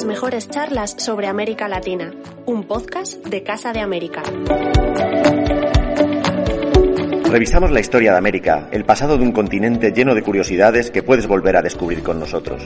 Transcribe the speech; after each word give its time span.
las 0.00 0.06
mejores 0.06 0.48
charlas 0.48 0.92
sobre 0.96 1.26
América 1.26 1.68
Latina, 1.68 2.10
un 2.46 2.66
podcast 2.66 3.22
de 3.26 3.42
Casa 3.42 3.74
de 3.74 3.80
América. 3.80 4.22
Revisamos 7.30 7.70
la 7.70 7.80
historia 7.80 8.12
de 8.12 8.16
América, 8.16 8.70
el 8.72 8.86
pasado 8.86 9.18
de 9.18 9.24
un 9.24 9.32
continente 9.32 9.92
lleno 9.92 10.14
de 10.14 10.22
curiosidades 10.22 10.90
que 10.90 11.02
puedes 11.02 11.26
volver 11.26 11.54
a 11.58 11.60
descubrir 11.60 12.02
con 12.02 12.18
nosotros. 12.18 12.62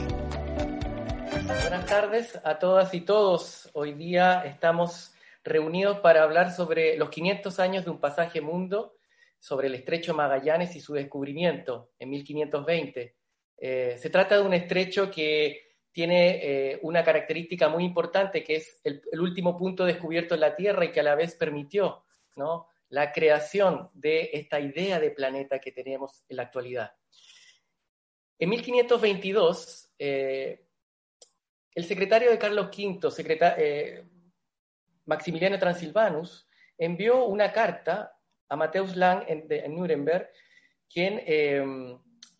Buenas 1.61 1.85
tardes 1.85 2.39
a 2.41 2.57
todas 2.57 2.93
y 2.93 3.01
todos. 3.01 3.69
Hoy 3.73 3.91
día 3.95 4.43
estamos 4.45 5.13
reunidos 5.43 5.99
para 5.99 6.23
hablar 6.23 6.53
sobre 6.53 6.95
los 6.95 7.09
500 7.09 7.59
años 7.59 7.83
de 7.83 7.91
un 7.91 7.99
pasaje 7.99 8.39
mundo, 8.39 8.95
sobre 9.39 9.67
el 9.67 9.75
estrecho 9.75 10.13
Magallanes 10.13 10.73
y 10.77 10.79
su 10.79 10.93
descubrimiento 10.93 11.89
en 11.99 12.11
1520. 12.11 13.15
Eh, 13.57 13.97
se 13.99 14.09
trata 14.09 14.37
de 14.37 14.41
un 14.41 14.53
estrecho 14.53 15.11
que 15.11 15.64
tiene 15.95 16.41
eh, 16.43 16.79
una 16.81 17.05
característica 17.05 17.69
muy 17.69 17.85
importante, 17.85 18.43
que 18.43 18.57
es 18.57 18.81
el, 18.83 19.01
último 19.17 19.57
punto 19.57 19.85
descubierto 19.85 20.35
en 20.35 20.41
la 20.41 20.53
Tierra 20.53 20.83
y 20.83 20.91
que 20.91 20.99
a 20.99 21.03
la 21.03 21.15
vez 21.15 21.35
permitió 21.35 22.03
la 22.89 23.13
creación 23.13 23.89
de 23.93 24.29
esta 24.33 24.59
idea 24.59 24.99
de 24.99 25.11
planeta 25.11 25.59
que 25.59 25.71
tenemos 25.71 26.25
en 26.27 26.35
la 26.35 26.43
actualidad. 26.43 26.91
En 28.37 28.49
1522, 28.49 29.91
eh, 29.97 30.65
el 31.73 31.85
secretario 31.85 32.29
de 32.29 32.39
Carlos 32.39 32.67
V, 32.77 34.05
Maximiliano 35.05 35.57
Transilvanus, 35.57 36.45
envió 36.77 37.23
una 37.23 37.53
carta 37.53 38.17
a 38.49 38.55
Mateus 38.57 38.97
Lang 38.97 39.23
en, 39.29 39.73
Nuremberg, 39.73 40.29
quien 40.89 41.21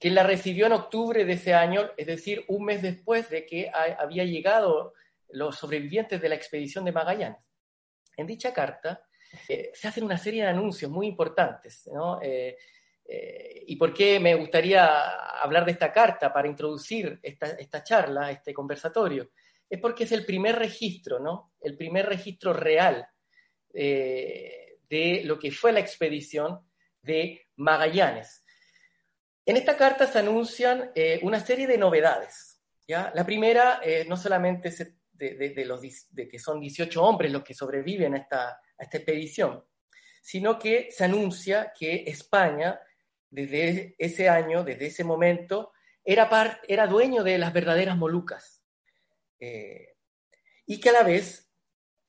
quien 0.05 0.13
la 0.13 0.21
recibió 0.21 0.67
en 0.67 0.73
octubre 0.73 1.25
de 1.25 1.33
ese 1.33 1.55
año, 1.55 1.89
es 1.97 2.05
decir, 2.05 2.45
un 2.49 2.63
mes 2.63 2.83
después 2.83 3.27
de 3.27 3.43
que 3.43 3.71
había 3.73 4.23
llegado 4.23 4.93
los 5.29 5.57
sobrevivientes 5.57 6.21
de 6.21 6.29
la 6.29 6.35
expedición 6.35 6.85
de 6.85 6.91
Magallanes. 6.91 7.39
En 8.15 8.27
dicha 8.27 8.53
carta 8.53 9.03
eh, 9.49 9.71
se 9.73 9.87
hacen 9.87 10.03
una 10.03 10.19
serie 10.19 10.43
de 10.43 10.49
anuncios 10.49 10.91
muy 10.91 11.07
importantes. 11.07 11.89
Eh, 12.21 12.55
eh, 13.03 13.63
¿Y 13.65 13.75
por 13.77 13.95
qué 13.95 14.19
me 14.19 14.35
gustaría 14.35 15.39
hablar 15.41 15.65
de 15.65 15.71
esta 15.71 15.91
carta 15.91 16.31
para 16.31 16.47
introducir 16.47 17.19
esta, 17.23 17.83
charla, 17.83 18.29
este 18.29 18.53
conversatorio? 18.53 19.31
Es 19.67 19.81
porque 19.81 20.03
es 20.03 20.11
el 20.11 20.23
primer 20.23 20.55
registro, 20.57 21.17
¿no? 21.19 21.53
El 21.59 21.75
primer 21.75 22.05
registro 22.05 22.53
real 22.53 23.07
de 23.73 25.23
lo 25.25 25.39
que 25.39 25.49
fue 25.49 25.71
la 25.71 25.79
expedición 25.79 26.59
de 27.01 27.47
Magallanes. 27.55 28.44
En 29.45 29.57
esta 29.57 29.77
carta 29.77 30.07
se 30.07 30.19
anuncian 30.19 30.91
eh, 30.95 31.19
una 31.21 31.39
serie 31.39 31.67
de 31.67 31.77
novedades. 31.77 32.59
La 32.87 33.25
primera, 33.25 33.79
eh, 33.83 34.05
no 34.07 34.17
solamente 34.17 34.71
de, 35.13 35.65
los, 35.65 35.81
que 35.81 36.39
son 36.39 36.59
18 36.59 37.03
hombres 37.03 37.31
los 37.31 37.43
que 37.43 37.53
sobreviven 37.53 38.13
a 38.13 38.17
esta, 38.17 38.61
expedición, 38.77 39.63
sino 40.21 40.59
que 40.59 40.89
se 40.91 41.05
anuncia 41.05 41.71
que 41.77 42.03
España, 42.07 42.79
desde 43.29 43.95
ese 43.97 44.29
año, 44.29 44.63
desde 44.63 44.87
ese 44.87 45.03
momento, 45.03 45.71
era, 46.03 46.29
era 46.67 46.87
dueño 46.87 47.23
de 47.23 47.37
las 47.37 47.53
verdaderas 47.53 47.97
Molucas. 47.97 48.61
Eh, 49.39 49.95
y 50.65 50.79
que 50.79 50.89
a 50.89 50.93
la 50.93 51.03
vez 51.03 51.49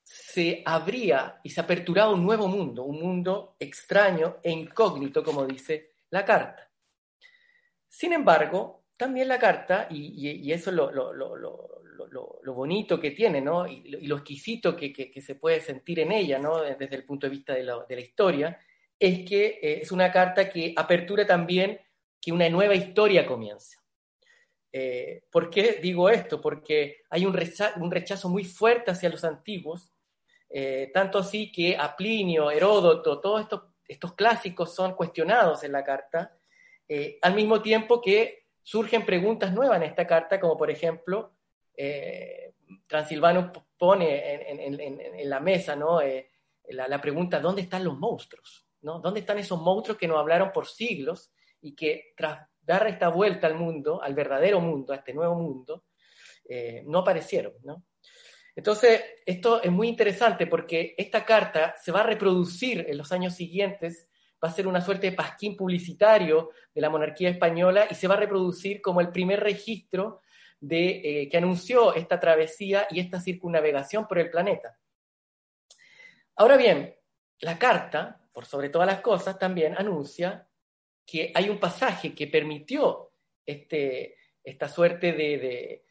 se 0.02 0.62
abría 0.64 1.40
y 1.42 1.50
se 1.50 1.60
aperturaba 1.60 2.12
un 2.12 2.24
nuevo 2.24 2.48
mundo, 2.48 2.84
un 2.84 3.00
mundo 3.00 3.56
extraño 3.58 4.38
e 4.42 4.50
incógnito, 4.50 5.22
como 5.22 5.46
dice 5.46 5.94
la 6.10 6.24
carta. 6.24 6.65
Sin 7.96 8.12
embargo, 8.12 8.84
también 8.94 9.26
la 9.26 9.38
carta, 9.38 9.86
y, 9.88 10.52
eso 10.52 10.68
es 10.68 10.76
lo, 10.76 12.52
bonito 12.54 13.00
que 13.00 13.12
tiene, 13.12 13.40
¿no? 13.40 13.66
Y, 13.66 13.88
lo 14.06 14.16
exquisito 14.16 14.76
que, 14.76 15.10
se 15.24 15.34
puede 15.36 15.62
sentir 15.62 16.00
en 16.00 16.12
ella, 16.12 16.38
¿no? 16.38 16.60
Desde 16.60 16.94
el 16.94 17.06
punto 17.06 17.26
de 17.26 17.30
vista 17.30 17.54
de 17.54 17.64
la, 17.64 17.86
historia, 17.98 18.60
es 18.98 19.26
que 19.26 19.46
eh, 19.62 19.80
es 19.80 19.92
una 19.92 20.12
carta 20.12 20.46
que 20.50 20.74
apertura 20.76 21.26
también 21.26 21.80
que 22.20 22.32
una 22.32 22.46
nueva 22.50 22.74
historia 22.74 23.26
comienza. 23.26 23.82
Eh, 24.70 25.24
¿Por 25.32 25.48
qué 25.48 25.78
digo 25.80 26.10
esto? 26.10 26.38
Porque 26.38 26.98
hay 27.08 27.24
un 27.24 27.32
rechazo, 27.32 28.28
muy 28.28 28.44
fuerte 28.44 28.90
hacia 28.90 29.08
los 29.08 29.24
antiguos, 29.24 29.90
eh, 30.50 30.90
tanto 30.92 31.20
así 31.20 31.50
que 31.50 31.74
a 31.78 31.96
Plinio, 31.96 32.50
Heródoto, 32.50 33.22
todos 33.22 33.40
estos, 33.40 33.62
estos 33.88 34.12
clásicos 34.12 34.74
son 34.74 34.94
cuestionados 34.94 35.64
en 35.64 35.72
la 35.72 35.82
carta, 35.82 36.35
eh, 36.88 37.18
al 37.22 37.34
mismo 37.34 37.60
tiempo 37.62 38.00
que 38.00 38.46
surgen 38.62 39.04
preguntas 39.04 39.52
nuevas 39.52 39.78
en 39.78 39.84
esta 39.84 40.06
carta, 40.06 40.40
como 40.40 40.56
por 40.56 40.70
ejemplo, 40.70 41.34
eh, 41.76 42.54
Transilvano 42.86 43.52
pone 43.76 44.50
en, 44.50 45.30
la 45.30 45.40
mesa 45.40 45.76
¿no? 45.76 46.00
Eh, 46.00 46.30
la, 46.68 47.00
pregunta, 47.00 47.40
¿dónde 47.40 47.62
están 47.62 47.84
los 47.84 47.98
monstruos? 47.98 48.66
¿no? 48.82 49.00
¿Dónde 49.00 49.20
están 49.20 49.38
esos 49.38 49.60
monstruos 49.60 49.98
que 49.98 50.08
nos 50.08 50.18
hablaron 50.18 50.52
por 50.52 50.66
siglos 50.66 51.32
y 51.60 51.74
que 51.74 52.12
tras 52.16 52.48
dar 52.60 52.86
esta 52.86 53.08
vuelta 53.08 53.46
al 53.46 53.54
mundo, 53.54 54.02
al 54.02 54.14
verdadero 54.14 54.60
mundo, 54.60 54.92
a 54.92 54.96
este 54.96 55.14
nuevo 55.14 55.34
mundo, 55.36 55.84
no 56.84 57.00
aparecieron? 57.00 57.54
Entonces, 58.56 59.04
esto 59.24 59.62
es 59.62 59.70
muy 59.70 59.88
interesante 59.88 60.46
porque 60.46 60.94
esta 60.96 61.24
carta 61.24 61.76
se 61.80 61.92
va 61.92 62.00
a 62.00 62.06
reproducir 62.06 62.86
en 62.88 62.96
los 62.98 63.12
años 63.12 63.34
siguientes 63.34 64.05
va 64.42 64.48
a 64.48 64.52
ser 64.52 64.66
una 64.66 64.80
suerte 64.80 65.10
de 65.10 65.16
pasquín 65.16 65.56
publicitario 65.56 66.50
de 66.74 66.80
la 66.80 66.90
monarquía 66.90 67.30
española 67.30 67.86
y 67.90 67.94
se 67.94 68.08
va 68.08 68.14
a 68.14 68.18
reproducir 68.18 68.80
como 68.82 69.00
el 69.00 69.10
primer 69.10 69.40
registro 69.40 70.20
de, 70.60 71.22
eh, 71.22 71.28
que 71.28 71.36
anunció 71.36 71.94
esta 71.94 72.20
travesía 72.20 72.86
y 72.90 73.00
esta 73.00 73.20
circunnavegación 73.20 74.06
por 74.06 74.18
el 74.18 74.30
planeta. 74.30 74.78
Ahora 76.36 76.56
bien, 76.56 76.94
la 77.40 77.58
carta, 77.58 78.20
por 78.32 78.44
sobre 78.44 78.68
todas 78.68 78.86
las 78.86 79.00
cosas, 79.00 79.38
también 79.38 79.74
anuncia 79.76 80.48
que 81.04 81.32
hay 81.34 81.48
un 81.48 81.58
pasaje 81.58 82.14
que 82.14 82.26
permitió 82.26 83.12
este, 83.44 84.16
esta 84.42 84.68
suerte 84.68 85.12
de, 85.12 85.82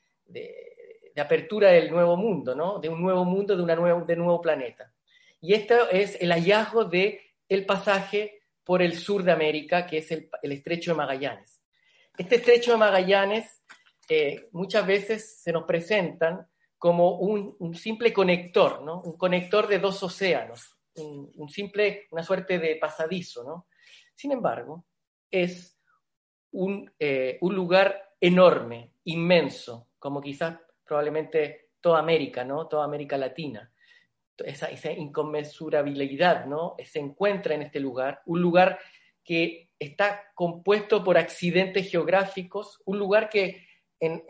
apertura 1.17 1.69
del 1.69 1.89
nuevo 1.89 2.17
mundo, 2.17 2.53
¿no? 2.53 2.79
de 2.79 2.89
un 2.89 3.01
nuevo 3.01 3.23
mundo, 3.23 3.55
de, 3.55 3.63
una 3.63 3.75
nueva, 3.75 4.03
de 4.03 4.15
nuevo 4.15 4.41
planeta. 4.41 4.91
Y 5.39 5.53
esto 5.53 5.89
es 5.89 6.17
el 6.21 6.31
hallazgo 6.31 6.85
de 6.85 7.24
el 7.49 7.65
pasaje 7.65 8.41
por 8.63 8.81
el 8.81 8.97
sur 8.97 9.23
de 9.23 9.31
América, 9.31 9.85
que 9.85 9.99
es 9.99 10.11
el, 10.11 10.29
estrecho 10.41 10.91
de 10.91 10.97
Magallanes. 10.97 11.61
Este 12.17 12.37
estrecho 12.37 12.71
de 12.71 12.77
Magallanes 12.77 13.61
eh, 14.09 14.49
muchas 14.51 14.85
veces 14.85 15.41
se 15.41 15.51
nos 15.51 15.63
presentan 15.63 16.47
como 16.77 17.17
un, 17.17 17.75
simple 17.75 18.11
conector, 18.11 18.81
¿no? 18.81 19.01
un 19.01 19.17
conector 19.17 19.67
de 19.67 19.79
dos 19.79 20.01
océanos, 20.03 20.77
un, 20.95 21.49
simple, 21.49 22.07
una 22.11 22.23
suerte 22.23 22.59
de 22.59 22.75
pasadizo. 22.75 23.43
¿no? 23.43 23.67
Sin 24.15 24.31
embargo, 24.31 24.85
es 25.29 25.77
un, 26.51 26.91
eh, 26.99 27.37
un 27.41 27.55
lugar 27.55 28.13
enorme, 28.19 28.93
inmenso, 29.05 29.89
como 29.99 30.21
quizás 30.21 30.59
probablemente 30.83 31.69
toda 31.81 31.99
América, 31.99 32.43
¿no? 32.43 32.67
toda 32.67 32.85
América 32.85 33.17
Latina 33.17 33.71
esa, 34.43 34.91
inconmensurabilidad, 34.91 36.45
¿no? 36.45 36.75
Se 36.83 36.99
encuentra 36.99 37.55
en 37.55 37.61
este 37.61 37.79
lugar, 37.79 38.21
un 38.25 38.41
lugar 38.41 38.79
que 39.23 39.69
está 39.79 40.31
compuesto 40.35 41.03
por 41.03 41.17
accidentes 41.17 41.89
geográficos, 41.89 42.81
un 42.85 42.99
lugar 42.99 43.29
que 43.29 43.65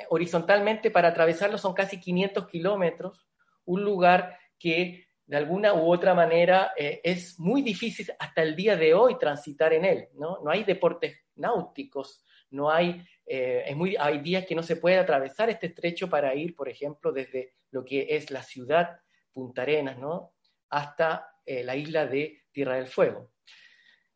horizontalmente 0.10 0.92
para 0.92 1.10
atravesarlo 1.10 1.58
son 1.58 1.74
casi 1.74 2.00
500 2.00 2.48
kilómetros, 2.48 3.28
un 3.66 3.84
lugar 3.84 4.38
que 4.60 5.08
de 5.26 5.38
alguna 5.38 5.74
u 5.74 5.92
otra 5.92 6.14
manera 6.14 6.72
eh, 6.78 7.02
es 7.04 7.40
muy 7.40 7.62
difícil 7.62 8.08
hasta 8.20 8.44
el 8.44 8.56
día 8.56 8.78
de 8.78 8.94
hoy 8.94 9.18
transitar 9.18 9.74
en 9.74 9.86
él, 9.86 10.08
¿no? 10.14 10.40
No 10.44 10.52
hay 10.52 10.64
deportes 10.64 11.18
náuticos, 11.36 12.24
no 12.52 12.70
hay, 12.70 13.04
eh, 13.26 13.64
es 13.66 13.76
muy, 13.76 13.96
hay 13.98 14.20
días 14.20 14.46
que 14.46 14.56
no 14.56 14.62
se 14.62 14.75
puede 14.75 14.98
atravesar 14.98 15.50
este 15.50 15.68
estrecho 15.68 16.10
para 16.10 16.36
ir, 16.36 16.56
por 16.56 16.69
ejemplo, 16.69 17.12
desde 17.12 17.56
lo 17.72 17.84
que 17.84 18.08
es 18.12 18.30
la 18.30 18.44
ciudad 18.44 19.00
Punta 19.36 19.64
Arenas, 19.64 19.98
¿no? 20.00 20.32
hasta 20.70 21.40
eh, 21.46 21.64
la 21.64 21.76
isla 21.76 22.08
de 22.08 22.46
Tierra 22.52 22.76
del 22.76 22.88
Fuego. 22.88 23.32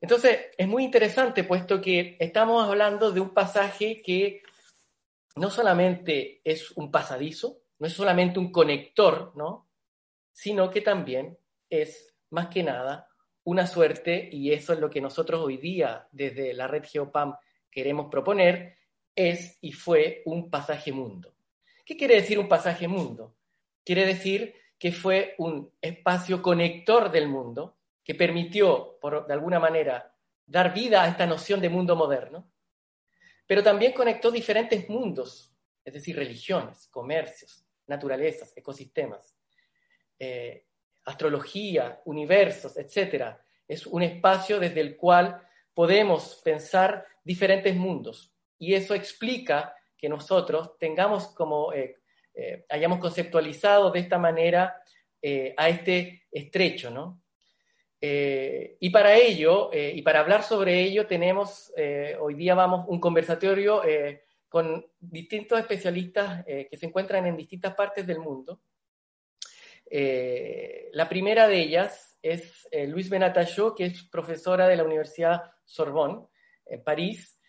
Entonces, 0.02 0.48
es 0.58 0.68
muy 0.68 0.86
interesante 0.86 1.44
puesto 1.44 1.82
que 1.82 2.16
estamos 2.20 2.64
hablando 2.66 3.12
de 3.12 3.20
un 3.20 3.34
pasaje 3.34 4.02
que 4.02 4.42
no 5.36 5.50
solamente 5.50 6.42
es 6.44 6.72
un 6.72 6.90
pasadizo, 6.90 7.62
no 7.80 7.88
es 7.88 7.94
solamente 7.94 8.40
un 8.40 8.52
conector, 8.52 9.34
¿no? 9.36 9.70
sino 10.32 10.70
que 10.70 10.80
también 10.82 11.38
es, 11.70 12.16
más 12.30 12.48
que 12.48 12.64
nada, 12.64 13.10
una 13.44 13.68
suerte, 13.68 14.30
y 14.32 14.54
eso 14.54 14.72
es 14.74 14.80
lo 14.80 14.90
que 14.90 15.02
nosotros 15.02 15.42
hoy 15.44 15.58
día 15.58 16.08
desde 16.12 16.54
la 16.54 16.68
red 16.68 16.84
Geopam 16.86 17.36
queremos 17.70 18.08
proponer, 18.10 18.78
es 19.16 19.58
y 19.62 19.74
fue 19.74 20.22
un 20.26 20.50
pasaje 20.50 20.94
mundo. 20.94 21.36
¿Qué 21.86 21.98
quiere 21.98 22.16
decir 22.16 22.40
un 22.40 22.48
pasaje 22.48 22.88
mundo? 22.88 23.36
Quiere 23.84 24.06
decir 24.06 24.56
que 24.80 24.94
fue 24.94 25.36
un 25.38 25.72
espacio 25.82 26.42
conector 26.42 27.12
del 27.12 27.28
mundo, 27.28 27.78
que 28.04 28.16
permitió, 28.16 28.98
por, 29.00 29.28
de 29.28 29.34
alguna 29.34 29.60
manera, 29.60 30.16
dar 30.46 30.74
vida 30.74 31.04
a 31.04 31.08
esta 31.10 31.28
noción 31.28 31.60
de 31.60 31.70
mundo 31.70 31.96
moderno, 31.96 32.50
pero 33.46 33.62
también 33.62 33.94
conectó 33.94 34.32
diferentes 34.32 34.88
mundos, 34.90 35.54
es 35.84 35.94
decir, 35.94 36.16
religiones, 36.16 36.88
comercios, 36.88 37.66
naturalezas, 37.88 38.54
ecosistemas, 38.56 39.36
eh, 40.18 40.66
astrología, 41.06 42.02
universos, 42.06 42.78
etc. 42.78 43.36
Es 43.68 43.86
un 43.86 44.04
espacio 44.04 44.60
desde 44.60 44.82
el 44.82 44.96
cual 44.96 45.42
podemos 45.74 46.42
pensar 46.44 47.06
diferentes 47.24 47.76
mundos. 47.76 48.34
Y 48.58 48.74
eso 48.74 48.94
explica 48.94 49.76
que 49.98 50.10
nosotros 50.10 50.78
tengamos 50.78 51.28
como, 51.28 51.74
eh, 51.74 51.99
eh, 52.34 52.66
hayamos 52.70 53.00
conceptualizado 53.00 53.92
de 53.92 54.00
esta 54.00 54.18
manera 54.18 54.82
a 55.58 55.68
este 55.68 56.28
estrecho, 56.32 56.90
¿no? 56.90 57.22
y 58.02 58.90
para 58.90 59.18
ello, 59.18 59.70
y 59.74 60.02
para 60.02 60.22
hablar 60.22 60.44
sobre 60.44 60.82
ello, 60.82 61.08
tenemos, 61.08 61.74
hoy 62.22 62.36
día 62.36 62.56
vamos 62.56 62.86
un 62.88 63.02
conversatorio 63.02 63.82
con 64.50 64.84
distintos 65.00 65.60
especialistas 65.60 66.44
eh, 66.48 66.68
que 66.70 66.76
se 66.76 66.88
encuentran 66.88 67.26
en 67.28 67.38
distintas 67.38 67.76
partes 67.76 68.06
del 68.06 68.20
mundo. 68.20 68.62
Eh, 69.90 70.90
la 70.94 71.08
primera 71.08 71.48
de 71.48 71.60
ellas 71.60 72.18
es 72.22 72.68
eh, 72.72 72.88
Luis 72.88 73.10
Benatayó, 73.10 73.76
que 73.76 73.86
es 73.86 74.04
profesora 74.04 74.68
de 74.68 74.76
la 74.76 74.84
Universidad 74.84 75.44
Sorbonne, 75.64 76.28
en 76.66 76.84
París. 76.84 77.40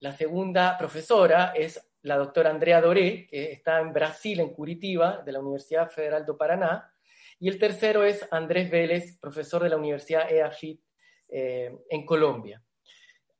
la 0.00 0.12
segunda 0.12 0.76
profesora 0.76 1.52
es 1.54 1.80
la 2.06 2.16
doctora 2.16 2.50
Andrea 2.50 2.80
Doré, 2.80 3.26
que 3.26 3.52
está 3.52 3.80
en 3.80 3.92
Brasil, 3.92 4.40
en 4.40 4.50
Curitiba, 4.50 5.22
de 5.24 5.32
la 5.32 5.40
Universidad 5.40 5.90
Federal 5.90 6.24
do 6.24 6.38
Paraná. 6.38 6.92
Y 7.38 7.48
el 7.48 7.58
tercero 7.58 8.04
es 8.04 8.26
Andrés 8.30 8.70
Vélez, 8.70 9.18
profesor 9.18 9.62
de 9.62 9.68
la 9.68 9.76
Universidad 9.76 10.30
EAFIT 10.30 10.80
en 11.28 12.06
Colombia. 12.06 12.62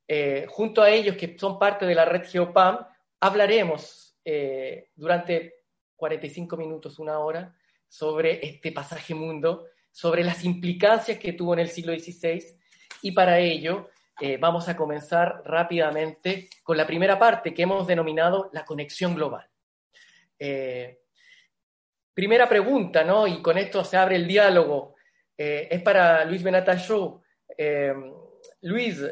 Eh, 0.07 0.45
junto 0.49 0.81
a 0.81 0.89
ellos, 0.89 1.17
que 1.17 1.37
son 1.37 1.59
parte 1.59 1.85
de 1.85 1.93
la 1.93 2.05
red 2.05 2.23
Geopam, 2.23 2.85
hablaremos 3.19 4.17
eh, 4.23 4.89
durante 4.95 5.65
45 5.95 6.55
minutos, 6.55 6.99
una 6.99 7.19
hora, 7.19 7.53
sobre 7.89 8.45
este 8.45 8.71
pasaje 8.71 9.13
mundo, 9.13 9.65
sobre 9.91 10.23
las 10.23 10.45
implicancias 10.45 11.17
que 11.17 11.33
tuvo 11.33 11.53
en 11.53 11.59
el 11.59 11.69
siglo 11.69 11.93
XVI, 11.93 12.41
y 13.01 13.11
para 13.11 13.39
ello 13.39 13.89
eh, 14.19 14.37
vamos 14.37 14.67
a 14.67 14.75
comenzar 14.75 15.41
rápidamente 15.45 16.49
con 16.63 16.77
la 16.77 16.87
primera 16.87 17.17
parte 17.19 17.53
que 17.53 17.63
hemos 17.63 17.85
denominado 17.87 18.49
la 18.53 18.65
conexión 18.65 19.15
global. 19.15 19.47
primera 22.13 22.49
pregunta, 22.49 23.03
¿no? 23.03 23.27
Y 23.27 23.41
con 23.41 23.57
esto 23.57 23.83
se 23.83 23.97
abre 23.97 24.15
el 24.15 24.27
diálogo. 24.27 24.95
es 25.37 25.81
para 25.81 26.25
Luis 26.25 26.41
Benatayou. 26.41 27.21
Luis, 28.61 29.03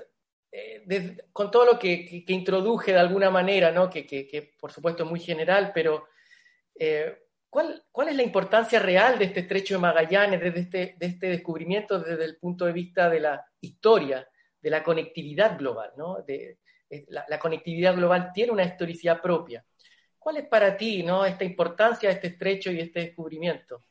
eh, 0.57 1.17
con 1.33 1.51
todo 1.51 1.65
lo 1.65 1.79
que, 1.79 2.23
introduje 2.27 2.93
de 2.93 2.99
alguna 2.99 3.29
manera, 3.29 3.71
¿no? 3.71 3.89
que, 3.89 4.53
por 4.59 4.71
supuesto 4.71 5.03
es 5.03 5.09
muy 5.09 5.19
general, 5.19 5.71
pero 5.73 6.07
eh, 6.75 7.23
¿cuál, 7.49 7.83
es 8.07 8.15
la 8.15 8.23
importancia 8.23 8.79
real 8.79 9.19
de 9.19 9.25
este 9.25 9.41
estrecho 9.41 9.75
de 9.75 9.81
Magallanes, 9.81 10.41
desde 10.41 10.59
este, 10.61 10.95
de 10.97 11.05
este 11.05 11.27
descubrimiento 11.27 11.99
desde 11.99 12.23
el 12.23 12.37
punto 12.37 12.65
de 12.65 12.71
vista 12.71 13.09
de 13.09 13.19
la 13.19 13.45
historia, 13.59 14.27
de 14.65 14.71
la 14.71 14.83
conectividad 14.83 15.57
global? 15.59 15.91
¿no? 15.95 16.23
De, 16.25 16.57
eh, 16.89 17.05
la, 17.09 17.37
conectividad 17.39 17.95
global 17.95 18.31
tiene 18.33 18.51
una 18.51 18.63
historicidad 18.63 19.21
propia. 19.21 19.63
¿Cuál 20.17 20.37
es 20.37 20.47
para 20.47 20.75
ti 20.75 21.03
¿no? 21.03 21.23
esta 21.23 21.43
importancia 21.43 22.09
de 22.09 22.15
este 22.15 22.27
estrecho 22.29 22.71
y 22.71 22.79
este 22.79 23.01
descubrimiento? 23.01 23.85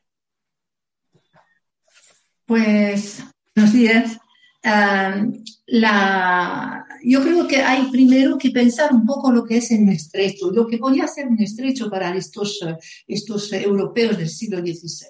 Pues, 2.45 3.23
buenos 3.55 3.73
días 3.73 4.19
la, 5.67 6.87
yo 7.03 7.23
creo 7.23 7.47
que 7.47 7.57
hay 7.57 7.91
primero 7.91 8.39
que 8.39 8.51
pensar 8.51 8.93
un 8.93 9.05
poco 9.05 9.31
lo 9.31 9.45
que 9.45 9.59
es 9.59 9.71
un 9.71 9.89
estrecho, 9.91 10.51
lo 10.51 10.67
que 10.67 10.79
podía 10.79 11.07
ser 11.07 11.27
un 11.27 11.41
estrecho 11.41 11.91
para 11.91 12.15
estos, 12.17 12.61
estos 13.07 13.53
europeos 13.53 14.17
del 14.17 14.29
siglo 14.29 14.61
XVI. 14.61 15.09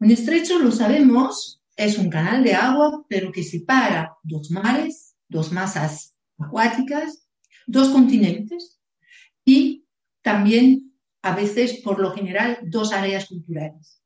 Un 0.00 0.10
estrecho, 0.10 0.58
lo 0.58 0.70
sabemos, 0.70 1.60
es 1.76 1.98
un 1.98 2.10
canal 2.10 2.44
de 2.44 2.54
agua, 2.54 3.04
pero 3.08 3.32
que 3.32 3.42
separa 3.42 4.16
dos 4.22 4.50
mares, 4.50 5.16
dos 5.28 5.52
masas 5.52 6.14
acuáticas, 6.38 7.28
dos 7.66 7.88
continentes 7.88 8.80
y 9.44 9.86
también, 10.22 10.92
a 11.22 11.34
veces, 11.34 11.80
por 11.82 11.98
lo 12.00 12.12
general, 12.12 12.58
dos 12.62 12.92
áreas 12.92 13.26
culturales. 13.26 14.02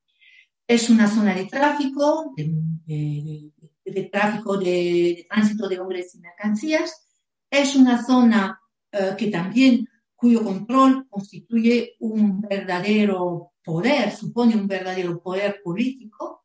Es 0.66 0.90
una 0.90 1.08
zona 1.08 1.34
de 1.34 1.46
tráfico, 1.46 2.34
de 2.36 3.50
de 3.90 4.04
tráfico 4.04 4.56
de, 4.56 5.26
tránsito 5.28 5.68
de 5.68 5.80
hombres 5.80 6.14
y 6.14 6.20
mercancías. 6.20 7.06
Es 7.50 7.76
una 7.76 8.04
zona 8.04 8.60
eh, 8.92 9.14
que 9.16 9.28
también, 9.28 9.88
cuyo 10.14 10.42
control 10.42 11.06
constituye 11.08 11.96
un 12.00 12.40
verdadero 12.40 13.52
poder, 13.62 14.10
supone 14.10 14.56
un 14.56 14.66
verdadero 14.66 15.20
poder 15.22 15.60
político, 15.62 16.44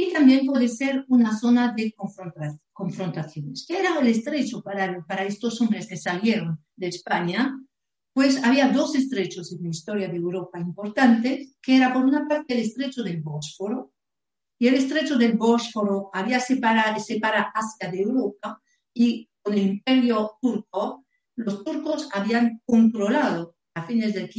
y 0.00 0.12
también 0.12 0.46
puede 0.46 0.68
ser 0.68 1.04
una 1.08 1.38
zona 1.38 1.74
de 1.76 1.94
confrontaciones. 2.72 3.66
¿Qué 3.68 3.78
era 3.78 3.98
el 3.98 4.06
estrecho 4.06 4.62
para, 4.62 5.04
para 5.06 5.24
estos 5.24 5.60
hombres 5.60 5.86
que 5.86 5.98
salieron 5.98 6.58
de 6.74 6.88
España? 6.88 7.54
Pues 8.14 8.42
había 8.42 8.68
dos 8.68 8.94
estrechos 8.94 9.52
en 9.52 9.62
la 9.62 9.68
historia 9.68 10.08
de 10.08 10.16
Europa 10.16 10.58
importantes, 10.58 11.54
que 11.60 11.76
era 11.76 11.92
por 11.92 12.06
una 12.06 12.26
parte 12.26 12.54
el 12.54 12.60
estrecho 12.60 13.02
del 13.02 13.20
Bósforo, 13.20 13.92
y 14.58 14.68
el 14.68 14.74
estrecho 14.74 15.18
del 15.18 15.36
Bósforo 15.36 16.08
había 16.14 16.40
separado, 16.40 16.98
separa 16.98 17.52
Asia 17.54 17.90
de 17.90 18.00
Europa 18.00 18.60
y 18.94 19.28
con 19.42 19.52
el 19.54 19.60
imperio 19.60 20.32
turco, 20.40 21.06
los 21.36 21.62
turcos 21.62 22.08
habían 22.12 22.62
controlado 22.64 23.54
a 23.74 23.86
fines 23.86 24.14
del, 24.14 24.30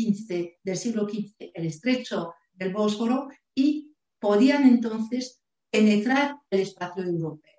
del 0.64 0.78
siglo 0.78 1.08
XV 1.08 1.52
el 1.54 1.66
estrecho 1.68 2.34
del 2.52 2.74
Bósforo 2.74 3.30
y 3.56 3.96
podían 4.20 4.64
entonces 4.64 5.41
penetrar 5.72 6.36
el 6.50 6.60
espacio 6.60 7.04
europeo. 7.04 7.52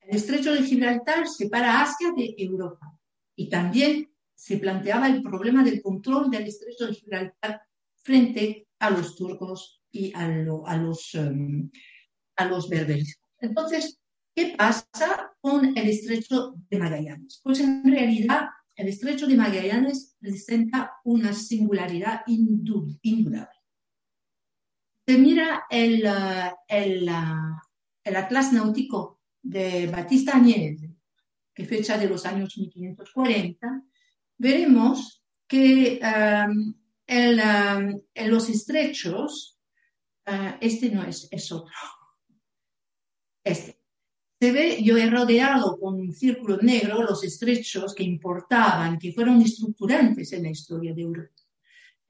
El 0.00 0.16
estrecho 0.16 0.54
de 0.54 0.62
Gibraltar 0.62 1.26
separa 1.26 1.82
Asia 1.82 2.12
de 2.16 2.34
Europa 2.38 2.98
y 3.36 3.48
también 3.48 4.10
se 4.34 4.58
planteaba 4.58 5.08
el 5.08 5.22
problema 5.22 5.64
del 5.64 5.82
control 5.82 6.30
del 6.30 6.44
estrecho 6.44 6.86
de 6.86 6.94
Gibraltar 6.94 7.62
frente 7.96 8.68
a 8.78 8.90
los 8.90 9.16
turcos 9.16 9.82
y 9.90 10.12
a, 10.14 10.28
los, 10.28 11.14
em, 11.14 11.70
a 12.36 12.44
los 12.46 12.68
berberiscos. 12.68 13.30
Entonces, 13.40 13.98
¿qué 14.34 14.54
pasa 14.56 15.32
con 15.40 15.76
el 15.76 15.88
estrecho 15.88 16.54
de 16.68 16.78
Magallanes? 16.78 17.40
Pues 17.42 17.60
en 17.60 17.84
realidad 17.84 18.48
el 18.76 18.88
estrecho 18.88 19.26
de 19.26 19.36
Magallanes 19.36 20.16
presenta 20.18 20.92
una 21.04 21.32
singularidad 21.32 22.22
indudable. 22.26 23.63
Se 25.06 25.18
mira 25.18 25.64
el, 25.70 26.04
eh, 26.06 26.52
el, 26.68 27.08
eh, 27.08 27.12
el 28.04 28.16
Atlas 28.16 28.52
Náutico 28.52 29.20
de 29.42 29.86
Batista 29.88 30.36
Agnese, 30.36 30.90
que 31.54 31.64
fecha 31.64 31.98
de 31.98 32.08
los 32.08 32.24
años 32.26 32.56
1540, 32.56 33.82
veremos 34.38 35.22
que 35.46 36.00
um, 36.02 36.74
el, 37.06 37.40
en 38.14 38.30
los 38.30 38.48
estrechos 38.48 39.54
Ah, 40.26 40.58
este 40.60 40.90
no 40.90 41.02
es, 41.04 41.28
es 41.30 41.52
otro. 41.52 41.74
Este. 43.42 43.78
Se 44.40 44.52
ve, 44.52 44.82
yo 44.82 44.96
he 44.96 45.08
rodeado 45.08 45.78
con 45.78 45.94
un 45.94 46.12
círculo 46.12 46.58
negro 46.58 47.02
los 47.02 47.22
estrechos 47.24 47.94
que 47.94 48.02
importaban, 48.02 48.98
que 48.98 49.12
fueron 49.12 49.40
estructurantes 49.40 50.32
en 50.32 50.42
la 50.44 50.50
historia 50.50 50.94
de 50.94 51.02
Europa. 51.02 51.42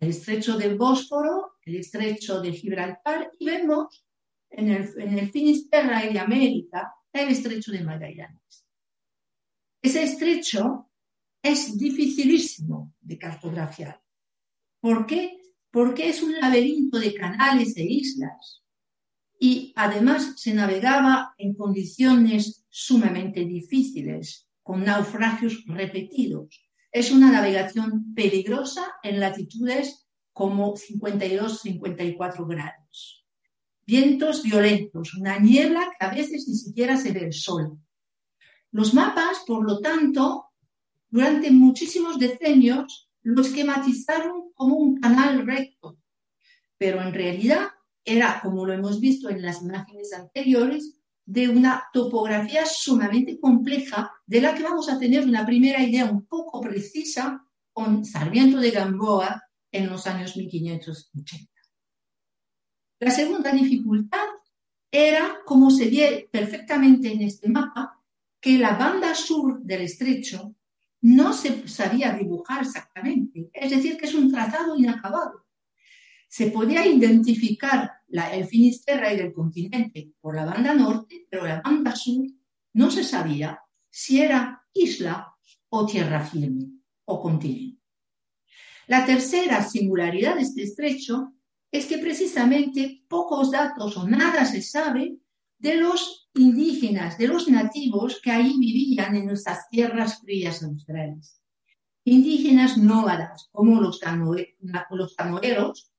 El 0.01 0.11
estrecho 0.11 0.57
del 0.57 0.77
Bósforo, 0.77 1.55
el 1.65 1.77
estrecho 1.77 2.41
de 2.41 2.53
Gibraltar 2.53 3.31
y 3.39 3.47
vemos 3.47 4.05
en 4.51 4.71
el, 4.71 5.01
en 5.01 5.19
el 5.19 5.31
Finisterra 5.31 6.05
y 6.05 6.13
de 6.13 6.19
América 6.19 6.95
el 7.13 7.29
estrecho 7.29 7.73
de 7.73 7.85
Magallanes. 7.85 8.67
Ese 9.81 10.03
estrecho 10.03 10.91
es 11.43 11.79
dificilísimo 11.79 12.95
de 13.01 13.19
cartografiar. 13.19 14.03
¿Por 14.81 15.07
qué? 15.07 15.39
porque 15.75 16.09
es 16.09 16.23
un 16.23 16.39
laberinto 16.39 17.01
de 17.01 17.13
canales 17.13 17.77
e 17.77 17.83
islas 17.83 18.63
y 19.41 19.73
además 19.75 20.35
se 20.37 20.55
navegaba 20.55 21.35
en 21.37 21.55
condiciones 21.55 22.65
sumamente 22.69 23.45
difíciles, 23.45 24.49
con 24.63 24.85
naufragios 24.85 25.65
repetidos. 25.67 26.49
Es 26.95 27.11
una 27.11 27.33
navegación 27.33 28.15
peligrosa 28.15 28.87
en 29.03 29.19
latitudes 29.19 30.07
como 30.33 30.75
52-54 30.75 32.47
grados. 32.47 33.27
Vientos 33.85 34.45
violentos, 34.45 35.15
una 35.15 35.41
niebla 35.41 35.91
que 35.99 36.07
a 36.07 36.15
veces 36.15 36.47
ni 36.47 36.55
siquiera 36.55 36.97
se 36.97 37.11
ve 37.11 37.25
el 37.25 37.33
sol. 37.33 37.81
Los 38.71 38.95
mapas, 38.95 39.39
por 39.45 39.67
lo 39.67 39.81
tanto, 39.81 40.45
durante 41.11 41.51
muchísimos 41.51 42.17
decenios 42.17 43.11
lo 43.23 43.43
esquematizaron 43.43 44.53
como 44.55 44.77
un 44.77 45.01
canal 45.01 45.45
recto, 45.45 45.99
pero 46.79 47.03
en 47.03 47.13
realidad 47.13 47.71
era, 48.05 48.39
como 48.41 48.67
lo 48.67 48.73
hemos 48.73 49.01
visto 49.01 49.29
en 49.31 49.43
las 49.43 49.63
imágenes 49.63 50.13
anteriores, 50.13 51.01
de 51.27 51.49
una 51.49 51.85
topografía 51.93 52.67
sumamente 52.67 53.39
compleja, 53.41 54.13
de 54.27 54.41
la 54.41 54.55
que 54.55 54.63
vamos 54.63 54.89
a 54.89 54.99
tener 54.99 55.27
una 55.27 55.47
primera 55.47 55.83
idea 55.83 56.05
un 56.05 56.27
poco 56.27 56.61
precisa 56.61 57.45
con 57.73 58.05
Sarmiento 58.05 58.59
de 58.59 58.71
Gamboa 58.71 59.43
en 59.73 59.89
los 59.89 60.07
años 60.07 60.37
1580. 60.37 61.51
La 63.01 63.11
segunda 63.11 63.53
dificultad 63.53 64.27
era, 64.91 65.41
como 65.45 65.71
se 65.71 65.91
ve 65.91 66.29
perfectamente 66.31 67.13
en 67.13 67.23
este 67.23 67.49
mapa, 67.49 68.01
que 68.41 68.59
la 68.59 68.77
banda 68.77 69.15
sur 69.15 69.61
del 69.63 69.83
estrecho 69.83 70.55
no 71.01 71.33
se 71.33 71.67
sabía 71.67 72.13
dibujar 72.13 72.63
exactamente, 72.63 73.51
es 73.53 73.71
decir, 73.71 73.97
que 73.97 74.07
es 74.07 74.15
un 74.15 74.31
trazado 74.31 74.77
inacabado. 74.77 75.45
Se 76.29 76.51
podía 76.51 76.87
identificar 76.87 77.91
el 78.15 78.47
Finisterra 78.47 79.13
y 79.13 79.21
el 79.21 79.33
continente 79.33 80.13
por 80.21 80.37
la 80.37 80.45
banda 80.45 80.73
norte, 80.75 81.27
pero 81.29 81.47
la 81.47 81.61
banda 81.61 81.97
sur 81.97 82.25
no 82.75 82.91
se 82.91 83.03
sabía 83.03 83.61
si 83.91 84.21
era 84.21 84.63
isla 84.73 85.35
o 85.69 85.87
tierra 85.87 86.25
firme 86.25 86.71
o 87.07 87.21
continente. 87.21 87.83
La 88.87 89.05
tercera 89.05 89.63
singularidad 89.65 90.37
de 90.37 90.43
este 90.43 90.63
estrecho 90.63 91.33
es 91.73 91.87
que 91.87 91.99
precisamente 91.99 93.05
pocos 93.09 93.51
datos 93.51 93.97
o 93.97 94.07
nada 94.07 94.45
se 94.45 94.63
sabe 94.63 95.17
de 95.59 95.77
los 95.77 96.31
indígenas, 96.35 97.19
de 97.19 97.29
los 97.29 97.49
nativos 97.49 98.21
que 98.23 98.31
ahí 98.31 98.57
vivían 98.59 99.17
en 99.17 99.27
nuestras 99.27 99.69
tierras 99.71 100.21
frías 100.21 100.63
australes. 100.63 101.41
Indígenas 102.05 102.77
nómadas, 102.77 103.49
como 103.51 103.81
los, 103.81 103.99
canoeros 103.99 105.91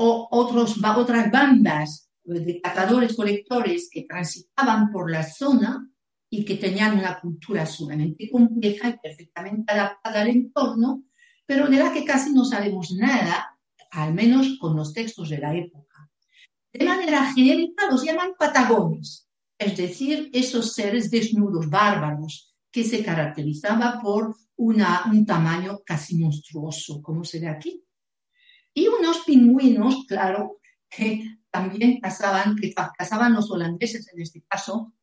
o 0.00 0.28
otros, 0.30 0.76
otras 0.96 1.30
bandas 1.30 2.10
de 2.24 2.60
cazadores-colectores 2.60 3.88
que 3.90 4.04
transitaban 4.04 4.92
por 4.92 5.10
la 5.10 5.22
zona 5.22 5.90
y 6.30 6.44
que 6.44 6.56
tenían 6.56 6.98
una 6.98 7.18
cultura 7.20 7.66
sumamente 7.66 8.30
compleja 8.30 8.90
y 8.90 8.98
perfectamente 8.98 9.72
adaptada 9.72 10.20
al 10.22 10.28
entorno, 10.28 11.04
pero 11.46 11.68
de 11.68 11.78
la 11.78 11.92
que 11.92 12.04
casi 12.04 12.32
no 12.32 12.44
sabemos 12.44 12.92
nada, 12.92 13.58
al 13.90 14.14
menos 14.14 14.58
con 14.60 14.76
los 14.76 14.92
textos 14.92 15.30
de 15.30 15.38
la 15.38 15.56
época. 15.56 16.10
De 16.72 16.84
manera 16.84 17.32
genérica 17.32 17.90
los 17.90 18.04
llaman 18.04 18.32
patagones, 18.38 19.26
es 19.58 19.76
decir, 19.76 20.30
esos 20.32 20.74
seres 20.74 21.10
desnudos, 21.10 21.68
bárbaros, 21.68 22.54
que 22.70 22.84
se 22.84 23.02
caracterizaban 23.02 24.00
por 24.00 24.36
una, 24.56 25.04
un 25.10 25.24
tamaño 25.24 25.80
casi 25.84 26.18
monstruoso, 26.18 27.02
como 27.02 27.24
se 27.24 27.40
ve 27.40 27.48
aquí. 27.48 27.82
Y 28.78 28.86
unos 28.86 29.24
pingüinos, 29.26 30.06
claro, 30.06 30.60
que 30.88 31.40
también 31.50 31.98
cazaban, 32.00 32.54
que 32.54 32.72
cazaban 32.72 33.34
los 33.34 33.50
holandeses 33.50 34.06
en 34.12 34.20
este 34.20 34.40
caso, 34.42 34.94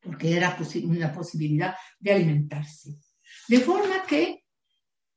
porque 0.00 0.34
era 0.34 0.56
una 0.84 1.12
posibilidad 1.12 1.74
de 1.98 2.12
alimentarse. 2.12 2.98
De 3.46 3.60
forma 3.60 4.04
que, 4.08 4.42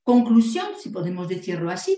conclusión, 0.04 0.72
si 0.82 0.90
podemos 0.90 1.30
decirlo 1.30 1.72
así, 1.72 1.98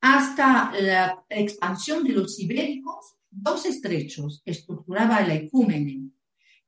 hasta 0.00 0.70
la 0.80 1.24
expansión 1.30 2.04
de 2.04 2.12
los 2.12 2.38
ibéricos, 2.38 3.16
dos 3.28 3.66
estrechos 3.66 4.40
estructuraba 4.44 5.20
la 5.22 5.34
ecúmene 5.34 6.12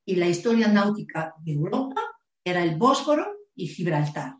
y 0.04 0.16
la 0.16 0.26
historia 0.26 0.66
náutica 0.66 1.34
de 1.38 1.52
Europa 1.52 2.02
era 2.42 2.64
el 2.64 2.74
Bósforo 2.74 3.28
y 3.54 3.68
Gibraltar. 3.68 4.34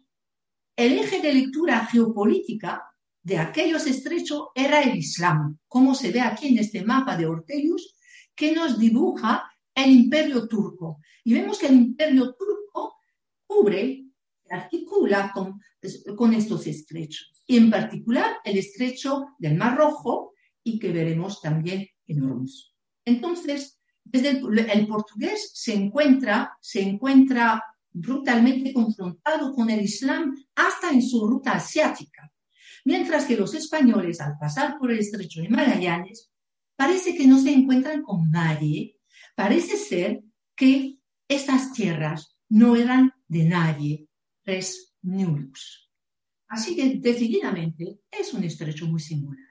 El 0.75 0.99
eje 0.99 1.21
de 1.21 1.33
lectura 1.33 1.87
geopolítica 1.87 2.88
de 3.29 3.37
aquellos 3.37 3.87
estrechos 3.87 4.49
era 4.55 4.81
el 4.81 4.97
Islam, 4.97 5.59
como 5.69 5.95
se 5.95 6.11
ve 6.11 6.23
aquí 6.23 6.49
en 6.49 6.59
este 6.59 6.83
mapa 6.83 7.15
de 7.15 7.27
Ortelius, 7.27 7.95
que 8.35 8.53
nos 8.53 8.79
dibuja 8.79 9.53
el 9.75 9.91
imperio 9.91 10.49
turco. 10.49 11.01
Y 11.25 11.35
vemos 11.35 11.59
que 11.59 11.67
el 11.67 11.75
imperio 11.75 12.35
turco 12.35 12.97
cubre, 13.47 14.07
articula 14.49 15.31
con, 15.35 15.61
estos 16.33 16.67
estrechos. 16.67 17.43
Y 17.47 17.59
en 17.59 17.71
particular 17.71 18.39
el 18.45 18.57
estrecho 18.57 19.27
del 19.39 19.57
Mar 19.57 19.77
Rojo 19.77 20.33
y 20.65 20.79
que 20.79 20.91
veremos 20.91 21.43
también 21.43 21.87
en 22.07 22.25
Hormuz. 22.25 22.75
Entonces, 23.05 23.79
desde 24.05 24.41
el, 24.73 24.87
portugués 24.87 25.51
se 25.53 25.75
encuentra, 25.75 26.57
se 26.63 26.81
encuentra 26.81 27.63
brutalmente 27.91 28.73
confrontado 28.73 29.53
con 29.53 29.69
el 29.69 29.83
Islam 29.83 30.35
hasta 30.55 30.91
en 30.91 31.03
su 31.03 31.27
ruta 31.27 31.53
asiática, 31.53 32.33
mientras 32.91 33.27
que 33.27 33.37
los 33.37 33.55
españoles, 33.55 34.21
al 34.21 34.39
pasar 34.39 34.79
por 34.79 34.91
el 34.91 34.99
estrecho 34.99 35.43
de 35.43 35.49
Magallanes, 35.51 36.31
parece 36.75 37.15
que 37.17 37.27
no 37.27 37.39
se 37.39 37.53
encuentran 37.53 38.03
con 38.03 38.31
nadie 38.31 38.99
Parece 39.39 39.77
ser 39.77 40.21
que 40.57 40.97
estas 41.29 41.73
tierras 41.73 42.37
no 42.49 42.75
eran 42.75 43.13
de 43.29 43.45
nadie, 43.45 44.09
res 44.45 44.97
nullus. 45.03 45.93
Así 46.49 46.75
que 46.75 46.97
decididamente 46.97 48.01
es 48.11 48.35
un 48.35 48.43
estrecho 48.43 48.87
muy 48.87 48.99
singular. 48.99 49.47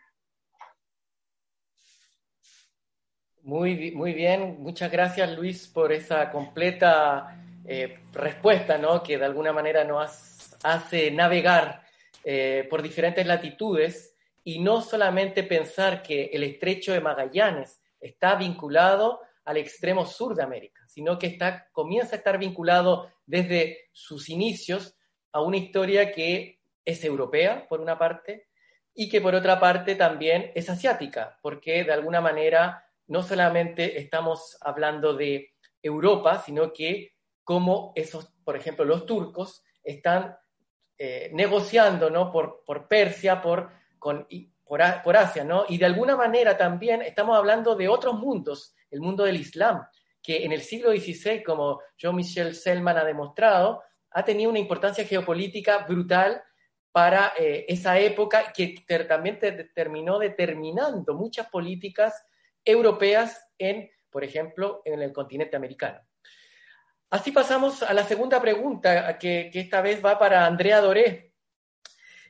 Muy, 3.43 3.91
muy 3.91 4.11
bien, 4.11 4.57
muchas 4.59 4.91
gracias 4.91 5.37
Luis 5.37 5.67
por 5.67 5.93
esa 5.93 6.29
completa 6.31 7.41
eh, 7.63 7.99
respuesta, 8.11 8.77
¿no? 8.77 9.01
que 9.01 9.17
de 9.17 9.23
alguna 9.23 9.53
manera 9.53 9.85
nos 9.85 10.53
hace 10.63 11.11
navegar 11.11 11.86
eh, 12.29 12.67
por 12.69 12.81
diferentes 12.81 13.25
latitudes 13.25 14.13
y 14.43 14.59
no 14.59 14.81
solamente 14.81 15.43
pensar 15.43 16.03
que 16.03 16.25
el 16.33 16.43
estrecho 16.43 16.91
de 16.91 16.99
Magallanes 16.99 17.81
está 18.01 18.35
vinculado 18.35 19.21
al 19.45 19.55
extremo 19.55 20.05
sur 20.05 20.35
de 20.35 20.43
América, 20.43 20.83
sino 20.89 21.17
que 21.17 21.27
está, 21.27 21.69
comienza 21.71 22.15
a 22.15 22.17
estar 22.17 22.37
vinculado 22.37 23.09
desde 23.25 23.87
sus 23.93 24.27
inicios 24.27 24.97
a 25.31 25.39
una 25.39 25.55
historia 25.55 26.11
que 26.11 26.59
es 26.83 27.01
europea, 27.05 27.65
por 27.69 27.79
una 27.79 27.97
parte, 27.97 28.49
y 28.93 29.07
que 29.07 29.21
por 29.21 29.33
otra 29.33 29.57
parte 29.61 29.95
también 29.95 30.51
es 30.53 30.69
asiática, 30.69 31.39
porque 31.41 31.85
de 31.85 31.93
alguna 31.93 32.19
manera 32.19 32.83
no 33.07 33.23
solamente 33.23 33.99
estamos 34.01 34.57
hablando 34.59 35.13
de 35.13 35.53
Europa, 35.81 36.43
sino 36.45 36.73
que 36.73 37.13
como 37.45 37.93
esos, 37.95 38.33
por 38.43 38.57
ejemplo, 38.57 38.83
los 38.83 39.05
turcos 39.05 39.63
están 39.81 40.35
eh, 40.97 41.29
negociando 41.33 42.09
¿no? 42.09 42.31
por, 42.31 42.63
por 42.65 42.87
Persia, 42.87 43.41
por, 43.41 43.69
con, 43.99 44.27
por, 44.63 44.81
por 45.03 45.17
Asia, 45.17 45.43
¿no? 45.43 45.65
Y 45.69 45.77
de 45.77 45.85
alguna 45.85 46.15
manera 46.15 46.57
también 46.57 47.01
estamos 47.01 47.37
hablando 47.37 47.75
de 47.75 47.87
otros 47.87 48.15
mundos 48.15 48.75
el 48.89 49.01
mundo 49.01 49.23
del 49.23 49.37
Islam, 49.37 49.85
que 50.21 50.45
en 50.45 50.51
el 50.51 50.61
siglo 50.61 50.91
XVI, 50.91 51.43
como 51.43 51.81
Jean-Michel 51.97 52.55
Selman 52.55 52.97
ha 52.97 53.03
demostrado, 53.03 53.83
ha 54.11 54.23
tenido 54.23 54.49
una 54.49 54.59
importancia 54.59 55.05
geopolítica 55.05 55.79
brutal 55.79 56.41
para 56.91 57.33
eh, 57.37 57.65
esa 57.67 57.99
época 57.99 58.51
que 58.51 58.83
también 59.07 59.39
terminó 59.75 60.17
determinando 60.17 61.13
muchas 61.13 61.47
políticas 61.49 62.25
europeas 62.65 63.47
en, 63.57 63.89
por 64.09 64.23
ejemplo, 64.23 64.81
en 64.83 65.01
el 65.01 65.13
continente 65.13 65.55
americano. 65.55 65.99
Así 67.09 67.31
pasamos 67.31 67.83
a 67.83 67.93
la 67.93 68.03
segunda 68.03 68.41
pregunta, 68.41 69.17
que, 69.17 69.49
esta 69.53 69.79
vez 69.81 70.03
va 70.03 70.19
para 70.19 70.45
Andrea 70.45 70.81
Doré. 70.81 71.31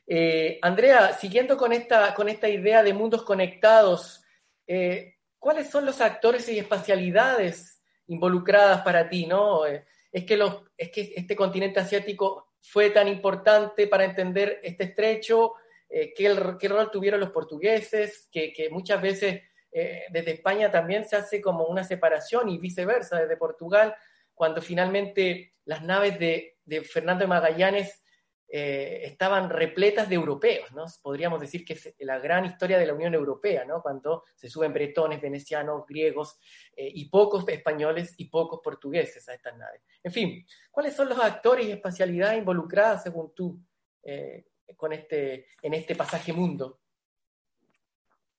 Eh, 0.06 0.60
Andrea, 0.62 1.14
siguiendo 1.14 1.56
con 1.56 1.72
esta, 1.72 2.14
con 2.14 2.28
esta 2.28 2.48
idea 2.48 2.84
de 2.84 2.94
mundos 2.94 3.24
conectados, 3.24 4.22
eh, 4.68 5.16
¿cuáles 5.40 5.68
son 5.68 5.84
los 5.84 6.00
actores 6.00 6.48
y 6.48 6.60
espacialidades 6.60 7.82
involucradas 8.06 8.82
para 8.82 9.08
ti? 9.08 9.26
¿no? 9.26 9.66
Eh, 9.66 9.84
es, 10.12 10.24
que 10.24 10.36
los, 10.36 10.62
es 10.76 10.90
que 10.90 11.12
este 11.16 11.34
continente 11.34 11.80
asiático 11.80 12.52
fue 12.60 12.90
tan 12.90 13.08
importante 13.08 13.88
para 13.88 14.04
entender 14.04 14.60
este 14.62 14.84
estrecho, 14.84 15.54
eh, 15.88 16.14
¿qué, 16.14 16.32
rol 16.68 16.90
tuvieron 16.92 17.18
los 17.18 17.30
portugueses, 17.30 18.28
que, 18.30 18.68
muchas 18.70 19.02
veces 19.02 19.42
desde 19.70 20.32
España 20.32 20.70
también 20.70 21.06
se 21.06 21.14
hace 21.14 21.40
como 21.40 21.66
una 21.66 21.84
separación 21.84 22.48
y 22.48 22.58
viceversa, 22.58 23.20
desde 23.20 23.36
Portugal, 23.36 23.94
cuando 24.38 24.62
finalmente 24.62 25.56
las 25.64 25.82
naves 25.82 26.18
de, 26.18 26.56
Fernando 26.84 27.24
de 27.24 27.28
Magallanes 27.28 28.02
eh, 28.48 29.00
estaban 29.04 29.50
repletas 29.50 30.08
de 30.08 30.14
europeos, 30.14 30.72
¿no? 30.72 30.86
Podríamos 31.02 31.40
decir 31.40 31.64
que 31.64 31.74
es 31.74 31.94
la 31.98 32.18
gran 32.18 32.46
historia 32.46 32.78
de 32.78 32.86
la 32.86 32.94
Unión 32.94 33.12
Europea, 33.12 33.64
¿no? 33.66 33.82
Cuando 33.82 34.22
se 34.36 34.48
suben 34.48 34.72
bretones, 34.72 35.20
venecianos, 35.20 35.84
griegos 35.86 36.38
eh, 36.74 36.90
y 36.94 37.10
pocos 37.10 37.46
españoles 37.48 38.14
y 38.16 38.26
pocos 38.26 38.60
portugueses 38.62 39.28
a 39.28 39.34
estas 39.34 39.58
naves. 39.58 39.82
En 40.02 40.12
fin, 40.12 40.46
¿cuáles 40.70 40.94
son 40.94 41.08
los 41.08 41.18
actores 41.18 41.66
y 41.66 41.72
espacialidades 41.72 42.38
involucradas 42.38 43.02
según 43.02 43.34
tú 43.34 43.60
eh, 44.04 44.46
con 44.76 44.92
este, 44.92 45.48
en 45.60 45.74
este 45.74 45.94
pasaje 45.94 46.32
mundo? 46.32 46.78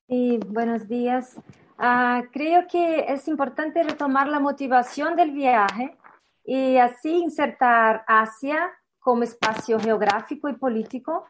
Sí, 0.07 0.39
buenos 0.47 0.87
días. 0.87 1.35
Ah, 1.81 2.23
creo 2.33 2.67
que 2.67 3.05
es 3.07 3.25
importante 3.29 3.81
retomar 3.83 4.27
la 4.27 4.41
motivación 4.41 5.15
del 5.15 5.31
viaje 5.31 5.97
y 6.43 6.75
así 6.75 7.09
insertar 7.09 8.03
Asia 8.05 8.69
como 8.99 9.23
espacio 9.23 9.79
geográfico 9.79 10.49
y 10.49 10.57
político 10.57 11.25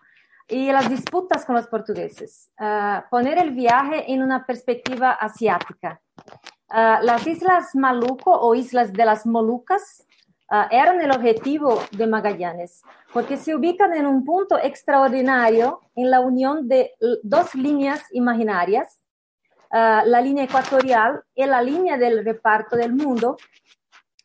y 0.47 0.71
las 0.71 0.89
disputas 0.89 1.45
con 1.45 1.53
los 1.53 1.67
portugueses. 1.67 2.49
Ah, 2.57 3.05
poner 3.11 3.37
el 3.37 3.51
viaje 3.51 4.11
en 4.11 4.23
una 4.23 4.43
perspectiva 4.43 5.11
asiática. 5.11 6.01
Ah, 6.67 6.99
las 7.03 7.27
Islas 7.27 7.75
Maluco 7.75 8.31
o 8.31 8.55
Islas 8.55 8.91
de 8.91 9.05
las 9.05 9.27
Molucas 9.27 10.03
uh, 10.51 10.65
eran 10.71 10.99
el 10.99 11.11
objetivo 11.11 11.79
de 11.91 12.07
Magallanes, 12.07 12.81
porque 13.13 13.37
se 13.37 13.55
ubican 13.55 13.93
en 13.93 14.07
un 14.07 14.25
punto 14.25 14.57
extraordinario 14.57 15.81
en 15.95 16.09
la 16.09 16.19
unión 16.21 16.67
de 16.67 16.91
dos 17.23 17.53
líneas 17.53 18.03
imaginarias, 18.11 18.99
uh, 19.71 20.05
la 20.05 20.21
línea 20.21 20.43
ecuatorial 20.43 21.23
y 21.35 21.45
la 21.45 21.61
línea 21.61 21.97
del 21.97 22.23
reparto 22.23 22.75
del 22.75 22.93
mundo, 22.93 23.37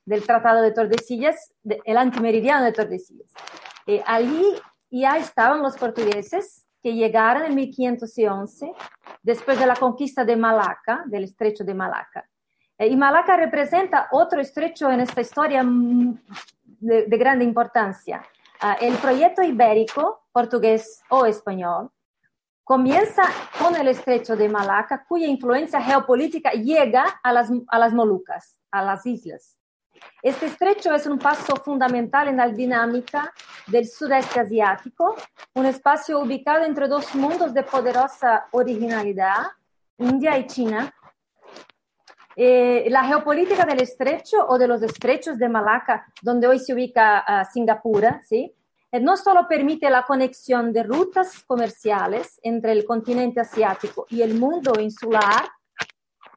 del 0.04 0.24
Tratado 0.24 0.62
de 0.62 0.72
Tordesillas, 0.72 1.54
de, 1.62 1.80
el 1.84 1.96
antimeridiano 1.96 2.64
de 2.64 2.72
Tordesillas. 2.72 3.32
Eh, 3.86 4.02
allí 4.06 4.44
ya 4.90 5.16
estaban 5.16 5.62
los 5.62 5.76
portugueses 5.76 6.66
que 6.82 6.94
llegaron 6.94 7.44
en 7.44 7.54
1511, 7.54 8.72
después 9.22 9.58
de 9.58 9.66
la 9.66 9.76
conquista 9.76 10.24
de 10.24 10.36
Malaca, 10.36 11.02
del 11.06 11.24
estrecho 11.24 11.64
de 11.64 11.74
Malaca. 11.74 12.28
Eh, 12.76 12.88
y 12.88 12.96
Malaca 12.96 13.36
representa 13.36 14.08
otro 14.12 14.40
estrecho 14.40 14.90
en 14.90 15.00
esta 15.00 15.20
historia 15.20 15.62
mm, 15.62 16.20
de, 16.80 17.06
de 17.06 17.16
grande 17.16 17.44
importancia. 17.44 18.22
Uh, 18.62 18.84
el 18.84 18.94
proyecto 18.96 19.42
ibérico, 19.42 20.26
portugués 20.32 21.02
o 21.10 21.26
español, 21.26 21.90
comienza 22.64 23.22
con 23.58 23.76
el 23.76 23.88
estrecho 23.88 24.34
de 24.34 24.48
Malaca, 24.48 25.04
cuya 25.06 25.26
influencia 25.26 25.80
geopolítica 25.82 26.50
llega 26.52 27.20
a 27.22 27.32
las, 27.32 27.50
a 27.68 27.78
las 27.78 27.92
Molucas, 27.92 28.58
a 28.70 28.82
las 28.82 29.04
islas. 29.04 29.58
Este 30.22 30.46
estrecho 30.46 30.94
es 30.94 31.06
un 31.06 31.18
paso 31.18 31.56
fundamental 31.56 32.28
en 32.28 32.38
la 32.38 32.48
dinámica 32.48 33.32
del 33.66 33.86
sudeste 33.86 34.40
asiático, 34.40 35.14
un 35.54 35.66
espacio 35.66 36.18
ubicado 36.20 36.64
entre 36.64 36.88
dos 36.88 37.14
mundos 37.14 37.52
de 37.52 37.62
poderosa 37.62 38.46
originalidad, 38.52 39.44
India 39.98 40.38
y 40.38 40.46
China. 40.46 40.92
Eh, 42.36 42.86
la 42.90 43.04
geopolítica 43.04 43.64
del 43.64 43.82
estrecho 43.82 44.44
o 44.48 44.58
de 44.58 44.66
los 44.66 44.82
estrechos 44.82 45.38
de 45.38 45.48
Malaca, 45.48 46.06
donde 46.20 46.48
hoy 46.48 46.58
se 46.58 46.74
ubica 46.74 47.24
uh, 47.28 47.52
Singapur, 47.52 48.04
¿sí? 48.24 48.52
Eh, 48.94 49.00
no 49.00 49.16
solo 49.16 49.48
permite 49.48 49.90
la 49.90 50.04
conexión 50.04 50.72
de 50.72 50.84
rutas 50.84 51.42
comerciales 51.48 52.38
entre 52.44 52.70
el 52.70 52.84
continente 52.84 53.40
asiático 53.40 54.06
y 54.08 54.22
el 54.22 54.34
mundo 54.34 54.78
insular, 54.78 55.48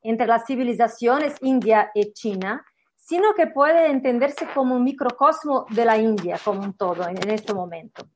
entre 0.02 0.26
las 0.26 0.48
civilizaciones 0.48 1.36
India 1.42 1.92
y 1.94 2.12
China, 2.14 2.66
sino 2.96 3.36
que 3.36 3.46
puede 3.46 3.92
entenderse 3.92 4.48
como 4.56 4.76
un 4.76 4.84
microcosmo 4.84 5.68
de 5.70 5.86
la 5.86 6.00
India 6.00 6.40
como 6.44 6.62
un 6.62 6.74
todo 6.74 7.08
en, 7.08 7.22
en 7.22 7.30
este 7.30 7.54
momento. 7.54 8.10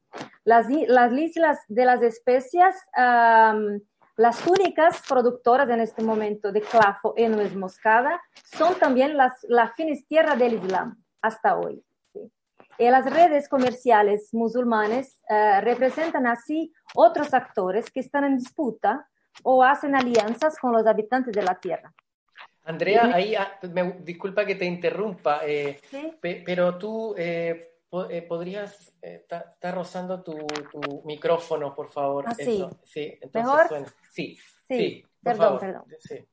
Las, 0.43 0.65
las, 0.87 1.13
islas 1.13 1.59
de 1.67 1.85
las 1.85 2.01
especias, 2.01 2.75
um, 2.97 3.79
las 4.15 4.47
únicas 4.47 5.03
productoras 5.07 5.69
en 5.69 5.81
este 5.81 6.01
momento 6.01 6.51
de 6.51 6.61
clavo 6.61 7.13
y 7.15 7.27
nuez 7.27 7.55
moscada, 7.55 8.19
son 8.43 8.73
también 8.79 9.15
las, 9.15 9.33
la 9.43 9.71
finestierra 9.75 10.35
del 10.35 10.55
Islam 10.55 10.97
hasta 11.21 11.55
hoy. 11.55 11.83
Y 12.81 12.89
las 12.89 13.05
redes 13.05 13.47
comerciales 13.47 14.33
musulmanes 14.33 15.19
uh, 15.29 15.61
representan 15.61 16.25
así 16.25 16.73
otros 16.95 17.31
actores 17.31 17.91
que 17.91 17.99
están 17.99 18.23
en 18.23 18.39
disputa 18.39 19.07
o 19.43 19.63
hacen 19.63 19.93
alianzas 19.93 20.57
con 20.57 20.71
los 20.71 20.87
habitantes 20.87 21.31
de 21.31 21.43
la 21.43 21.59
tierra. 21.59 21.93
Andrea, 22.63 23.11
ahí, 23.13 23.35
ah, 23.35 23.59
me, 23.71 23.97
disculpa 23.99 24.47
que 24.47 24.55
te 24.55 24.65
interrumpa, 24.65 25.41
eh, 25.45 25.79
¿Sí? 25.91 26.11
pe, 26.19 26.41
pero 26.43 26.79
tú 26.79 27.13
eh, 27.19 27.81
po, 27.87 28.09
eh, 28.09 28.23
podrías 28.23 28.91
estar 28.99 29.55
eh, 29.61 29.71
rozando 29.71 30.23
tu, 30.23 30.35
tu, 30.71 31.03
micrófono, 31.05 31.75
por 31.75 31.87
favor. 31.91 32.25
Ah, 32.27 32.33
sí. 32.33 32.55
Eso. 32.55 32.79
sí, 32.83 33.15
entonces 33.21 33.51
¿Mejor? 33.51 33.67
suena. 33.67 33.93
Sí, 34.09 34.39
sí, 34.67 34.77
sí 34.77 35.07
perdón, 35.21 35.45
favor. 35.45 35.59
perdón. 35.59 35.83
Sí. 35.99 36.27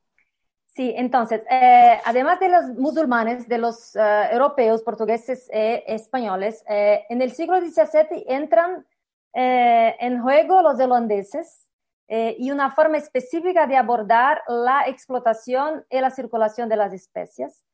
Sí, 0.79 0.93
entonces, 0.95 1.41
eh, 1.51 1.99
además 2.05 2.39
de 2.39 2.47
los 2.47 2.69
musulmanes, 2.77 3.49
de 3.49 3.57
los 3.57 3.97
uh, 3.97 4.31
europeos, 4.31 4.81
portugueses 4.81 5.49
e 5.51 5.83
españoles, 5.85 6.63
eh, 6.69 7.03
en 7.09 7.21
el 7.21 7.33
siglo 7.33 7.59
XVII 7.59 8.23
entran 8.29 8.87
eh, 9.33 9.97
en 9.99 10.21
juego 10.21 10.61
los 10.61 10.79
holandeses, 10.79 11.67
eh, 12.07 12.37
y 12.39 12.51
una 12.51 12.71
forma 12.71 12.95
específica 12.95 13.67
de 13.67 13.75
abordar 13.75 14.41
la 14.47 14.87
explotación 14.87 15.83
y 15.89 15.99
la 15.99 16.11
circulación 16.11 16.69
de 16.69 16.77
las 16.77 16.93
especies, 16.93 17.65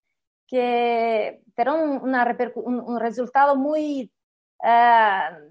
que 0.48 1.44
tendrá 1.54 1.76
un, 1.76 2.12
un, 2.56 3.00
resultado 3.00 3.56
muy 3.56 4.12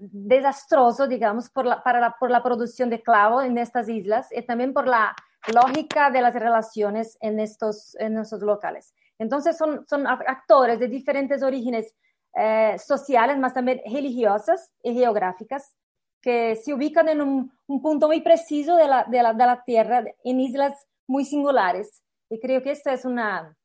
desastroso, 0.01 1.07
digamos, 1.07 1.49
por 1.49 1.65
la, 1.65 1.81
para 1.81 2.01
la, 2.01 2.17
por 2.19 2.29
la 2.29 2.43
producción 2.43 2.89
de 2.89 3.01
clavo 3.01 3.41
en 3.41 3.57
estas 3.57 3.87
islas 3.87 4.27
y 4.29 4.41
también 4.41 4.73
por 4.73 4.89
la 4.89 5.15
lógica 5.53 6.09
de 6.09 6.21
las 6.21 6.33
relaciones 6.33 7.17
en 7.21 7.39
estos, 7.39 7.95
en 7.99 8.17
estos 8.17 8.41
locales. 8.41 8.93
Entonces 9.17 9.57
son, 9.57 9.85
son 9.87 10.07
actores 10.07 10.79
de 10.79 10.87
diferentes 10.87 11.41
orígenes 11.43 11.93
eh, 12.35 12.77
sociales, 12.77 13.37
más 13.37 13.53
también 13.53 13.81
religiosas 13.85 14.71
y 14.83 14.93
geográficas, 14.93 15.75
que 16.21 16.55
se 16.55 16.73
ubican 16.73 17.07
en 17.07 17.21
un, 17.21 17.51
un 17.67 17.81
punto 17.81 18.07
muy 18.07 18.21
preciso 18.21 18.75
de 18.75 18.87
la, 18.87 19.03
de, 19.05 19.23
la, 19.23 19.33
de 19.33 19.45
la, 19.45 19.63
Tierra, 19.63 20.03
en 20.23 20.39
islas 20.39 20.85
muy 21.07 21.23
singulares. 21.23 22.01
Y 22.29 22.39
creo 22.39 22.61
que 22.61 22.71
esta 22.71 22.91
es 22.91 23.05
una, 23.05 23.55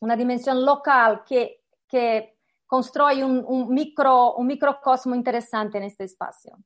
una 0.00 0.16
dimensión 0.16 0.64
local 0.64 1.22
que, 1.26 1.60
que 1.88 2.36
construye 2.66 3.24
un, 3.24 3.74
micro, 3.74 4.34
un 4.34 4.46
microcosmo 4.46 5.14
interesante 5.14 5.78
en 5.78 5.84
este 5.84 6.04
espacio. 6.04 6.56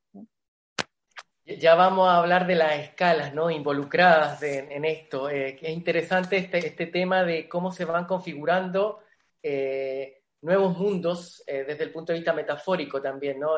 Ya 1.47 1.75
vamos 1.75 2.09
a 2.09 2.17
hablar 2.17 2.47
de 2.47 2.55
las 2.55 2.79
escalas 2.79 3.35
¿no? 3.35 3.51
involucradas 3.51 4.43
en 4.43 4.85
esto. 4.87 5.29
Eh, 5.29 5.59
es 5.61 5.71
interesante 5.71 6.39
este, 6.39 6.59
este, 6.67 6.87
tema 6.87 7.23
de 7.23 7.49
cómo 7.51 7.71
se 7.71 7.85
van 7.85 8.07
configurando 8.07 9.01
eh, 9.43 10.23
nuevos 10.41 10.79
mundos 10.79 11.45
eh, 11.47 11.65
desde 11.67 11.85
el 11.85 11.93
punto 11.93 12.13
de 12.13 12.21
vista 12.21 12.33
metafórico 12.33 13.03
también, 13.03 13.41
¿no? 13.41 13.57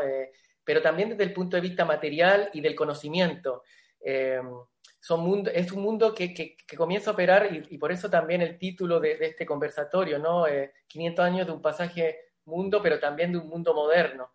Pero 0.64 0.82
también 0.82 1.10
desde 1.10 1.22
el 1.22 1.32
punto 1.32 1.56
de 1.56 1.60
vista 1.60 1.84
material 1.84 2.50
y 2.52 2.60
del 2.60 2.74
conocimiento. 2.74 3.62
Es 4.00 5.70
un 5.72 5.82
mundo 5.82 6.12
que, 6.12 6.34
que, 6.34 6.56
comienza 6.76 7.10
a 7.10 7.14
operar 7.14 7.48
y, 7.70 7.78
por 7.78 7.92
eso 7.92 8.10
también 8.10 8.42
el 8.42 8.58
título 8.58 8.98
de, 8.98 9.16
este 9.20 9.46
conversatorio, 9.46 10.18
¿no? 10.18 10.48
Eh, 10.48 10.72
500 10.88 11.24
años 11.24 11.46
de 11.46 11.52
un 11.52 11.62
pasaje 11.62 12.32
mundo, 12.46 12.82
pero 12.82 12.98
también 12.98 13.30
de 13.30 13.38
un 13.38 13.48
mundo 13.48 13.72
moderno. 13.72 14.32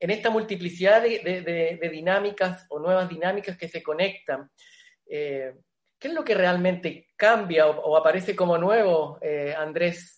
En 0.00 0.10
esta 0.10 0.30
multiplicidad 0.30 1.02
de, 1.02 1.90
dinámicas 1.92 2.66
o 2.70 2.80
nuevas 2.80 3.08
dinámicas 3.08 3.56
que 3.56 3.68
se 3.68 3.82
conectan, 3.82 4.50
eh, 5.06 5.54
¿qué 5.98 6.08
es 6.08 6.14
lo 6.14 6.24
que 6.24 6.34
realmente 6.34 7.08
cambia 7.16 7.68
o, 7.68 7.96
aparece 7.96 8.34
como 8.34 8.58
nuevo, 8.58 9.18
eh, 9.20 9.54
Andrés? 9.56 10.16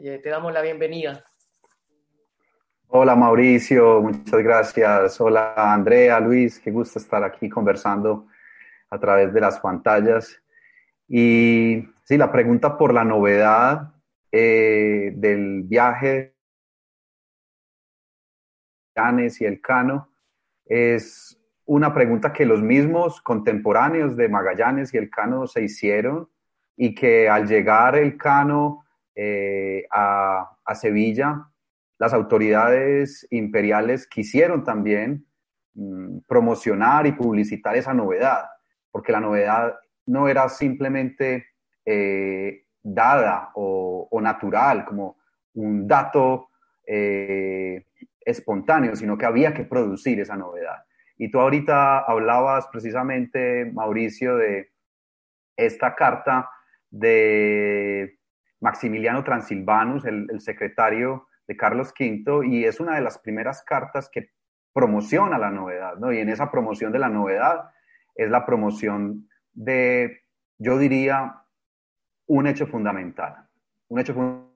te 0.00 0.28
damos 0.28 0.52
la 0.52 0.62
bienvenida. 0.62 1.24
Hola 2.86 3.14
Mauricio, 3.14 4.00
muchas 4.00 4.42
gracias. 4.42 5.20
Hola 5.20 5.52
Andrea, 5.56 6.20
Luis, 6.20 6.58
qué 6.58 6.70
gusto 6.70 6.98
estar 6.98 7.22
aquí 7.22 7.48
conversando 7.48 8.28
a 8.88 8.98
través 8.98 9.34
de 9.34 9.40
las 9.42 9.60
pantallas. 9.60 10.40
Y 11.06 11.84
sí, 12.04 12.16
la 12.16 12.32
pregunta 12.32 12.78
por 12.78 12.94
la 12.94 13.04
novedad 13.04 13.92
eh, 14.32 15.12
del 15.16 15.64
viaje 15.64 16.37
y 19.40 19.44
el 19.44 19.60
Cano 19.60 20.08
es 20.66 21.38
una 21.66 21.94
pregunta 21.94 22.32
que 22.32 22.44
los 22.44 22.62
mismos 22.62 23.20
contemporáneos 23.20 24.16
de 24.16 24.28
Magallanes 24.28 24.92
y 24.92 24.96
el 24.96 25.08
Cano 25.08 25.46
se 25.46 25.62
hicieron 25.62 26.28
y 26.76 26.94
que 26.96 27.28
al 27.28 27.46
llegar 27.46 27.96
el 27.96 28.16
Cano 28.16 28.84
eh, 29.14 29.86
a, 29.92 30.50
Sevilla 30.74 31.48
las 31.98 32.12
autoridades 32.12 33.26
imperiales 33.30 34.06
quisieron 34.06 34.64
también 34.64 35.26
mmm, 35.74 36.18
promocionar 36.26 37.06
y 37.06 37.12
publicitar 37.12 37.76
esa 37.76 37.94
novedad, 37.94 38.46
porque 38.90 39.12
la 39.12 39.20
novedad 39.20 39.74
no 40.06 40.28
era 40.28 40.48
simplemente 40.48 41.46
eh, 41.84 42.64
dada 42.82 43.50
o, 43.54 44.08
o, 44.10 44.20
natural, 44.20 44.84
como 44.84 45.16
un 45.54 45.86
dato 45.86 46.48
eh, 46.86 47.84
espontáneo, 48.28 48.94
sino 48.94 49.16
que 49.16 49.26
había 49.26 49.54
que 49.54 49.64
producir 49.64 50.20
esa 50.20 50.36
novedad. 50.36 50.84
Y 51.16 51.30
tú 51.30 51.40
ahorita 51.40 52.00
hablabas 52.00 52.68
precisamente, 52.68 53.70
Mauricio, 53.72 54.36
de 54.36 54.70
esta 55.56 55.94
carta 55.94 56.48
de 56.90 58.18
Maximiliano 58.60 59.24
Transilvanus, 59.24 60.04
el, 60.04 60.40
secretario 60.40 61.26
de 61.46 61.56
Carlos 61.56 61.92
V 61.98 62.46
y 62.46 62.64
es 62.64 62.78
una 62.80 62.94
de 62.94 63.00
las 63.00 63.18
primeras 63.18 63.62
cartas 63.62 64.08
que 64.12 64.30
promociona 64.72 65.38
la 65.38 65.50
novedad, 65.50 65.96
¿no? 65.96 66.12
Y 66.12 66.18
en 66.18 66.28
esa 66.28 66.50
promoción 66.50 66.92
de 66.92 66.98
la 66.98 67.08
novedad 67.08 67.70
es 68.14 68.30
la 68.30 68.44
promoción 68.44 69.28
de, 69.52 70.22
yo 70.58 70.78
diría, 70.78 71.42
un 72.26 72.46
hecho 72.46 72.66
fundamental, 72.66 73.48
un 73.88 73.98
hecho 73.98 74.14
fundamental 74.14 74.48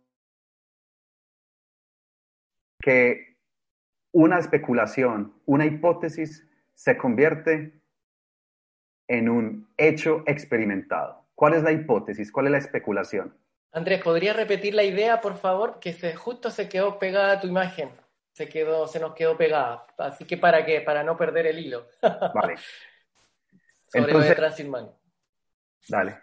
que 2.83 3.32
una 4.13 4.39
especulación, 4.39 5.35
una 5.47 5.67
hipótesis 5.67 6.47
se 6.75 6.97
convierte 6.97 7.81
en 9.09 9.29
un 9.29 9.69
hecho 9.77 10.23
experimentado. 10.27 11.27
¿Cuál 11.35 11.55
es 11.55 11.63
la 11.63 11.73
hipótesis? 11.73 12.31
¿Cuál 12.31 12.47
es 12.47 12.53
la 12.53 12.59
especulación? 12.59 13.37
Andrés, 13.73 14.03
¿podrías 14.03 14.37
repetir 14.37 14.75
la 14.75 14.85
idea, 14.85 15.21
por 15.21 15.37
favor? 15.37 15.79
Que 15.81 15.93
se, 15.93 16.15
justo 16.15 16.51
se 16.51 16.69
quedó 16.69 16.99
pegada 16.99 17.41
tu 17.41 17.47
imagen. 17.47 17.91
Se, 18.33 18.49
quedó, 18.49 18.87
se 18.87 19.01
nos 19.01 19.15
quedó 19.15 19.37
pegada. 19.37 19.87
Así 19.99 20.25
que 20.25 20.37
para 20.37 20.65
qué, 20.65 20.81
para 20.81 21.03
no 21.03 21.17
perder 21.17 21.47
el 21.47 21.59
hilo. 21.59 21.87
Vale. 22.35 22.57
Sobre 23.87 24.05
Entonces, 24.07 24.37
Transilvania. 24.37 24.93
Dale. 25.89 26.19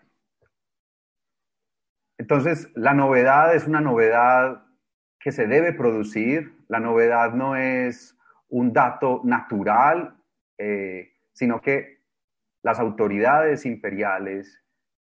Entonces, 2.17 2.69
la 2.75 2.93
novedad 2.93 3.55
es 3.55 3.65
una 3.65 3.81
novedad 3.81 4.63
que 5.19 5.31
se 5.31 5.47
debe 5.47 5.73
producir. 5.73 6.58
La 6.69 6.79
novedad 6.79 7.33
no 7.33 7.55
es 7.55 8.15
un 8.47 8.71
dato 8.71 9.21
natural, 9.23 10.15
eh, 10.57 11.13
sino 11.33 11.59
que 11.61 12.03
las 12.61 12.79
autoridades 12.79 13.65
imperiales 13.65 14.63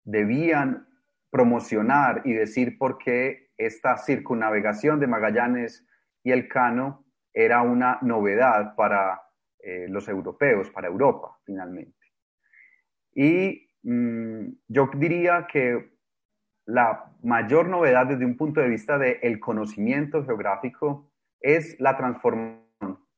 debían 0.04 0.88
promocionar 1.32 2.22
y 2.26 2.34
decir 2.34 2.78
por 2.78 2.98
qué 2.98 3.52
esta 3.58 3.98
circunnavegación 3.98 5.00
de 5.00 5.08
Magallanes 5.08 5.86
y 6.24 6.32
el 6.32 6.48
Cano 6.50 7.06
era 7.34 7.62
una 7.62 8.00
novedad 8.02 8.76
para 8.76 9.22
eh, 9.60 9.88
los 9.90 10.08
europeos, 10.10 10.70
para 10.70 10.88
Europa, 10.88 11.38
finalmente. 11.46 12.06
Y 13.14 13.70
mm, 13.84 14.48
yo 14.68 14.90
diría 14.96 15.48
que 15.48 15.96
la 16.66 17.14
mayor 17.24 17.68
novedad 17.70 18.08
desde 18.08 18.26
un 18.26 18.36
punto 18.36 18.60
de 18.60 18.70
vista 18.70 18.98
del 18.98 19.40
conocimiento 19.40 20.26
geográfico 20.26 21.12
es 21.46 21.80
la 21.80 21.96
transformación 21.96 22.66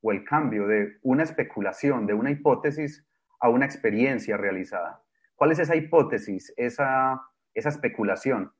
o 0.01 0.11
el 0.11 0.23
cambio 0.23 0.67
de 0.67 0.97
una 1.01 1.23
especulación, 1.23 2.05
de 2.05 2.13
una 2.13 2.31
hipótesis 2.31 3.05
a 3.39 3.49
una 3.49 3.65
experiencia 3.65 4.37
realizada. 4.37 5.01
¿Cuál 5.35 5.51
es 5.51 5.59
esa 5.59 5.75
hipótesis, 5.75 6.53
esa 6.57 7.21
esa 7.57 7.69
especulación. 7.69 8.53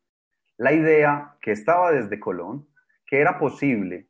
La 0.57 0.73
idea 0.73 1.37
que 1.39 1.51
estaba 1.51 1.91
desde 1.91 2.19
Colón, 2.19 2.67
que 3.05 3.21
era 3.21 3.37
posible 3.37 4.09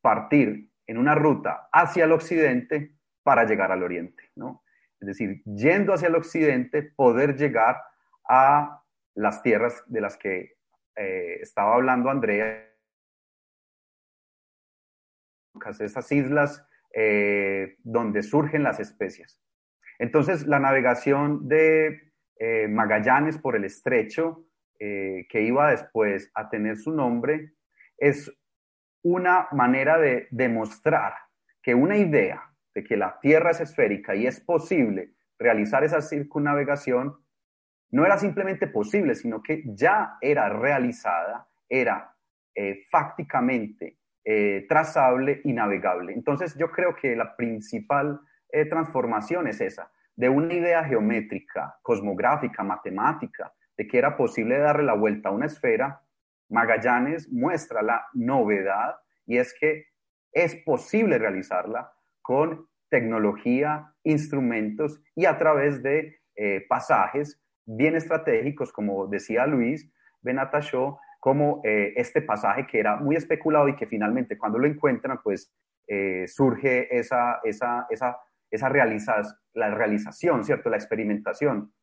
partir 0.00 0.70
en 0.86 0.98
una 0.98 1.14
ruta 1.14 1.68
hacia 1.72 2.04
el 2.04 2.12
occidente 2.12 2.96
para 3.22 3.44
llegar 3.44 3.70
al 3.70 3.84
oriente, 3.84 4.24
¿no? 4.34 4.64
Es 5.00 5.06
decir, 5.06 5.42
yendo 5.44 5.94
hacia 5.94 6.08
el 6.08 6.16
occidente, 6.16 6.82
poder 6.82 7.36
llegar 7.36 7.80
a 8.28 8.82
las 9.14 9.42
tierras 9.42 9.84
de 9.86 10.00
las 10.00 10.16
que 10.16 10.56
eh, 10.96 11.38
estaba 11.40 11.74
hablando 11.74 12.10
Andrea, 12.10 12.68
esas 15.80 16.10
islas 16.12 16.64
eh, 16.94 17.76
donde 17.82 18.22
surgen 18.22 18.62
las 18.62 18.80
especias. 18.80 19.40
Entonces, 19.98 20.46
la 20.46 20.58
navegación 20.58 21.48
de 21.48 22.12
eh, 22.38 22.68
Magallanes 22.68 23.38
por 23.38 23.56
el 23.56 23.64
estrecho, 23.64 24.46
eh, 24.78 25.26
que 25.28 25.42
iba 25.42 25.70
después 25.70 26.30
a 26.34 26.48
tener 26.48 26.76
su 26.76 26.92
nombre, 26.92 27.52
es 27.98 28.30
una 29.02 29.48
manera 29.52 29.98
de 29.98 30.28
demostrar 30.30 31.14
que 31.62 31.74
una 31.74 31.96
idea 31.96 32.42
de 32.74 32.84
que 32.84 32.96
la 32.96 33.18
Tierra 33.20 33.50
es 33.50 33.60
esférica 33.60 34.14
y 34.14 34.26
es 34.26 34.40
posible 34.40 35.12
realizar 35.38 35.84
esa 35.84 36.00
circunnavegación, 36.02 37.16
no 37.90 38.04
era 38.04 38.18
simplemente 38.18 38.66
posible, 38.66 39.14
sino 39.14 39.42
que 39.42 39.62
ya 39.66 40.18
era 40.20 40.48
realizada, 40.48 41.48
era 41.68 42.14
eh, 44.26 44.66
trazable 44.68 45.40
y 45.44 45.54
navegable. 45.54 46.12
Entonces 46.12 46.54
yo 46.58 46.70
creo 46.70 46.94
que 46.94 47.16
la 47.16 47.36
principal 47.36 48.20
transformación 48.70 49.48
es 49.48 49.60
esa, 49.60 49.90
de 50.14 50.30
una 50.30 50.54
idea 50.54 50.82
geométrica, 50.82 51.78
cosmográfica, 51.82 52.62
matemática, 52.62 53.52
de 53.76 53.86
que 53.86 53.98
era 53.98 54.16
posible 54.16 54.58
darle 54.58 54.84
la 54.84 54.94
vuelta 54.94 55.28
a 55.28 55.32
una 55.32 55.46
esfera, 55.46 56.00
Magallanes 56.48 57.30
muestra 57.30 57.82
la 57.82 58.06
novedad 58.14 58.96
y 59.26 59.38
es 59.38 59.54
que 59.58 59.86
es 60.32 60.54
posible 60.64 61.18
realizarla 61.18 61.92
con 62.22 62.68
tecnología, 62.88 63.92
instrumentos 64.04 65.02
y 65.14 65.26
a 65.26 65.38
través 65.38 65.82
de 65.82 66.20
eh, 66.36 66.64
pasajes 66.68 67.42
bien 67.64 67.96
estratégicos, 67.96 68.72
como 68.72 69.06
decía 69.08 69.46
Luis 69.46 69.90
Benatachó, 70.20 71.00
como 71.26 71.60
eh, 71.64 71.92
este 71.96 72.22
pasaje 72.22 72.68
que 72.68 72.78
era 72.78 72.98
muy 72.98 73.16
especulado 73.16 73.66
y 73.66 73.74
que 73.74 73.88
finalmente 73.88 74.38
cuando 74.38 74.60
lo 74.60 74.66
encuentran, 74.68 75.18
pues 75.24 75.52
eh, 75.88 76.24
surge 76.28 76.96
esa, 76.96 77.40
esa, 77.42 77.84
esa 77.90 78.16
esa 78.48 79.22
la 79.54 79.74
realización, 79.74 80.44
¿cierto? 80.44 80.70
La 80.70 80.76
experimentación. 80.76 81.74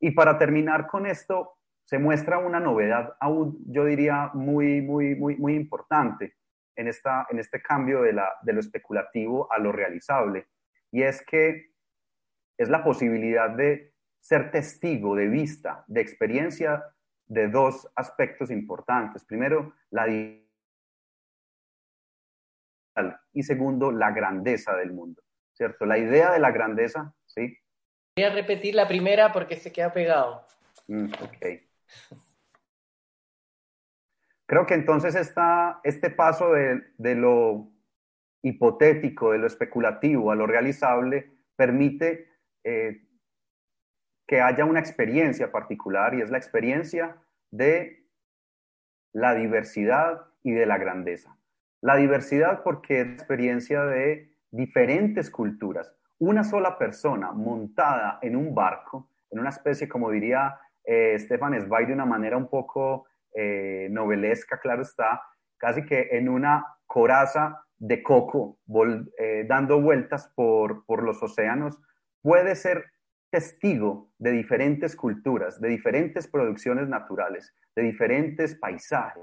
Y 0.00 0.10
para 0.10 0.38
terminar 0.38 0.88
con 0.88 1.06
esto, 1.06 1.52
se 1.84 2.00
muestra 2.00 2.38
una 2.38 2.58
novedad 2.58 3.14
aún, 3.20 3.62
yo 3.68 3.84
diría, 3.84 4.32
muy, 4.34 4.82
muy, 4.82 5.14
muy, 5.14 5.36
muy 5.36 5.54
importante 5.54 6.34
en, 6.74 6.88
esta, 6.88 7.28
en 7.30 7.38
este 7.38 7.62
cambio 7.62 8.02
de, 8.02 8.12
la, 8.12 8.28
de 8.42 8.54
lo 8.54 8.58
especulativo 8.58 9.52
a 9.52 9.60
lo 9.60 9.70
realizable. 9.70 10.48
Y 10.90 11.02
es 11.02 11.24
que 11.24 11.74
es 12.58 12.68
la 12.68 12.82
posibilidad 12.82 13.50
de 13.50 13.92
ser 14.18 14.50
testigo 14.50 15.14
de 15.14 15.28
vista, 15.28 15.84
de 15.86 16.00
experiencia 16.00 16.82
de 17.30 17.48
dos 17.48 17.88
aspectos 17.94 18.50
importantes. 18.50 19.24
Primero, 19.24 19.72
la 19.90 20.06
y 23.32 23.42
segundo, 23.42 23.90
la 23.90 24.10
grandeza 24.10 24.76
del 24.76 24.92
mundo. 24.92 25.22
¿cierto? 25.60 25.84
La 25.84 25.98
idea 25.98 26.32
de 26.32 26.38
la 26.38 26.52
grandeza, 26.52 27.14
¿sí? 27.26 27.58
Voy 28.16 28.24
a 28.24 28.32
repetir 28.32 28.74
la 28.74 28.88
primera 28.88 29.30
porque 29.30 29.56
se 29.56 29.70
queda 29.70 29.92
pegado. 29.92 30.46
Mm, 30.88 31.04
ok. 31.04 31.46
Creo 34.46 34.64
que 34.64 34.72
entonces 34.72 35.14
está 35.14 35.80
este 35.84 36.08
paso 36.08 36.52
de, 36.54 37.14
lo 37.14 37.68
hipotético, 38.40 39.32
de 39.32 39.38
lo 39.38 39.46
especulativo 39.46 40.32
a 40.32 40.34
lo 40.34 40.46
realizable, 40.46 41.30
permite 41.56 42.30
eh, 42.64 43.06
que 44.30 44.40
haya 44.40 44.64
una 44.64 44.78
experiencia 44.78 45.50
particular 45.50 46.14
y 46.14 46.20
es 46.20 46.30
la 46.30 46.38
experiencia 46.38 47.16
de 47.50 48.06
la 49.12 49.34
diversidad 49.34 50.22
y 50.44 50.52
de 50.52 50.66
la 50.66 50.78
grandeza. 50.78 51.36
La 51.80 51.96
diversidad 51.96 52.62
porque 52.62 53.00
es 53.00 53.08
experiencia 53.08 53.82
de 53.82 54.32
diferentes 54.52 55.32
culturas, 55.32 55.92
una 56.20 56.44
sola 56.44 56.78
persona 56.78 57.32
montada 57.32 58.20
en 58.22 58.36
un 58.36 58.54
barco, 58.54 59.08
en 59.32 59.40
una 59.40 59.50
especie, 59.50 59.88
como 59.88 60.12
diría 60.12 60.60
eh, 60.84 61.18
Stefan 61.18 61.60
Zweig 61.60 61.88
de 61.88 61.94
una 61.94 62.06
manera 62.06 62.36
un 62.36 62.46
poco 62.46 63.06
eh, 63.34 63.88
novelesca, 63.90 64.60
claro 64.60 64.82
está, 64.82 65.22
casi 65.56 65.84
que 65.84 66.06
en 66.12 66.28
una 66.28 66.64
coraza 66.86 67.64
de 67.78 68.00
coco 68.00 68.58
eh, 69.18 69.44
dando 69.48 69.80
vueltas 69.80 70.28
por, 70.36 70.86
por 70.86 71.02
los 71.02 71.20
océanos, 71.20 71.80
puede 72.22 72.54
ser 72.54 72.92
testigo 73.30 74.10
de 74.18 74.32
diferentes 74.32 74.96
culturas, 74.96 75.60
de 75.60 75.68
diferentes 75.68 76.26
producciones 76.28 76.88
naturales, 76.88 77.54
de 77.74 77.82
diferentes 77.82 78.54
paisajes 78.56 79.22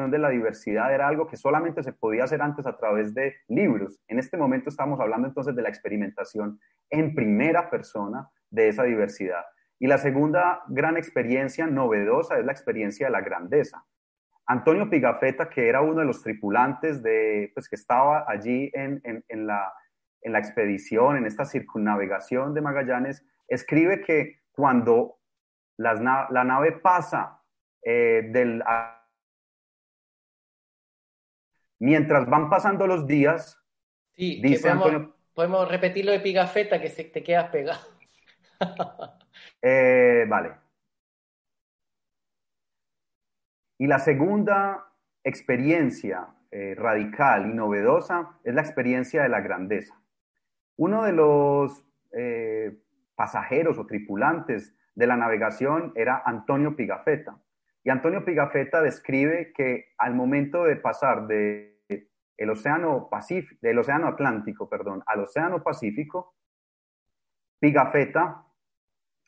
de 0.00 0.18
la 0.18 0.30
diversidad 0.30 0.94
era 0.94 1.06
algo 1.06 1.26
que 1.26 1.36
solamente 1.36 1.82
se 1.82 1.92
podía 1.92 2.24
hacer 2.24 2.40
antes 2.40 2.66
a 2.66 2.76
través 2.76 3.14
de 3.14 3.34
libros. 3.48 4.00
En 4.08 4.18
este 4.18 4.36
momento 4.36 4.70
estamos 4.70 4.98
hablando 5.00 5.28
entonces 5.28 5.54
de 5.54 5.62
la 5.62 5.68
experimentación 5.68 6.58
en 6.88 7.14
primera 7.14 7.68
persona 7.68 8.28
de 8.50 8.68
esa 8.68 8.84
diversidad. 8.84 9.44
Y 9.78 9.86
la 9.88 9.98
segunda 9.98 10.62
gran 10.68 10.96
experiencia 10.96 11.66
novedosa 11.66 12.38
es 12.38 12.46
la 12.46 12.52
experiencia 12.52 13.06
de 13.06 13.12
la 13.12 13.20
grandeza. 13.20 13.84
Antonio 14.46 14.88
Pigafetta, 14.88 15.50
que 15.50 15.68
era 15.68 15.82
uno 15.82 16.00
de 16.00 16.06
los 16.06 16.22
tripulantes 16.22 17.02
de, 17.02 17.50
pues, 17.54 17.68
que 17.68 17.76
estaba 17.76 18.24
allí 18.26 18.70
en, 18.74 19.00
en, 19.04 19.46
la, 19.46 19.72
en 20.22 20.32
la 20.32 20.38
expedición, 20.38 21.16
en 21.16 21.26
esta 21.26 21.44
circunnavegación 21.44 22.54
de 22.54 22.60
Magallanes, 22.60 23.24
escribe 23.48 24.00
que 24.02 24.40
cuando 24.52 25.18
las, 25.76 26.00
la 26.00 26.44
nave 26.44 26.72
pasa 26.72 27.42
eh, 27.82 28.28
del 28.30 28.62
Mientras 31.80 32.30
van 32.30 32.48
pasando 32.48 32.86
los 32.86 33.08
días, 33.08 33.60
sí, 34.12 34.40
dice 34.40 34.72
podemos, 35.34 35.68
repetir 35.68 36.04
lo 36.04 36.12
de 36.12 36.20
Pigafetta 36.20 36.80
que 36.80 36.88
se 36.88 37.04
te 37.04 37.22
quedas 37.22 37.50
pegado. 37.50 37.80
Eh, 39.60 40.26
vale. 40.28 40.52
Y 43.78 43.86
la 43.86 43.98
segunda 43.98 44.92
experiencia 45.24 46.28
eh, 46.50 46.74
radical 46.76 47.48
y 47.50 47.54
novedosa 47.54 48.38
es 48.44 48.54
la 48.54 48.60
experiencia 48.60 49.22
de 49.22 49.28
la 49.28 49.40
grandeza. 49.40 50.01
Uno 50.76 51.04
de 51.04 51.12
los 51.12 51.84
eh, 52.12 52.78
pasajeros 53.14 53.78
o 53.78 53.86
tripulantes 53.86 54.74
de 54.94 55.06
la 55.06 55.16
navegación 55.16 55.92
era 55.94 56.22
Antonio 56.24 56.76
Pigafetta. 56.76 57.38
Y 57.84 57.90
Antonio 57.90 58.24
Pigafetta 58.24 58.80
describe 58.80 59.52
que 59.52 59.92
al 59.98 60.14
momento 60.14 60.64
de 60.64 60.76
pasar 60.76 61.26
del 61.26 62.50
océano 62.52 63.08
Atlántico, 64.06 64.68
perdón, 64.68 65.02
al 65.06 65.20
océano 65.20 65.62
Pacífico, 65.62 66.36
Pigafetta 67.58 68.44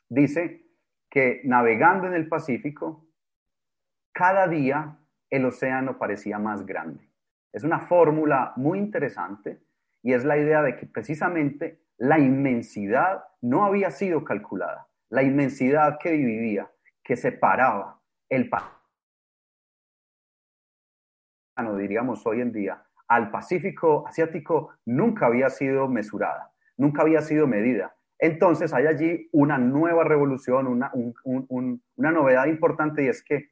dice 0.09 0.65
que 1.09 1.41
navegando 1.45 2.07
en 2.07 2.13
el 2.13 2.27
Pacífico, 2.27 3.07
cada 4.11 4.47
día 4.47 4.97
el 5.29 5.45
océano 5.45 5.97
parecía 5.97 6.39
más 6.39 6.65
grande. 6.65 7.09
Es 7.51 7.63
una 7.63 7.79
fórmula 7.79 8.53
muy 8.55 8.79
interesante 8.79 9.61
y 10.05 10.13
es 10.13 10.23
la 10.23 10.37
idea 10.37 10.61
de 10.61 10.75
que 10.75 10.85
precisamente 10.85 11.81
la 11.97 12.19
inmensidad 12.19 13.23
no 13.41 13.65
había 13.65 13.89
sido 13.89 14.23
calculada. 14.23 14.87
La 15.09 15.23
inmensidad 15.23 15.97
que 15.99 16.11
dividía, 16.11 16.71
que 17.03 17.15
separaba 17.15 17.99
el 18.29 18.47
Pacífico, 18.47 18.79
diríamos 21.79 22.23
hoy 22.27 22.41
en 22.41 22.51
día, 22.51 22.85
al 23.07 23.31
Pacífico 23.31 24.05
asiático 24.07 24.75
nunca 24.85 25.25
había 25.25 25.49
sido 25.49 25.87
mesurada, 25.87 26.53
nunca 26.77 27.01
había 27.01 27.21
sido 27.21 27.47
medida. 27.47 27.95
Entonces 28.19 28.75
hay 28.75 28.85
allí 28.85 29.27
una 29.31 29.57
nueva 29.57 30.03
revolución, 30.03 30.67
una, 30.67 30.91
una 31.23 32.11
novedad 32.11 32.45
importante 32.45 33.05
y 33.05 33.07
es 33.07 33.23
que 33.23 33.49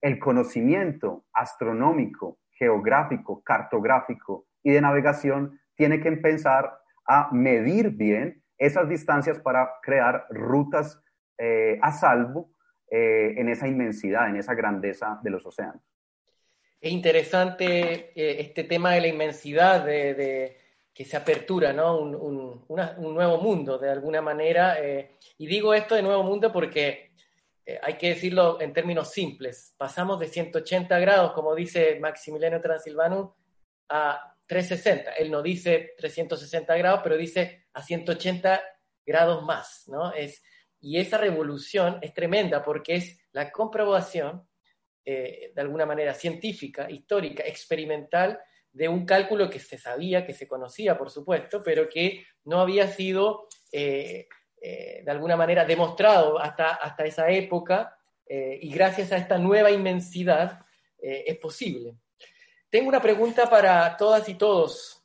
el 0.00 0.20
conocimiento 0.20 1.24
astronómico, 1.32 2.38
geográfico, 2.52 3.42
cartográfico 3.42 4.46
y 4.62 4.70
de 4.70 4.80
navegación 4.80 5.58
tiene 5.78 6.00
que 6.00 6.08
empezar 6.08 6.76
a 7.06 7.30
medir 7.32 7.90
bien 7.90 8.42
esas 8.58 8.88
distancias 8.88 9.38
para 9.38 9.70
crear 9.80 10.26
rutas 10.28 11.00
eh, 11.38 11.78
a 11.80 11.92
salvo 11.92 12.50
eh, 12.90 13.34
en 13.36 13.48
esa 13.48 13.68
inmensidad, 13.68 14.28
en 14.28 14.36
esa 14.36 14.54
grandeza 14.54 15.20
de 15.22 15.30
los 15.30 15.46
océanos. 15.46 15.80
Es 16.80 16.92
interesante 16.92 18.10
eh, 18.14 18.40
este 18.40 18.64
tema 18.64 18.92
de 18.92 19.02
la 19.02 19.06
inmensidad, 19.06 19.84
de, 19.84 20.58
que 20.92 21.04
se 21.04 21.16
apertura, 21.16 21.72
¿no? 21.72 21.96
Un, 21.96 22.66
nuevo 23.14 23.38
mundo, 23.40 23.78
de 23.78 23.90
alguna 23.90 24.20
manera. 24.20 24.76
y 25.38 25.46
digo 25.46 25.74
esto 25.74 25.94
de 25.94 26.02
nuevo 26.02 26.24
mundo 26.24 26.52
porque 26.52 27.12
hay 27.82 27.94
que 27.94 28.08
decirlo 28.08 28.60
en 28.60 28.72
términos 28.72 29.12
simples. 29.12 29.74
Pasamos 29.78 30.18
de 30.18 30.26
180 30.26 30.98
grados, 30.98 31.32
como 31.32 31.54
dice 31.54 32.00
Maximiliano 32.00 32.60
Transilvano, 32.60 33.36
a 33.88 34.37
360. 34.48 35.12
Él 35.12 35.30
no 35.30 35.42
dice 35.42 35.94
360 35.98 36.76
grados, 36.76 37.00
pero 37.04 37.16
dice 37.16 37.66
a 37.74 37.82
180 37.82 38.60
grados 39.06 39.44
más, 39.44 39.84
¿no? 39.86 40.12
Es, 40.12 40.42
y 40.80 40.98
esa 40.98 41.18
revolución 41.18 41.98
es 42.02 42.14
tremenda 42.14 42.64
porque 42.64 42.96
es 42.96 43.20
la 43.32 43.52
comprobación, 43.52 44.48
eh, 45.04 45.52
de 45.54 45.60
alguna 45.60 45.86
manera 45.86 46.14
científica, 46.14 46.90
histórica, 46.90 47.42
experimental, 47.44 48.40
de 48.72 48.88
un 48.88 49.04
cálculo 49.06 49.48
que 49.50 49.58
se 49.58 49.78
sabía, 49.78 50.26
que 50.26 50.34
se 50.34 50.48
conocía, 50.48 50.96
por 50.96 51.10
supuesto, 51.10 51.62
pero 51.62 51.88
que 51.88 52.24
no 52.44 52.60
había 52.60 52.86
sido, 52.88 53.48
eh, 53.72 54.28
eh, 54.60 55.02
de 55.04 55.10
alguna 55.10 55.36
manera, 55.36 55.64
demostrado 55.64 56.38
hasta, 56.38 56.74
hasta 56.74 57.04
esa 57.04 57.30
época, 57.30 57.94
y 58.30 58.70
gracias 58.70 59.10
a 59.10 59.16
esta 59.16 59.38
nueva 59.38 59.70
inmensidad 59.70 60.60
es 60.98 61.38
posible. 61.38 61.96
Tengo 62.70 62.88
una 62.88 63.00
pregunta 63.00 63.48
para 63.48 63.96
todas 63.96 64.28
y 64.28 64.34
todos, 64.34 65.02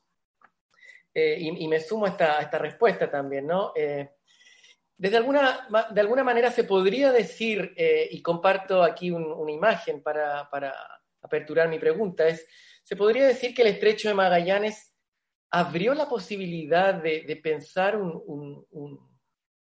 eh, 1.14 1.38
y, 1.40 1.68
me 1.68 1.80
sumo 1.80 2.06
a 2.06 2.10
esta, 2.10 2.58
respuesta 2.58 3.10
también, 3.10 3.48
¿no? 3.48 3.72
Eh, 3.76 4.10
desde 4.98 5.18
alguna, 5.18 5.68
de 5.92 6.02
alguna 6.02 6.24
manera 6.24 6.52
se 6.52 6.66
podría 6.66 7.12
decir, 7.12 7.74
eh, 7.78 8.10
y 8.12 8.22
comparto 8.22 8.84
aquí 8.84 9.12
una 9.12 9.52
imagen 9.52 10.02
para, 10.02 10.50
aperturar 11.22 11.70
mi 11.70 11.80
pregunta, 11.80 12.28
es, 12.28 12.46
se 12.84 12.98
podría 12.98 13.28
decir 13.28 13.54
que 13.54 13.62
el 13.62 13.70
estrecho 13.70 14.10
de 14.10 14.16
Magallanes 14.16 14.94
abrió 15.52 15.94
la 15.94 16.10
posibilidad 16.10 16.96
de, 16.96 17.40
pensar 17.42 17.96
un, 17.96 18.66
un, 18.72 19.14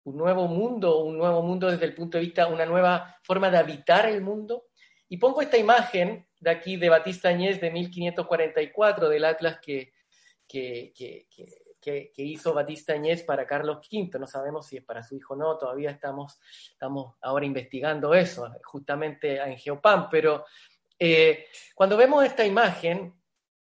nuevo 0.05 0.47
mundo, 0.47 1.01
un 1.01 1.19
nuevo 1.19 1.43
mundo 1.43 1.71
desde 1.71 1.85
el 1.85 1.95
punto 1.95 2.17
de 2.17 2.25
vista, 2.25 2.47
una 2.47 2.65
nueva 2.65 3.17
forma 3.23 3.51
de 3.51 3.59
habitar 3.59 4.09
el 4.09 4.23
mundo. 4.23 4.69
Y 5.09 5.19
pongo 5.19 5.43
esta 5.43 5.59
imagen 5.59 6.27
de 6.45 6.51
aquí 6.51 6.77
de 6.77 6.91
Batista 6.91 7.31
Añez 7.31 7.59
de 7.59 7.71
1544, 7.71 9.09
del 9.09 9.25
Atlas 9.25 9.59
que, 9.61 9.95
que, 10.47 10.93
hizo 12.17 12.53
Batista 12.53 12.93
Añez 12.93 13.23
para 13.23 13.47
Carlos 13.47 13.79
V. 13.91 14.19
No 14.19 14.27
sabemos 14.27 14.67
si 14.67 14.77
es 14.77 14.85
para 14.85 15.03
su 15.03 15.17
hijo 15.17 15.33
o 15.33 15.37
no, 15.37 15.57
todavía 15.57 15.91
estamos, 15.91 16.39
estamos 16.71 17.17
ahora 17.23 17.47
investigando 17.47 18.15
eso, 18.15 18.51
justamente 18.65 19.37
en 19.41 19.57
Geopan, 19.57 20.11
pero 20.11 20.45
eh, 20.99 21.47
cuando 21.75 21.97
vemos 21.97 22.25
esta 22.25 22.45
imagen, 22.45 23.15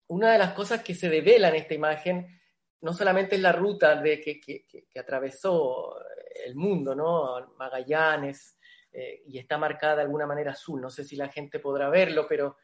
una 0.09 0.33
de 0.33 0.39
las 0.39 0.55
cosas 0.55 0.83
que 0.83 0.95
se 0.95 1.11
devela 1.11 1.49
en 1.49 1.57
esta 1.57 1.75
imagen 1.75 2.41
no 2.81 2.93
solamente 2.93 3.37
es 3.37 3.43
la 3.43 3.53
ruta 3.53 3.97
de, 3.97 4.21
que, 4.21 4.41
que 4.41 4.99
atravesó 4.99 5.97
el 6.45 6.55
mundo, 6.55 6.95
¿no? 6.95 7.55
Magallanes, 7.57 8.54
eh, 8.97 9.25
y 9.27 9.39
está 9.39 9.59
marcada 9.59 9.97
de 9.97 10.03
alguna 10.03 10.25
manera 10.25 10.53
azul. 10.53 10.81
No 10.81 10.89
sé 10.89 11.03
si 11.03 11.17
la 11.17 11.29
gente 11.29 11.59
podrá 11.59 11.89
verlo, 11.89 12.27
pero 12.29 12.57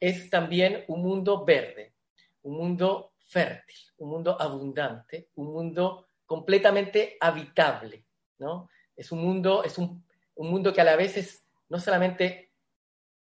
es 0.00 0.30
también 0.30 0.84
un 0.88 1.02
mundo 1.02 1.44
verde, 1.44 1.92
un 2.42 2.56
mundo 2.56 3.12
fértil, 3.18 3.76
un 3.98 4.08
mundo 4.08 4.40
abundante, 4.40 5.28
un 5.34 5.52
mundo 5.52 6.06
completamente 6.24 7.18
habitable, 7.20 8.06
¿no? 8.38 8.70
Es 8.96 9.12
un 9.12 9.20
mundo, 9.20 9.62
es 9.62 9.76
un, 9.76 10.02
mundo 10.36 10.72
que 10.72 10.80
a 10.80 10.84
la 10.84 10.96
vez 10.96 11.18
es, 11.18 11.44
no 11.68 11.78
solamente 11.78 12.54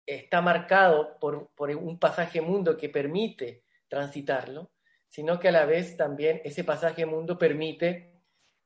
está 0.05 0.39
marcado 0.39 1.17
por, 1.19 1.49
por 1.55 1.71
un 1.71 1.97
pasaje 1.97 2.39
mundo 2.39 2.77
que 2.77 2.89
permite 2.89 3.63
transitarlo, 3.87 4.69
sino 5.07 5.39
que 5.39 5.47
a 5.47 5.51
la 5.51 5.65
vez 5.65 5.97
también 5.97 6.39
ese 6.43 6.63
pasaje 6.63 7.07
mundo 7.07 7.39
permite 7.39 8.13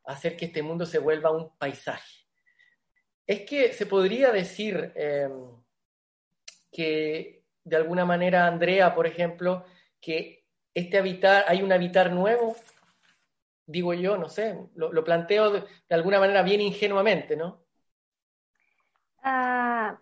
hacer 0.03 0.35
que 0.35 0.45
este 0.45 0.61
mundo 0.61 0.85
se 0.85 0.99
vuelva 0.99 1.31
un 1.31 1.55
paisaje 1.57 2.20
es 3.27 3.41
que 3.41 3.73
se 3.73 3.85
podría 3.85 4.31
decir 4.31 4.91
em, 4.95 5.31
que 6.71 7.43
de 7.63 7.75
alguna 7.75 8.05
manera, 8.05 8.47
Andrea, 8.47 8.95
por 8.95 9.05
ejemplo, 9.07 9.65
que 9.99 10.45
este 10.73 10.97
habitar, 10.97 11.45
hay 11.47 11.61
un 11.61 11.71
habitar 11.71 12.11
nuevo, 12.11 12.55
digo 13.65 13.93
yo, 13.93 14.17
no 14.17 14.29
sé, 14.29 14.57
lo, 14.75 15.03
planteo 15.03 15.51
de, 15.51 15.63
alguna 15.89 16.19
manera 16.19 16.41
bien 16.41 16.61
ingenuamente, 16.61 17.35
¿no? 17.35 17.61
Ah, 19.23 19.99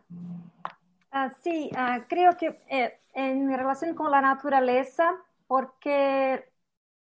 ah, 1.12 1.32
sí, 1.42 1.70
ah, 1.76 2.06
creo 2.08 2.38
que 2.38 2.58
eh, 2.70 3.00
en 3.14 3.50
relación 3.56 3.94
con 3.96 4.12
la 4.12 4.22
naturaleza, 4.22 5.18
porque 5.48 6.50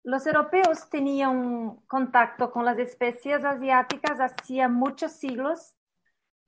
los 0.03 0.27
europeos 0.27 0.89
tenían 0.91 1.77
contacto 1.87 2.51
con 2.51 2.65
las 2.65 2.79
especies 2.79 3.45
asiáticas 3.45 4.19
hacía 4.21 4.69
muchos 4.69 5.13
siglos 5.13 5.78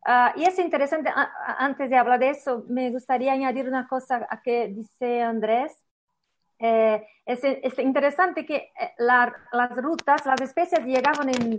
Uh, 0.06 0.38
y 0.40 0.44
es 0.44 0.58
interesante, 0.58 1.10
antes 1.58 1.90
de 1.90 1.96
hablar 1.96 2.18
de 2.18 2.30
eso, 2.30 2.64
me 2.68 2.90
gustaría 2.90 3.32
añadir 3.32 3.68
una 3.68 3.86
cosa 3.86 4.26
a 4.30 4.40
que 4.40 4.68
dice 4.68 5.22
Andrés. 5.22 5.76
Eh, 6.58 7.06
es, 7.24 7.40
es, 7.42 7.78
interesante 7.78 8.44
que 8.44 8.56
eh, 8.56 8.92
la, 8.98 9.34
las 9.52 9.76
rutas, 9.76 10.24
las 10.26 10.40
especies 10.40 10.84
llegaban 10.84 11.28
en, 11.28 11.58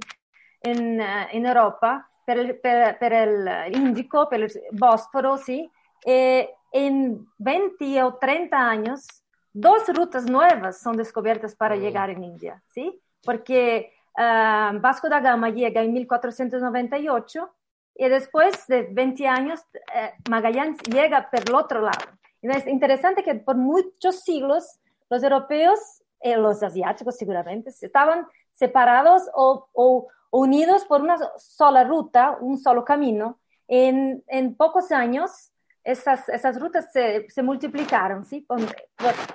en, 0.61 1.01
uh, 1.01 1.27
en 1.31 1.45
Europa 1.45 2.07
per 2.25 2.37
el, 2.37 2.59
per, 2.59 2.99
per 2.99 3.13
el, 3.13 3.75
Índico, 3.75 4.27
per 4.29 4.41
el 4.41 4.51
Bósforo, 4.71 5.37
¿sí? 5.37 5.71
Eh, 6.05 6.49
en 6.71 7.27
20 7.37 8.03
o 8.03 8.15
30 8.15 8.57
años, 8.57 9.05
dos 9.53 9.87
rutas 9.89 10.25
nuevas 10.25 10.81
son 10.81 10.97
descubiertas 10.97 11.55
para 11.55 11.75
llegar 11.75 12.09
en 12.09 12.23
India, 12.23 12.61
¿sí? 12.73 13.01
Porque 13.23 13.93
uh, 14.17 14.79
Vasco 14.79 15.09
da 15.09 15.19
Gama 15.19 15.49
llega 15.49 15.81
en 15.81 15.93
1498 15.93 17.51
y 17.95 18.09
después 18.09 18.67
de 18.67 18.83
20 18.91 19.27
años 19.27 19.61
eh, 19.93 20.11
Magallanes 20.29 20.77
llega 20.89 21.29
por 21.29 21.39
el 21.39 21.55
otro 21.55 21.81
lado. 21.81 22.17
es 22.41 22.67
interesante 22.67 23.23
que 23.23 23.35
por 23.35 23.57
muchos 23.57 24.21
siglos 24.21 24.79
los 25.09 25.23
europeos, 25.23 25.79
eh, 26.21 26.37
los 26.37 26.63
asiáticos 26.63 27.17
seguramente, 27.17 27.69
estaban 27.69 28.25
separados 28.53 29.29
o, 29.33 30.07
unidos 30.31 30.85
por 30.85 31.01
una 31.01 31.17
sola 31.37 31.83
ruta, 31.83 32.37
un 32.39 32.57
solo 32.57 32.85
camino. 32.85 33.39
En, 33.67 34.23
en 34.27 34.55
pocos 34.55 34.91
años 34.91 35.51
esas, 35.83 36.29
esas 36.29 36.59
rutas 36.59 36.91
se, 36.91 37.29
se 37.29 37.43
multiplicaron 37.43 38.23
¿sí? 38.25 38.45
con, 38.45 38.65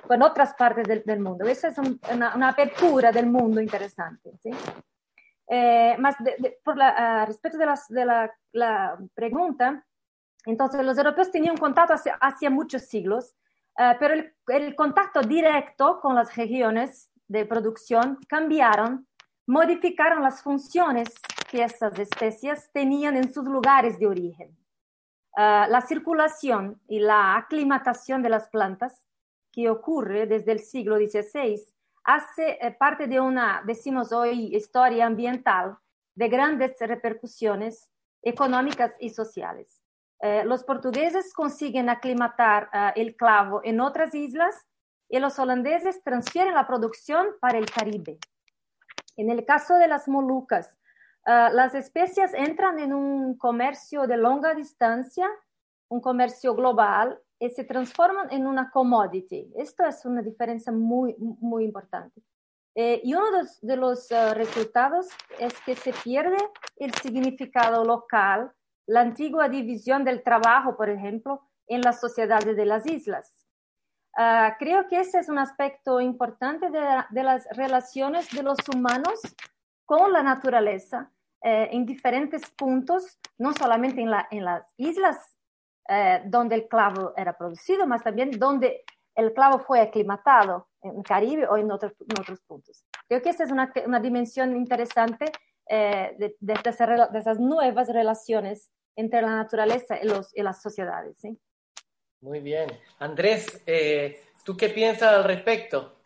con, 0.07 0.21
otras 0.21 0.53
partes 0.53 0.87
del, 0.87 1.03
del 1.05 1.19
mundo. 1.19 1.45
Esa 1.45 1.69
es 1.69 1.77
una, 1.77 2.35
una, 2.35 2.49
apertura 2.49 3.11
del 3.11 3.27
mundo 3.27 3.61
interesante. 3.61 4.31
¿sí? 4.41 4.51
Eh, 5.49 5.95
más 5.97 6.15
por 6.63 6.77
la, 6.77 7.25
respecto 7.25 7.57
de, 7.57 7.65
las, 7.65 7.87
de 7.87 8.05
la, 8.05 8.33
la, 8.51 8.97
pregunta, 9.13 9.85
entonces 10.45 10.83
los 10.83 10.97
europeos 10.97 11.31
tenían 11.31 11.55
contacto 11.55 11.93
hace, 12.19 12.49
muchos 12.49 12.83
siglos, 12.83 13.35
eh, 13.77 13.95
pero 13.99 14.13
el, 14.13 14.33
el, 14.47 14.75
contacto 14.75 15.21
directo 15.21 15.99
con 16.01 16.15
las 16.15 16.35
regiones 16.35 17.09
de 17.27 17.45
producción 17.45 18.19
cambiaron, 18.27 19.07
modificaron 19.45 20.21
las 20.21 20.41
funciones 20.41 21.07
que 21.49 21.63
estas 21.63 21.97
especies 21.97 22.69
tenían 22.73 23.15
en 23.15 23.33
sus 23.33 23.45
lugares 23.45 23.97
de 23.99 24.07
origen. 24.07 24.57
Uh, 25.37 25.69
la 25.69 25.81
circulación 25.81 26.81
y 26.87 26.99
la 26.99 27.37
aclimatación 27.37 28.23
de 28.23 28.29
las 28.29 28.49
plantas, 28.49 29.03
que 29.51 29.69
ocurre 29.69 30.25
desde 30.25 30.51
el 30.51 30.59
siglo 30.59 30.97
XVI, 30.97 31.63
hace 32.07 32.57
eh, 32.61 32.71
parte 32.71 33.05
de 33.05 33.19
una, 33.19 33.61
decimos 33.65 34.11
hoy, 34.13 34.55
historia 34.55 35.05
ambiental 35.05 35.77
de 36.15 36.29
grandes 36.29 36.75
repercusiones 36.79 37.91
económicas 38.23 38.93
y 38.99 39.09
sociales. 39.09 39.83
Eh, 40.21 40.43
los 40.45 40.63
portugueses 40.63 41.33
consiguen 41.33 41.89
aclimatar 41.89 42.69
eh, 42.73 42.93
el 42.95 43.15
clavo 43.15 43.59
en 43.63 43.81
otras 43.81 44.15
islas 44.15 44.55
y 45.09 45.19
los 45.19 45.37
holandeses 45.37 46.01
transfieren 46.01 46.53
la 46.53 46.65
producción 46.65 47.27
para 47.41 47.57
el 47.57 47.69
Caribe. 47.69 48.17
En 49.17 49.29
el 49.29 49.45
caso 49.45 49.75
de 49.75 49.87
las 49.87 50.07
Molucas, 50.07 50.73
las 51.25 51.75
especias 51.75 52.33
entran 52.33 52.79
en 52.79 52.93
un 52.93 53.37
comercio 53.37 54.07
de 54.07 54.15
longa 54.15 54.53
distancia, 54.53 55.29
un 55.89 55.99
comercio 55.99 56.55
global, 56.55 57.19
se 57.39 57.63
transforman 57.63 58.31
en 58.31 58.47
una 58.47 58.71
commodity. 58.71 59.51
Esto 59.55 59.85
es 59.85 60.05
una 60.05 60.21
diferencia 60.21 60.71
muy, 60.71 61.15
muy 61.17 61.63
importante. 61.65 62.21
y 62.75 63.13
uno 63.13 63.25
de 63.61 63.75
los, 63.75 64.09
resultados 64.35 65.07
es 65.39 65.53
que 65.61 65.75
se 65.75 65.93
pierde 66.03 66.37
el 66.77 66.93
significado 66.93 67.83
local 67.83 68.51
la 68.87 69.01
antigua 69.01 69.49
división 69.49 70.03
del 70.03 70.23
trabajo, 70.23 70.75
por 70.75 70.89
ejemplo, 70.89 71.41
en 71.67 71.81
las 71.81 71.99
sociedades 71.99 72.55
de 72.55 72.65
las 72.65 72.85
islas. 72.87 73.31
Ah, 74.17 74.55
creo 74.57 74.87
que 74.87 74.99
ese 74.99 75.19
es 75.19 75.29
un 75.29 75.37
aspecto 75.37 76.01
importante 76.01 76.71
de, 76.71 77.23
las 77.23 77.47
relaciones 77.51 78.31
de 78.31 78.41
los 78.41 78.57
humanos 78.73 79.19
con 79.85 80.11
la 80.11 80.23
naturaleza 80.23 81.11
eh, 81.43 81.69
en 81.71 81.85
diferentes 81.85 82.49
puntos, 82.51 83.19
no 83.37 83.53
solamente 83.53 84.01
en, 84.01 84.09
las 84.09 84.73
islas 84.77 85.36
eh, 85.87 86.21
donde 86.25 86.55
el 86.55 86.67
clavo 86.67 87.13
era 87.15 87.37
producido, 87.37 87.87
más 87.87 88.03
también 88.03 88.31
donde 88.31 88.83
el 89.15 89.33
clavo 89.33 89.59
fue 89.59 89.79
aclimatado, 89.79 90.67
en 90.81 91.01
Caribe 91.01 91.47
o 91.47 91.57
en 91.57 91.71
otros, 91.71 91.93
puntos. 92.45 92.83
Creo 93.07 93.21
que 93.21 93.29
esa 93.29 93.43
es 93.43 93.51
una, 93.51 93.71
dimensión 93.99 94.55
interesante 94.55 95.31
eh, 95.67 96.15
de, 96.17 96.35
de, 96.39 96.53
esas 96.53 97.39
nuevas 97.39 97.87
relaciones 97.89 98.71
entre 98.95 99.21
la 99.21 99.35
naturaleza 99.35 99.97
y, 100.01 100.07
los, 100.07 100.35
y 100.35 100.43
las 100.43 100.61
sociedades. 100.61 101.17
¿sí? 101.19 101.39
Muy 102.21 102.41
bien. 102.41 102.69
Andrés, 102.99 103.63
eh, 103.65 104.21
¿tú 104.43 104.57
qué 104.57 104.69
piensas 104.69 105.13
al 105.13 105.23
respecto? 105.23 106.01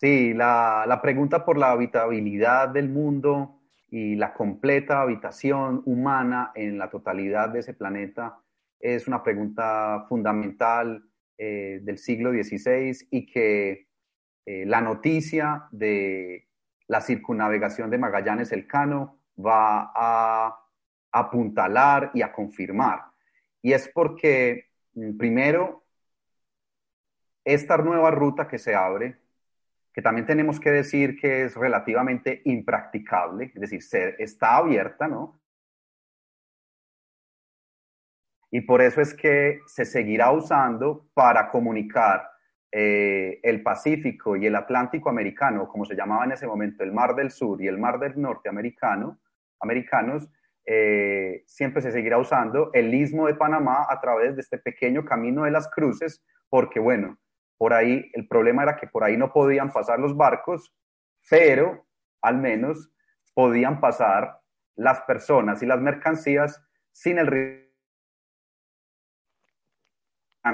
Sí, 0.00 0.34
la, 0.34 0.84
la, 0.86 1.00
pregunta 1.00 1.44
por 1.44 1.56
la 1.56 1.70
habitabilidad 1.70 2.68
del 2.68 2.88
mundo 2.88 3.61
y 3.92 4.16
la 4.16 4.32
completa 4.32 5.02
habitación 5.02 5.82
humana 5.84 6.50
en 6.54 6.78
la 6.78 6.88
totalidad 6.88 7.50
de 7.50 7.58
ese 7.58 7.74
planeta 7.74 8.38
es 8.80 9.06
una 9.06 9.22
pregunta 9.22 10.06
fundamental 10.08 11.04
eh, 11.36 11.78
del 11.82 11.98
siglo 11.98 12.30
XVI 12.30 13.06
y 13.10 13.26
que 13.26 13.88
eh, 14.46 14.64
la 14.64 14.80
noticia 14.80 15.68
de 15.72 16.48
la 16.86 17.02
circunnavegación 17.02 17.90
de 17.90 17.98
Magallanes 17.98 18.50
Elcano 18.52 19.18
va 19.38 19.92
a 19.94 20.58
apuntalar 21.12 22.12
y 22.14 22.22
a 22.22 22.32
confirmar. 22.32 23.02
Y 23.60 23.74
es 23.74 23.88
porque, 23.88 24.70
mm, 24.94 25.18
primero, 25.18 25.84
esta 27.44 27.76
nueva 27.76 28.10
ruta 28.10 28.48
que 28.48 28.58
se 28.58 28.74
abre, 28.74 29.18
que 29.92 30.02
también 30.02 30.26
tenemos 30.26 30.58
que 30.58 30.70
decir 30.70 31.18
que 31.20 31.44
es 31.44 31.54
relativamente 31.54 32.40
impracticable, 32.44 33.52
es 33.54 33.60
decir, 33.60 33.80
está 34.18 34.56
abierta, 34.56 35.06
¿no? 35.06 35.40
Y 38.50 38.62
por 38.62 38.82
eso 38.82 39.00
es 39.00 39.14
que 39.14 39.60
se 39.66 39.84
seguirá 39.84 40.30
usando 40.30 41.08
para 41.14 41.48
comunicar 41.48 42.28
eh, 42.70 43.40
el 43.42 43.62
Pacífico 43.62 44.36
y 44.36 44.46
el 44.46 44.56
Atlántico 44.56 45.08
americano, 45.10 45.68
como 45.68 45.84
se 45.84 45.94
llamaba 45.94 46.24
en 46.24 46.32
ese 46.32 46.46
momento, 46.46 46.84
el 46.84 46.92
Mar 46.92 47.14
del 47.14 47.30
Sur 47.30 47.62
y 47.62 47.66
el 47.66 47.78
Mar 47.78 47.98
del 47.98 48.20
Norte 48.20 48.48
americano, 48.48 49.20
americanos, 49.60 50.28
eh, 50.64 51.42
siempre 51.46 51.82
se 51.82 51.92
seguirá 51.92 52.18
usando 52.18 52.70
el 52.72 52.94
istmo 52.94 53.26
de 53.26 53.34
Panamá 53.34 53.86
a 53.88 54.00
través 54.00 54.36
de 54.36 54.42
este 54.42 54.58
pequeño 54.58 55.04
camino 55.04 55.44
de 55.44 55.50
las 55.50 55.68
cruces, 55.68 56.24
porque 56.48 56.78
bueno, 56.78 57.18
por 57.62 57.74
ahí 57.74 58.10
el 58.14 58.26
problema 58.26 58.64
era 58.64 58.74
que 58.74 58.88
por 58.88 59.04
ahí 59.04 59.16
no 59.16 59.32
podían 59.32 59.72
pasar 59.72 60.00
los 60.00 60.16
barcos, 60.16 60.74
pero 61.30 61.86
al 62.20 62.38
menos 62.38 62.90
podían 63.34 63.80
pasar 63.80 64.40
las 64.74 65.02
personas 65.02 65.62
y 65.62 65.66
las 65.66 65.80
mercancías 65.80 66.60
sin 66.90 67.18
el 67.18 67.28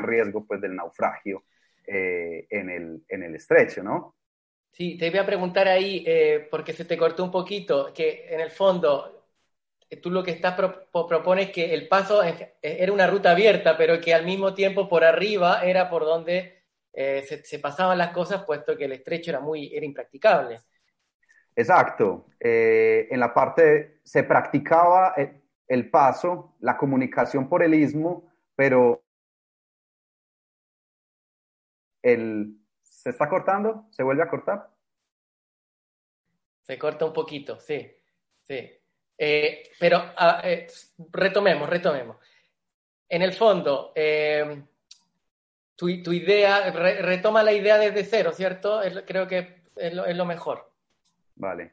riesgo 0.02 0.46
pues 0.46 0.60
del 0.60 0.76
naufragio 0.76 1.44
eh, 1.86 2.46
en, 2.50 2.68
el, 2.68 3.02
en 3.08 3.22
el 3.22 3.36
estrecho, 3.36 3.82
¿no? 3.82 4.14
Sí, 4.70 4.98
te 4.98 5.08
voy 5.08 5.20
a 5.20 5.24
preguntar 5.24 5.66
ahí, 5.66 6.04
eh, 6.06 6.46
porque 6.50 6.74
se 6.74 6.84
te 6.84 6.98
cortó 6.98 7.24
un 7.24 7.30
poquito, 7.30 7.90
que 7.94 8.26
en 8.28 8.40
el 8.40 8.50
fondo 8.50 9.30
tú 10.02 10.10
lo 10.10 10.22
que 10.22 10.32
estás 10.32 10.60
propones 10.92 11.52
que 11.52 11.72
el 11.72 11.88
paso 11.88 12.20
era 12.60 12.92
una 12.92 13.06
ruta 13.06 13.30
abierta, 13.30 13.78
pero 13.78 13.98
que 13.98 14.12
al 14.12 14.26
mismo 14.26 14.52
tiempo 14.52 14.90
por 14.90 15.04
arriba 15.04 15.62
era 15.64 15.88
por 15.88 16.04
donde 16.04 16.57
eh, 17.00 17.22
se, 17.22 17.58
pasaban 17.60 17.96
las 17.96 18.10
cosas, 18.10 18.44
puesto 18.44 18.76
que 18.76 18.86
el 18.86 18.92
estrecho 18.92 19.30
era 19.30 19.38
muy 19.38 19.72
era 19.72 19.86
impracticable. 19.86 20.60
Exacto. 21.54 22.26
Eh, 22.40 23.06
en 23.08 23.20
la 23.20 23.32
parte 23.32 24.00
se 24.02 24.24
practicaba 24.24 25.14
el, 25.16 25.40
el, 25.68 25.90
paso, 25.90 26.56
la 26.58 26.76
comunicación 26.76 27.48
por 27.48 27.62
el 27.62 27.74
istmo, 27.74 28.32
pero 28.56 29.04
el, 32.02 32.58
¿se 32.82 33.10
está 33.10 33.28
cortando? 33.28 33.86
¿Se 33.90 34.02
vuelve 34.02 34.24
a 34.24 34.28
cortar? 34.28 34.68
Se 36.62 36.76
corta 36.76 37.04
un 37.04 37.12
poquito, 37.12 37.60
sí, 37.60 37.88
sí. 38.42 38.72
Eh, 39.16 39.70
pero 39.78 40.02
ah, 40.16 40.40
eh, 40.42 40.66
retomemos, 41.12 41.68
retomemos. 41.68 42.16
En 43.08 43.22
el 43.22 43.32
fondo, 43.34 43.92
eh, 43.94 44.64
tu, 45.78 45.88
idea, 45.88 46.72
retoma 46.72 47.44
la 47.44 47.52
idea 47.52 47.78
desde 47.78 48.02
cero, 48.02 48.32
¿cierto? 48.32 48.80
creo 49.06 49.28
que 49.28 49.62
es 49.76 49.94
lo, 49.94 50.26
mejor. 50.26 50.72
Vale. 51.36 51.72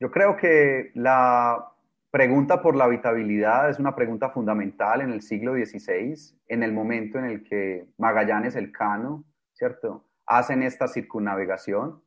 Yo 0.00 0.10
creo 0.10 0.38
que 0.38 0.90
la 0.94 1.70
pregunta 2.10 2.62
por 2.62 2.74
la 2.74 2.84
habitabilidad 2.84 3.68
es 3.68 3.78
una 3.78 3.94
pregunta 3.94 4.30
fundamental 4.30 5.02
en 5.02 5.12
el 5.12 5.20
siglo 5.20 5.52
XVI, 5.52 6.14
en 6.48 6.62
el 6.62 6.72
momento 6.72 7.18
en 7.18 7.26
el 7.26 7.44
que 7.44 7.88
Magallanes 7.98 8.56
Elcano, 8.56 9.24
¿cierto?, 9.52 10.08
hacen 10.24 10.62
esta 10.62 10.88
circunnavegación 10.88 12.02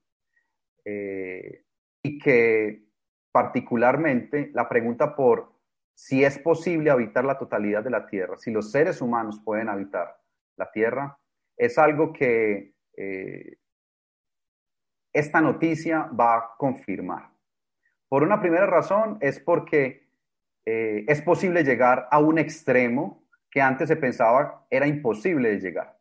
y 0.84 2.20
que 2.20 2.86
particularmente 3.32 4.50
la 4.56 4.68
pregunta 4.68 5.16
por 5.16 5.54
si 5.94 6.24
es 6.24 6.40
posible 6.40 6.90
habitar 6.90 7.24
la 7.24 7.38
totalidad 7.38 7.84
de 7.84 7.92
la 7.92 8.08
Tierra, 8.08 8.36
si 8.38 8.50
los 8.50 8.72
seres 8.72 9.00
humanos 9.00 9.40
pueden 9.46 9.70
habitar 9.70 10.19
la 10.60 10.72
Tierra, 10.72 11.18
es 11.58 11.78
algo 11.78 12.14
que 12.14 12.74
eh, 12.96 13.58
esta 15.12 15.42
noticia 15.42 16.04
va 16.18 16.36
a 16.38 16.52
confirmar. 16.58 17.32
Por 18.08 18.24
una 18.24 18.40
primera 18.40 18.66
razón 18.66 19.18
es 19.22 19.40
porque 19.40 20.10
eh, 20.66 21.06
es 21.08 21.22
posible 21.22 21.64
llegar 21.64 22.08
a 22.12 22.20
un 22.20 22.38
extremo 22.38 23.28
que 23.50 23.62
antes 23.62 23.88
se 23.88 23.96
pensaba 23.96 24.66
era 24.70 24.86
imposible 24.86 25.50
de 25.50 25.60
llegar. 25.60 25.98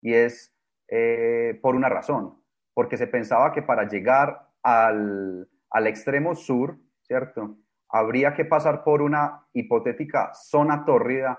Y 0.00 0.14
es 0.14 0.54
eh, 0.88 1.58
por 1.62 1.74
una 1.74 1.88
razón, 1.88 2.42
porque 2.74 2.96
se 2.96 3.06
pensaba 3.06 3.52
que 3.52 3.62
para 3.62 3.88
llegar 3.88 4.48
al, 4.62 5.48
al 5.70 5.86
extremo 5.86 6.34
sur, 6.34 6.78
¿cierto? 7.02 7.56
Habría 7.88 8.34
que 8.34 8.44
pasar 8.44 8.84
por 8.84 9.02
una 9.02 9.46
hipotética 9.52 10.32
zona 10.34 10.84
tórrida 10.84 11.38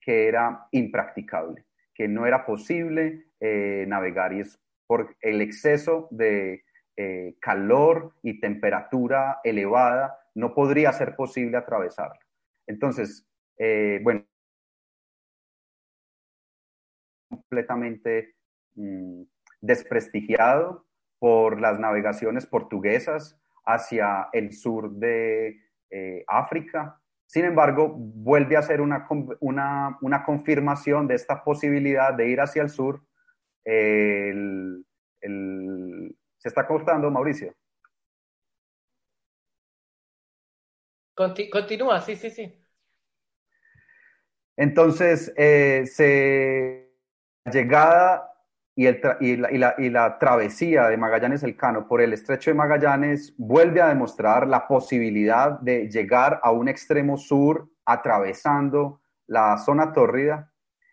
que 0.00 0.28
era 0.28 0.68
impracticable, 0.70 1.66
que 1.98 2.06
no 2.06 2.26
era 2.26 2.46
posible 2.46 3.26
eh, 3.40 3.84
navegar 3.88 4.32
y 4.32 4.40
es 4.40 4.58
por 4.86 5.16
el 5.20 5.40
exceso 5.40 6.06
de 6.12 6.62
eh, 6.96 7.34
calor 7.40 8.14
y 8.22 8.40
temperatura 8.40 9.40
elevada, 9.42 10.16
no 10.34 10.54
podría 10.54 10.92
ser 10.92 11.16
posible 11.16 11.56
atravesarlo. 11.56 12.20
Entonces, 12.68 13.28
eh, 13.58 13.98
bueno, 14.02 14.24
completamente 17.28 18.36
mm, 18.76 19.22
desprestigiado 19.60 20.86
por 21.18 21.60
las 21.60 21.80
navegaciones 21.80 22.46
portuguesas, 22.46 23.36
hacia 23.66 24.28
el 24.32 24.52
sur 24.52 24.92
de 24.92 25.60
África. 26.26 26.97
Sin 27.28 27.44
embargo, 27.44 27.92
vuelve 27.94 28.56
a 28.56 28.62
ser 28.62 28.80
una, 28.80 29.06
una, 29.40 30.24
confirmación 30.24 31.06
de 31.06 31.14
esta 31.14 31.44
posibilidad 31.44 32.14
de 32.14 32.26
ir 32.26 32.40
hacia 32.40 32.62
el 32.62 32.70
sur. 32.70 33.02
¿Se 33.64 34.82
está 36.42 36.66
cortando, 36.66 37.10
Mauricio? 37.10 37.54
Continúa, 41.14 42.00
sí, 42.00 42.16
sí, 42.16 42.30
sí. 42.30 42.64
Entonces, 44.56 45.30
eh, 45.36 45.84
se, 45.84 46.94
llegada 47.44 48.32
y, 48.78 48.86
el 48.86 49.00
y, 49.18 49.36
la, 49.36 49.52
y, 49.52 49.58
la, 49.58 49.74
y, 49.76 49.90
la, 49.90 50.18
travesía 50.20 50.86
de 50.86 50.96
Magallanes 50.96 51.42
Elcano 51.42 51.88
por 51.88 52.00
el 52.00 52.12
estrecho 52.12 52.52
de 52.52 52.54
Magallanes 52.54 53.34
vuelve 53.36 53.80
a 53.80 53.88
demostrar 53.88 54.46
la 54.46 54.68
posibilidad 54.68 55.58
de 55.58 55.88
llegar 55.88 56.38
a 56.44 56.52
un 56.52 56.68
extremo 56.68 57.16
sur 57.16 57.68
atravesando 57.84 59.00
la 59.26 59.58
zona 59.58 59.92
tórrida 59.92 60.52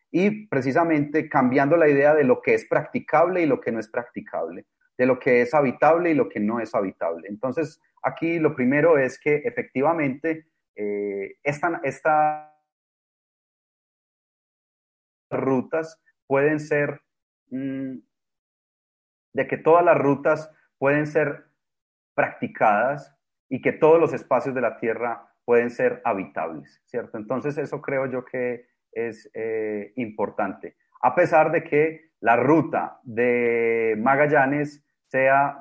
y 0.09 0.47
precisamente 0.47 1.29
cambiando 1.29 1.77
la 1.77 1.87
idea 1.87 2.15
de 2.15 2.23
lo 2.23 2.41
que 2.41 2.55
es 2.55 2.65
practicable 2.65 3.43
y 3.43 3.45
lo 3.45 3.61
que 3.61 3.71
no 3.71 3.79
es 3.79 3.87
practicable, 3.87 4.65
de 4.97 5.05
lo 5.05 5.19
que 5.19 5.41
es 5.41 5.53
habitable 5.53 6.09
y 6.09 6.15
lo 6.15 6.27
que 6.27 6.39
no 6.39 6.59
es 6.59 6.73
habitable. 6.73 7.27
Entonces, 7.27 7.79
aquí 8.01 8.39
lo 8.39 8.55
primero 8.55 8.97
es 8.97 9.19
que 9.19 9.43
efectivamente 9.45 10.47
eh, 10.75 11.37
estas 11.43 11.79
esta 11.83 12.51
rutas 15.29 16.01
pueden 16.25 16.59
ser 16.59 17.04
Mm, 17.51 17.99
de 19.33 19.47
que 19.47 19.57
todas 19.57 19.83
las 19.83 19.97
rutas 19.97 20.49
pueden 20.77 21.07
ser 21.07 21.45
practicadas 22.15 23.15
y 23.49 23.61
que 23.61 23.73
todos 23.73 23.99
los 23.99 24.13
espacios 24.13 24.55
de 24.55 24.61
la 24.61 24.77
Tierra 24.77 25.27
pueden 25.43 25.69
ser 25.69 26.01
habitables, 26.05 26.81
¿cierto? 26.85 27.17
Entonces 27.17 27.57
eso 27.57 27.81
creo 27.81 28.05
yo 28.07 28.25
que 28.25 28.67
es 28.91 29.29
eh, 29.33 29.93
importante. 29.97 30.77
A 31.01 31.13
pesar 31.13 31.51
de 31.51 31.63
que 31.63 32.11
la 32.21 32.37
ruta 32.37 32.99
de 33.03 33.95
Magallanes 33.99 34.83
sea, 35.07 35.59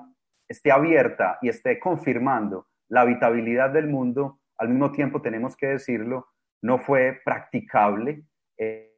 esté 0.49 0.72
abierta 0.72 1.39
y 1.43 1.49
esté 1.49 1.78
confirmando 1.78 2.68
la 2.89 3.03
habitabilidad 3.03 3.70
del 3.70 3.89
mundo, 3.89 4.41
al 4.57 4.68
mismo 4.68 4.93
tiempo 4.93 5.20
tenemos 5.20 5.57
que 5.57 5.66
decirlo, 5.66 6.28
no 6.62 6.78
fue 6.78 7.20
practicable. 7.24 8.24
Eh, 8.57 8.93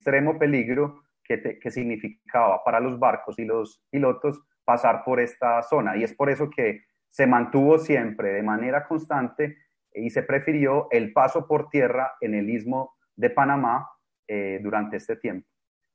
extremo 0.00 0.38
peligro 0.38 1.02
que, 1.22 1.70
significaba 1.70 2.64
para 2.64 2.80
los 2.80 2.98
barcos 2.98 3.38
y 3.38 3.44
los 3.44 3.84
pilotos 3.90 4.42
pasar 4.64 5.04
por 5.04 5.20
esta 5.20 5.62
zona. 5.62 5.96
Y 5.96 6.02
es 6.02 6.12
por 6.12 6.28
eso 6.28 6.50
que 6.50 6.84
se 7.08 7.26
mantuvo 7.26 7.78
siempre 7.78 8.32
de 8.32 8.42
manera 8.42 8.88
constante 8.88 9.58
y 9.92 10.10
se 10.10 10.22
prefirió 10.22 10.88
el 10.90 11.12
paso 11.12 11.46
por 11.46 11.68
tierra 11.68 12.14
en 12.20 12.34
el 12.34 12.50
istmo 12.50 12.96
de 13.14 13.30
Panamá 13.30 13.88
eh, 14.26 14.58
durante 14.62 14.96
este 14.96 15.16
tiempo. 15.16 15.46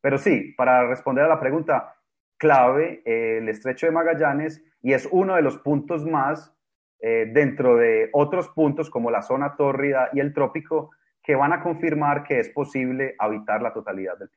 Pero 0.01 0.17
sí, 0.17 0.53
para 0.55 0.87
responder 0.87 1.25
a 1.25 1.29
la 1.29 1.39
pregunta 1.39 1.95
clave, 2.37 3.01
eh, 3.05 3.39
el 3.39 3.49
estrecho 3.49 3.87
de 3.87 3.91
Magallanes, 3.91 4.63
y 4.81 4.93
es 4.93 5.07
uno 5.11 5.35
de 5.35 5.41
los 5.41 5.57
puntos 5.57 6.05
más 6.05 6.55
eh, 7.01 7.29
dentro 7.33 7.75
de 7.75 8.09
otros 8.13 8.47
puntos 8.49 8.89
como 8.89 9.11
la 9.11 9.21
zona 9.21 9.55
tórrida 9.55 10.09
y 10.13 10.19
el 10.19 10.33
trópico 10.33 10.91
que 11.25 11.35
van 11.35 11.53
a 11.53 11.61
confirmar 11.61 12.23
que 12.23 12.39
es 12.39 12.49
posible 12.49 13.15
habitar 13.17 13.61
la 13.61 13.73
totalidad 13.73 14.17
del 14.17 14.29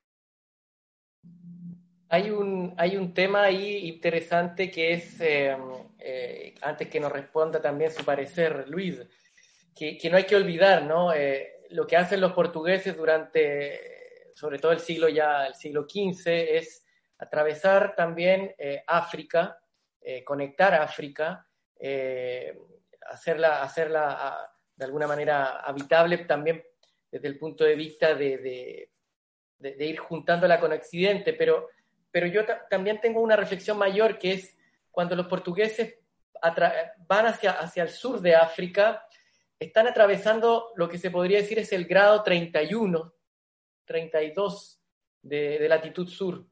hay 2.10 2.30
un, 2.30 2.74
hay 2.78 2.96
un 2.96 3.12
tema 3.12 3.42
ahí 3.42 3.88
interesante 3.88 4.70
que 4.70 4.94
es, 4.94 5.20
em, 5.20 5.60
eh, 5.98 6.54
antes 6.62 6.88
que 6.88 7.00
nos 7.00 7.12
responda 7.12 7.60
también 7.60 7.90
su 7.90 8.04
parecer, 8.04 8.66
Luis, 8.68 9.02
que, 9.74 9.98
que 9.98 10.10
no 10.10 10.16
hay 10.16 10.24
que 10.24 10.36
olvidar, 10.36 10.84
¿no? 10.84 11.12
Eh, 11.12 11.66
lo 11.70 11.86
que 11.86 11.96
hacen 11.96 12.20
los 12.20 12.32
portugueses 12.32 12.96
durante, 12.96 14.32
sobre 14.34 14.58
todo 14.58 14.72
el 14.72 14.80
siglo 14.80 15.08
ya, 15.08 15.46
el 15.46 15.54
siglo 15.54 15.82
XV, 15.82 16.26
es 16.56 16.84
atravesar 17.18 17.94
también 17.94 18.54
eh, 18.58 18.82
África, 18.86 19.58
conectar 20.24 20.72
África, 20.72 21.46
hacerla, 23.10 23.62
hacerla 23.62 24.50
de 24.74 24.84
alguna 24.86 25.06
manera 25.06 25.60
habitable 25.60 26.16
también 26.18 26.62
desde 27.10 27.28
el 27.28 27.38
punto 27.38 27.64
de 27.64 27.74
vista 27.74 28.14
de, 28.14 28.90
ir 29.60 29.98
juntándola 29.98 30.60
con 30.60 30.72
Occidente, 30.72 31.32
pero, 31.32 31.68
pero 32.10 32.26
yo 32.26 32.42
también 32.68 33.00
tengo 33.00 33.20
una 33.20 33.36
reflexión 33.36 33.78
mayor 33.78 34.18
que 34.18 34.32
es 34.32 34.56
cuando 34.90 35.16
los 35.16 35.26
portugueses 35.26 35.94
van 37.06 37.26
hacia, 37.26 37.52
hacia 37.52 37.82
el 37.82 37.90
sur 37.90 38.20
de 38.20 38.34
África, 38.34 39.04
están 39.58 39.88
atravesando 39.88 40.72
lo 40.76 40.88
que 40.88 40.98
se 40.98 41.10
podría 41.10 41.38
decir 41.38 41.58
es 41.58 41.72
el 41.72 41.86
grado 41.86 42.22
31, 42.22 43.14
32 43.84 44.80
de, 45.22 45.58
de 45.58 45.68
latitud 45.68 46.08
sur. 46.08 46.46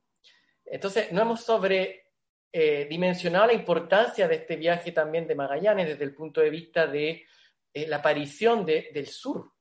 Entonces, 0.64 1.12
no 1.12 1.22
hemos 1.22 1.42
sobre 1.42 2.06
eh, 2.52 2.88
la 2.90 3.52
importancia 3.52 4.26
de 4.26 4.36
este 4.36 4.56
viaje 4.56 4.90
también 4.90 5.26
de 5.26 5.34
Magallanes 5.34 5.88
desde 5.88 6.04
el 6.04 6.14
punto 6.14 6.40
de 6.40 6.50
vista 6.50 6.86
de 6.86 7.24
eh, 7.72 7.86
la 7.86 7.96
aparición 7.96 8.64
del 8.64 9.06
sur 9.06 9.52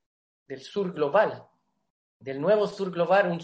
del 0.48 0.62
sur 0.62 0.94
global, 0.94 1.46
del 2.20 2.40
nuevo 2.40 2.68
sur 2.68 2.92
global, 2.92 3.40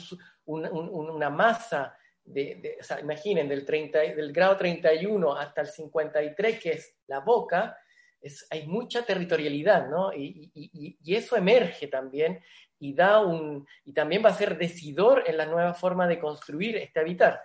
una 0.45 1.29
masa 1.29 1.95
de, 2.23 2.77
imaginen, 3.01 3.47
del, 3.47 3.65
30, 3.65 3.99
del 3.99 4.31
grado 4.31 4.57
31 4.57 5.35
hasta 5.35 5.61
el 5.61 5.67
53, 5.67 6.59
que 6.59 6.71
es 6.71 6.95
la 7.07 7.19
boca, 7.19 7.77
es, 8.19 8.45
hay 8.51 8.67
mucha 8.67 9.03
territorialidad, 9.03 9.89
¿no? 9.89 10.13
Y, 10.13 10.51
y, 10.53 11.15
eso 11.15 11.35
emerge 11.35 11.87
también 11.87 12.41
y, 12.79 12.93
da 12.93 13.19
un, 13.21 13.67
y 13.83 13.93
también 13.93 14.23
va 14.23 14.29
a 14.29 14.37
ser 14.37 14.57
decidor 14.57 15.23
en 15.25 15.37
la 15.37 15.45
nueva 15.45 15.73
forma 15.73 16.07
de 16.07 16.19
construir 16.19 16.77
este 16.77 16.99
habitar. 16.99 17.41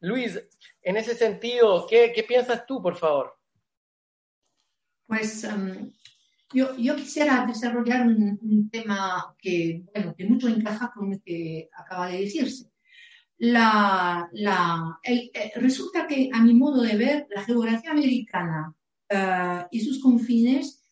Luis, 0.00 0.40
en 0.82 0.96
ese 0.96 1.14
sentido, 1.14 1.86
¿qué, 1.86 2.12
qué 2.12 2.22
piensas 2.22 2.66
tú, 2.66 2.80
por 2.82 2.96
favor? 2.96 3.36
Pues 5.06 5.44
um, 5.44 5.90
yo, 6.52 6.76
yo 6.76 6.96
quisiera 6.96 7.44
desarrollar 7.46 8.06
un, 8.06 8.70
tema 8.70 9.34
que, 9.38 9.84
bueno, 9.94 10.14
que 10.16 10.24
mucho 10.24 10.48
encaja 10.48 10.90
con 10.94 11.10
lo 11.10 11.20
que 11.24 11.68
acaba 11.76 12.08
de 12.08 12.20
decirse. 12.20 12.70
La, 13.38 14.28
la, 14.32 14.98
el, 15.02 15.30
eh, 15.32 15.52
resulta 15.56 16.06
que, 16.06 16.30
a 16.32 16.42
mi 16.42 16.54
modo 16.54 16.82
de 16.82 16.96
ver, 16.96 17.26
la 17.30 17.44
geografía 17.44 17.92
americana 17.92 18.74
uh, 19.12 19.66
y 19.70 19.80
sus 19.80 20.00
confines, 20.00 20.82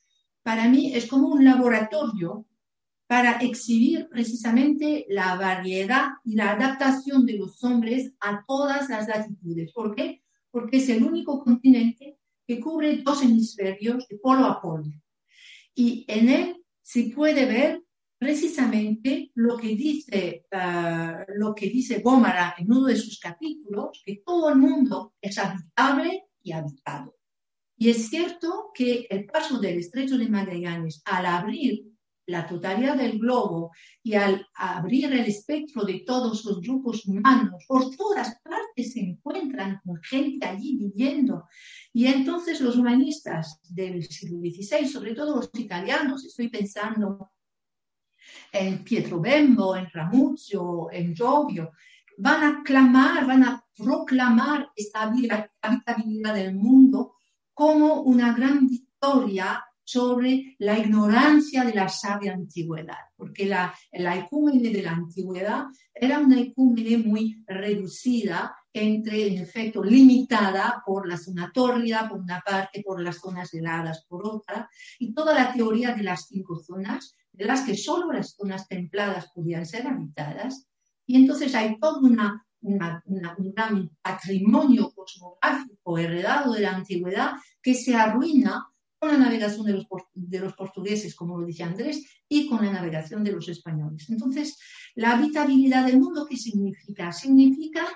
para 0.42 0.68
mí, 0.68 0.94
es 0.94 1.06
como 1.06 1.28
un 1.28 1.44
laboratorio 1.44 2.46
para 3.08 3.38
exhibir 3.38 4.08
precisamente 4.08 5.06
la 5.08 5.36
variedad 5.36 6.08
y 6.24 6.34
la 6.34 6.52
adaptación 6.52 7.24
de 7.26 7.38
los 7.38 7.62
hombres 7.64 8.12
a 8.20 8.44
todas 8.46 8.88
las 8.88 9.08
latitudes. 9.08 9.72
¿Por 9.72 9.94
qué? 9.94 10.22
Porque 10.50 10.78
es 10.78 10.88
el 10.88 11.02
único 11.02 11.42
continente 11.42 12.18
que 12.46 12.60
cubre 12.60 12.98
dos 12.98 13.22
hemisferios 13.22 14.06
de 14.08 14.18
polo 14.18 14.44
a 14.44 14.60
polo 14.60 14.84
y 15.76 16.06
en 16.08 16.28
él 16.30 16.64
se 16.82 17.10
puede 17.14 17.44
ver 17.44 17.82
precisamente 18.18 19.30
lo 19.34 19.58
que 19.58 19.76
dice, 19.76 20.46
uh, 20.50 21.32
lo 21.36 21.54
que 21.54 21.68
dice 21.68 22.00
Gómara 22.00 22.54
en 22.56 22.72
uno 22.72 22.86
de 22.86 22.96
sus 22.96 23.20
capítulos, 23.20 24.02
que 24.04 24.22
todo 24.24 24.48
el 24.48 24.56
mundo 24.56 25.14
es 25.20 25.36
habitable 25.36 26.24
y 26.42 26.52
habitado. 26.52 27.14
Y 27.76 27.90
es 27.90 28.08
cierto 28.08 28.70
que 28.74 29.06
el 29.10 29.26
paso 29.26 29.58
del 29.58 29.78
estrecho 29.78 30.16
de 30.16 30.30
Magallanes 30.30 31.02
al 31.04 31.26
abrir 31.26 31.84
la 32.26 32.46
totalidad 32.46 32.96
del 32.96 33.18
globo 33.18 33.70
y 34.02 34.14
al 34.14 34.46
abrir 34.54 35.12
el 35.12 35.26
espectro 35.26 35.84
de 35.84 36.00
todos 36.00 36.44
los 36.44 36.60
grupos 36.60 37.06
humanos, 37.06 37.64
por 37.68 37.94
todas 37.96 38.38
partes 38.42 38.92
se 38.92 39.00
encuentran 39.00 39.80
con 39.84 39.96
gente 40.02 40.46
allí 40.46 40.76
viviendo. 40.76 41.44
Y 41.92 42.06
entonces 42.06 42.60
los 42.60 42.76
humanistas 42.76 43.60
del 43.68 44.04
siglo 44.04 44.38
XVI, 44.40 44.88
sobre 44.88 45.14
todo 45.14 45.36
los 45.36 45.50
italianos, 45.54 46.24
estoy 46.24 46.48
pensando 46.48 47.30
en 48.52 48.82
Pietro 48.82 49.20
Bembo, 49.20 49.76
en 49.76 49.88
Ramuzio, 49.90 50.88
en 50.90 51.14
Giovio, 51.14 51.72
van 52.18 52.42
a 52.44 52.62
clamar, 52.64 53.26
van 53.26 53.44
a 53.44 53.64
proclamar 53.76 54.70
esta 54.74 55.02
habitabilidad 55.02 56.34
del 56.34 56.54
mundo 56.54 57.14
como 57.54 58.02
una 58.02 58.32
gran 58.32 58.66
victoria 58.66 59.64
sobre 59.86 60.56
la 60.58 60.76
ignorancia 60.76 61.62
de 61.64 61.72
la 61.72 61.88
sabia 61.88 62.34
antigüedad, 62.34 62.98
porque 63.16 63.46
la, 63.46 63.72
la 63.92 64.16
ecúmene 64.16 64.70
de 64.70 64.82
la 64.82 64.90
antigüedad 64.90 65.66
era 65.94 66.18
una 66.18 66.40
ecúmene 66.40 66.98
muy 66.98 67.44
reducida, 67.46 68.54
entre, 68.72 69.28
en 69.28 69.42
efecto, 69.42 69.82
limitada 69.82 70.82
por 70.84 71.08
la 71.08 71.16
zona 71.16 71.50
tórrida, 71.54 72.08
por 72.08 72.20
una 72.20 72.42
parte, 72.44 72.82
por 72.84 73.00
las 73.00 73.20
zonas 73.20 73.54
heladas, 73.54 74.04
por 74.08 74.26
otra, 74.26 74.68
y 74.98 75.14
toda 75.14 75.32
la 75.32 75.52
teoría 75.52 75.94
de 75.94 76.02
las 76.02 76.26
cinco 76.26 76.58
zonas, 76.58 77.14
de 77.32 77.44
las 77.44 77.62
que 77.62 77.76
solo 77.76 78.12
las 78.12 78.34
zonas 78.34 78.66
templadas 78.66 79.30
podían 79.32 79.64
ser 79.64 79.86
habitadas, 79.86 80.66
y 81.06 81.16
entonces 81.16 81.54
hay 81.54 81.78
todo 81.78 82.00
un 82.00 82.18
gran 83.54 83.90
patrimonio 84.02 84.92
cosmográfico 84.92 85.96
heredado 85.96 86.52
de 86.52 86.60
la 86.60 86.74
antigüedad 86.74 87.34
que 87.62 87.72
se 87.72 87.94
arruina 87.94 88.66
con 88.98 89.10
la 89.10 89.18
navegación 89.18 89.66
de 89.66 89.74
los, 89.74 89.86
de 90.14 90.40
los 90.40 90.54
portugueses, 90.54 91.14
como 91.14 91.38
lo 91.38 91.46
dice 91.46 91.62
Andrés, 91.62 92.04
y 92.28 92.48
con 92.48 92.64
la 92.64 92.72
navegación 92.72 93.22
de 93.22 93.32
los 93.32 93.48
españoles. 93.48 94.08
Entonces, 94.08 94.58
la 94.94 95.12
habitabilidad 95.12 95.86
del 95.86 96.00
mundo, 96.00 96.26
¿qué 96.28 96.36
significa? 96.36 97.12
Significa 97.12 97.86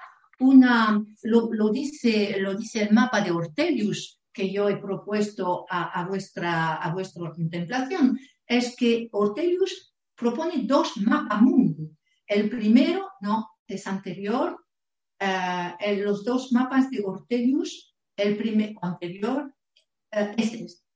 una, 0.40 1.04
lo, 1.22 1.70
dice, 1.70 2.36
lo 2.38 2.54
dice 2.54 2.82
el 2.82 2.92
mapa 2.92 3.20
de 3.20 3.30
Ortelius, 3.30 4.20
que 4.32 4.52
yo 4.52 4.68
he 4.68 4.76
propuesto 4.76 5.66
a, 5.68 6.06
vuestra, 6.06 6.76
a 6.76 6.92
vuestra 6.92 7.30
contemplación, 7.30 8.18
es 8.46 8.76
que 8.76 9.08
Ortelius 9.12 9.94
propone 10.14 10.62
dos 10.64 10.96
mapas 10.98 11.42
mundo. 11.42 11.90
El 12.26 12.48
primero, 12.48 13.08
¿no? 13.20 13.48
es 13.66 13.86
anterior, 13.86 14.56
eh, 15.18 15.96
los 16.02 16.24
dos 16.24 16.52
mapas 16.52 16.90
de 16.90 17.02
Ortelius, 17.04 17.94
el 18.16 18.36
primer 18.36 18.74
anterior 18.82 19.52
eh, 20.10 20.34
es 20.36 20.54
este. 20.54 20.89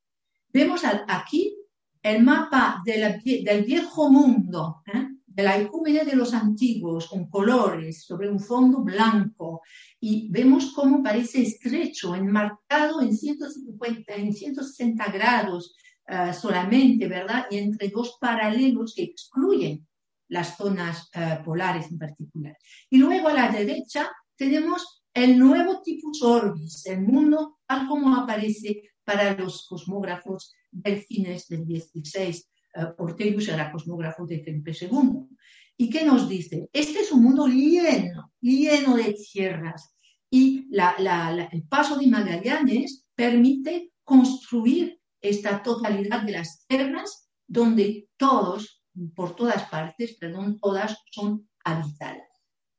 Vemos 0.54 0.82
aquí 1.08 1.52
el 2.00 2.22
mapa 2.22 2.80
del 2.84 3.64
viejo 3.64 4.08
mundo, 4.08 4.82
¿eh? 4.86 5.08
de 5.26 5.42
la 5.42 5.58
ecúmene 5.58 6.04
de 6.04 6.14
los 6.14 6.32
antiguos, 6.32 7.08
con 7.08 7.28
colores 7.28 8.04
sobre 8.04 8.30
un 8.30 8.38
fondo 8.38 8.84
blanco, 8.84 9.62
y 9.98 10.28
vemos 10.30 10.70
cómo 10.72 11.02
parece 11.02 11.42
estrecho, 11.42 12.14
enmarcado 12.14 13.02
en 13.02 13.16
150, 13.16 14.14
en 14.14 14.32
160 14.32 15.04
grados 15.06 15.74
uh, 16.08 16.32
solamente, 16.32 17.08
¿verdad? 17.08 17.46
Y 17.50 17.58
entre 17.58 17.88
dos 17.88 18.16
paralelos 18.20 18.94
que 18.94 19.02
excluyen 19.02 19.84
las 20.28 20.56
zonas 20.56 21.10
uh, 21.16 21.42
polares 21.42 21.90
en 21.90 21.98
particular. 21.98 22.56
Y 22.90 22.98
luego 22.98 23.26
a 23.26 23.34
la 23.34 23.50
derecha 23.50 24.08
tenemos 24.36 25.02
el 25.12 25.36
nuevo 25.36 25.82
tipus 25.82 26.22
orbis, 26.22 26.86
el 26.86 27.02
mundo 27.02 27.58
tal 27.66 27.88
como 27.88 28.14
aparece 28.14 28.93
para 29.04 29.34
los 29.34 29.66
cosmógrafos 29.68 30.54
del 30.70 31.02
fines 31.02 31.48
del 31.48 31.66
16 31.66 32.50
uh, 32.76 33.02
Ortelius 33.02 33.48
era 33.48 33.70
cosmógrafo 33.70 34.26
de 34.26 34.42
Felipe 34.42 34.72
II. 34.78 35.28
¿Y 35.76 35.90
qué 35.90 36.04
nos 36.04 36.28
dice? 36.28 36.68
Este 36.72 37.00
es 37.00 37.12
un 37.12 37.22
mundo 37.22 37.46
lleno, 37.46 38.32
lleno 38.40 38.96
de 38.96 39.14
tierras. 39.14 39.94
Y 40.30 40.66
la, 40.70 40.94
la, 40.98 41.48
el 41.52 41.62
paso 41.64 41.96
de 41.96 42.06
Magallanes 42.06 43.06
permite 43.14 43.92
construir 44.02 45.00
esta 45.20 45.62
totalidad 45.62 46.22
de 46.22 46.32
las 46.32 46.66
tierras 46.66 47.30
donde 47.46 48.08
todos, 48.16 48.82
por 49.14 49.34
todas 49.34 49.68
partes, 49.68 50.16
perdón, 50.18 50.58
todas 50.60 50.96
son 51.10 51.48
habitadas. 51.64 52.28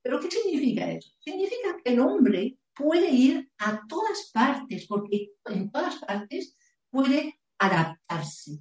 ¿Pero 0.01 0.19
qué 0.19 0.30
significa 0.30 0.91
eso? 0.91 1.09
Significa 1.19 1.78
que 1.84 1.93
el 1.93 1.99
hombre 1.99 2.57
puede 2.76 3.11
ir 3.11 3.49
a 3.57 3.86
todas 3.88 4.32
partes, 4.34 4.86
porque 4.88 5.32
en 5.45 5.71
todas 5.71 5.95
partes 5.97 6.55
puede 6.89 7.39
adaptarse. 7.57 8.59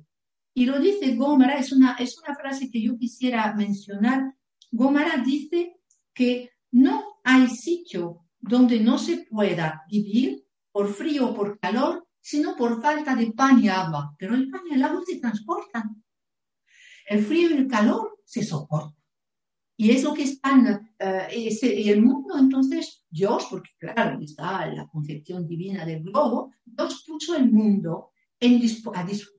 Y 0.55 0.67
lo 0.67 0.79
dice 0.79 1.17
Gómara, 1.17 1.59
es 1.59 1.73
una, 1.73 1.95
es 1.95 2.17
una 2.19 2.35
frase 2.37 2.71
que 2.71 2.81
yo 2.81 2.97
quisiera 2.97 3.53
mencionar. 3.55 4.35
Gómara 4.71 5.19
dice 5.19 5.77
que 6.13 6.51
no 6.71 7.19
hay 7.25 7.49
sitio 7.49 8.25
donde 8.39 8.79
no 8.81 8.99
se 8.99 9.27
pueda 9.29 9.83
vivir 9.89 10.47
por 10.71 10.93
frío 10.93 11.31
o 11.31 11.35
por 11.35 11.59
calor, 11.59 12.07
sino 12.21 12.57
por 12.57 12.81
falta 12.81 13.15
de 13.15 13.33
pan 13.33 13.63
y 13.63 13.69
agua. 13.69 14.15
Pero 14.19 14.35
el 14.35 14.49
pan 14.51 14.63
y 14.71 14.75
el 14.75 14.83
agua 14.83 15.03
se 15.07 15.19
transportan. 15.19 16.03
El 17.07 17.25
frío 17.25 17.51
y 17.51 17.55
el 17.55 17.67
calor 17.67 18.19
se 18.25 18.43
soportan. 18.43 19.04
Y 19.77 19.91
eso 19.91 20.15
que 20.15 20.23
están, 20.23 20.93
uh, 21.01 21.33
y 21.35 21.89
el 21.91 22.03
mundo, 22.03 22.39
entonces, 22.39 23.05
Dios, 23.11 23.47
porque 23.51 23.71
claro, 23.79 24.21
está 24.21 24.67
la 24.67 24.87
concepción 24.87 25.49
divina 25.49 25.85
del 25.85 26.05
globo, 26.05 26.53
Dios 26.65 27.05
puso 27.07 27.37
el 27.37 27.51
mundo 27.51 28.11
en 28.39 28.61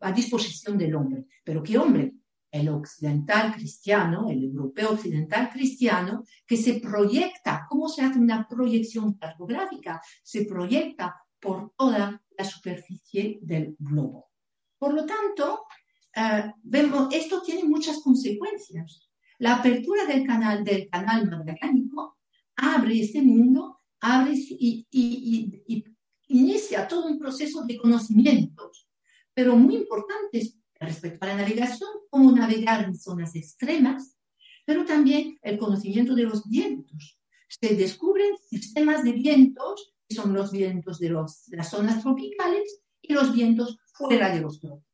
a, 0.01 0.11
disposición 0.11 0.77
del 0.77 0.95
hombre. 0.95 1.25
Pero 1.43 1.63
¿qué 1.63 1.77
hombre? 1.77 2.13
El 2.51 2.69
occidental 2.69 3.53
cristiano, 3.53 4.29
el 4.29 4.43
europeo 4.43 4.91
occidental 4.91 5.49
cristiano, 5.49 6.23
que 6.45 6.57
se 6.57 6.79
proyecta, 6.79 7.65
¿cómo 7.69 7.87
se 7.87 8.01
hace 8.01 8.19
una 8.19 8.47
proyección 8.47 9.13
cartográfica? 9.13 10.01
Se 10.23 10.45
proyecta 10.45 11.15
por 11.39 11.73
toda 11.77 12.21
la 12.37 12.43
superficie 12.43 13.39
del 13.41 13.75
globo. 13.79 14.29
Por 14.77 14.93
lo 14.93 15.05
tanto, 15.05 15.65
uh, 16.17 16.51
vemos, 16.63 17.13
esto 17.13 17.41
tiene 17.41 17.63
muchas 17.63 17.99
consecuencias. 17.99 19.04
La 19.39 19.55
apertura 19.55 20.05
del 20.05 20.25
canal, 20.25 20.63
del 20.63 20.89
canal 20.89 21.29
magallánico 21.29 22.17
abre 22.55 23.01
este 23.01 23.21
mundo, 23.21 23.81
abre 23.99 24.33
y, 24.33 24.87
inicia 26.27 26.87
todo 26.87 27.07
un 27.07 27.19
proceso 27.19 27.65
de 27.65 27.77
conocimientos, 27.77 28.87
pero 29.33 29.55
muy 29.55 29.75
importantes 29.75 30.57
respecto 30.79 31.25
a 31.25 31.29
la 31.29 31.37
navegación, 31.37 31.89
como 32.09 32.31
navegar 32.31 32.85
en 32.85 32.95
zonas 32.95 33.35
extremas, 33.35 34.17
pero 34.65 34.85
también 34.85 35.37
el 35.41 35.57
conocimiento 35.57 36.15
de 36.15 36.23
los 36.23 36.47
vientos. 36.49 37.19
Se 37.47 37.75
descubren 37.75 38.35
sistemas 38.37 39.03
de 39.03 39.13
vientos, 39.13 39.93
que 40.07 40.15
son 40.15 40.33
los 40.33 40.51
vientos 40.51 40.99
de, 40.99 41.09
los, 41.09 41.47
las 41.49 41.69
zonas 41.69 42.01
tropicales 42.01 42.81
y 43.01 43.13
los 43.13 43.33
vientos 43.33 43.77
fuera 43.93 44.33
de 44.33 44.41
los 44.41 44.59
trópicos. 44.59 44.85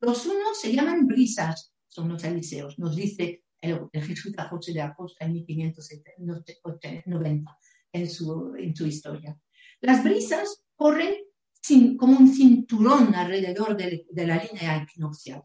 Los 0.00 0.26
unos 0.26 0.58
se 0.58 0.72
llaman 0.72 1.06
brisas, 1.06 1.74
son 1.88 2.08
los 2.08 2.24
aliseos, 2.24 2.78
nos 2.78 2.96
dice 2.96 3.44
el, 3.60 3.80
el 3.92 4.04
jesuita 4.04 4.48
José 4.48 4.72
de 4.72 4.82
Acosta 4.82 5.24
en 5.24 5.32
1590 5.32 7.58
en 7.92 8.08
su, 8.08 8.54
en 8.56 8.74
su 8.74 8.86
historia. 8.86 9.36
Las 9.80 10.04
brisas 10.04 10.64
corren 10.76 11.14
como 11.98 12.18
un 12.18 12.32
cinturón 12.32 13.14
alrededor 13.14 13.76
de, 13.76 14.06
la 14.12 14.42
línea 14.42 14.82
equinoccial. 14.82 15.42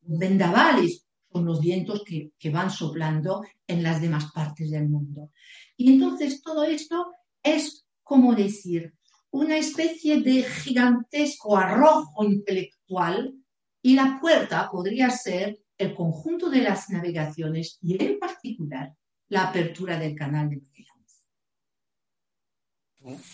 Vendavales 0.00 1.06
son 1.30 1.44
los 1.44 1.60
vientos 1.60 2.02
que, 2.04 2.32
que 2.38 2.50
van 2.50 2.70
soplando 2.70 3.42
en 3.66 3.82
las 3.82 4.00
demás 4.00 4.30
partes 4.32 4.70
del 4.70 4.88
mundo. 4.88 5.30
Y 5.76 5.92
entonces 5.92 6.40
todo 6.40 6.64
esto 6.64 7.12
es, 7.42 7.86
como 8.02 8.34
decir, 8.34 8.94
una 9.30 9.58
especie 9.58 10.22
de 10.22 10.44
gigantesco 10.44 11.56
arrojo 11.56 12.24
intelectual 12.24 13.34
y 13.82 13.94
la 13.94 14.18
puerta 14.20 14.70
podría 14.70 15.10
ser 15.10 15.58
el 15.78 15.94
conjunto 15.94 16.50
de 16.50 16.62
las 16.62 16.90
navegaciones 16.90 17.78
y 17.82 18.02
en 18.02 18.18
particular 18.18 18.92
la 19.28 19.48
apertura 19.48 19.98
del 19.98 20.14
canal 20.14 20.48
de 20.48 20.56
Magallanes. 20.56 21.24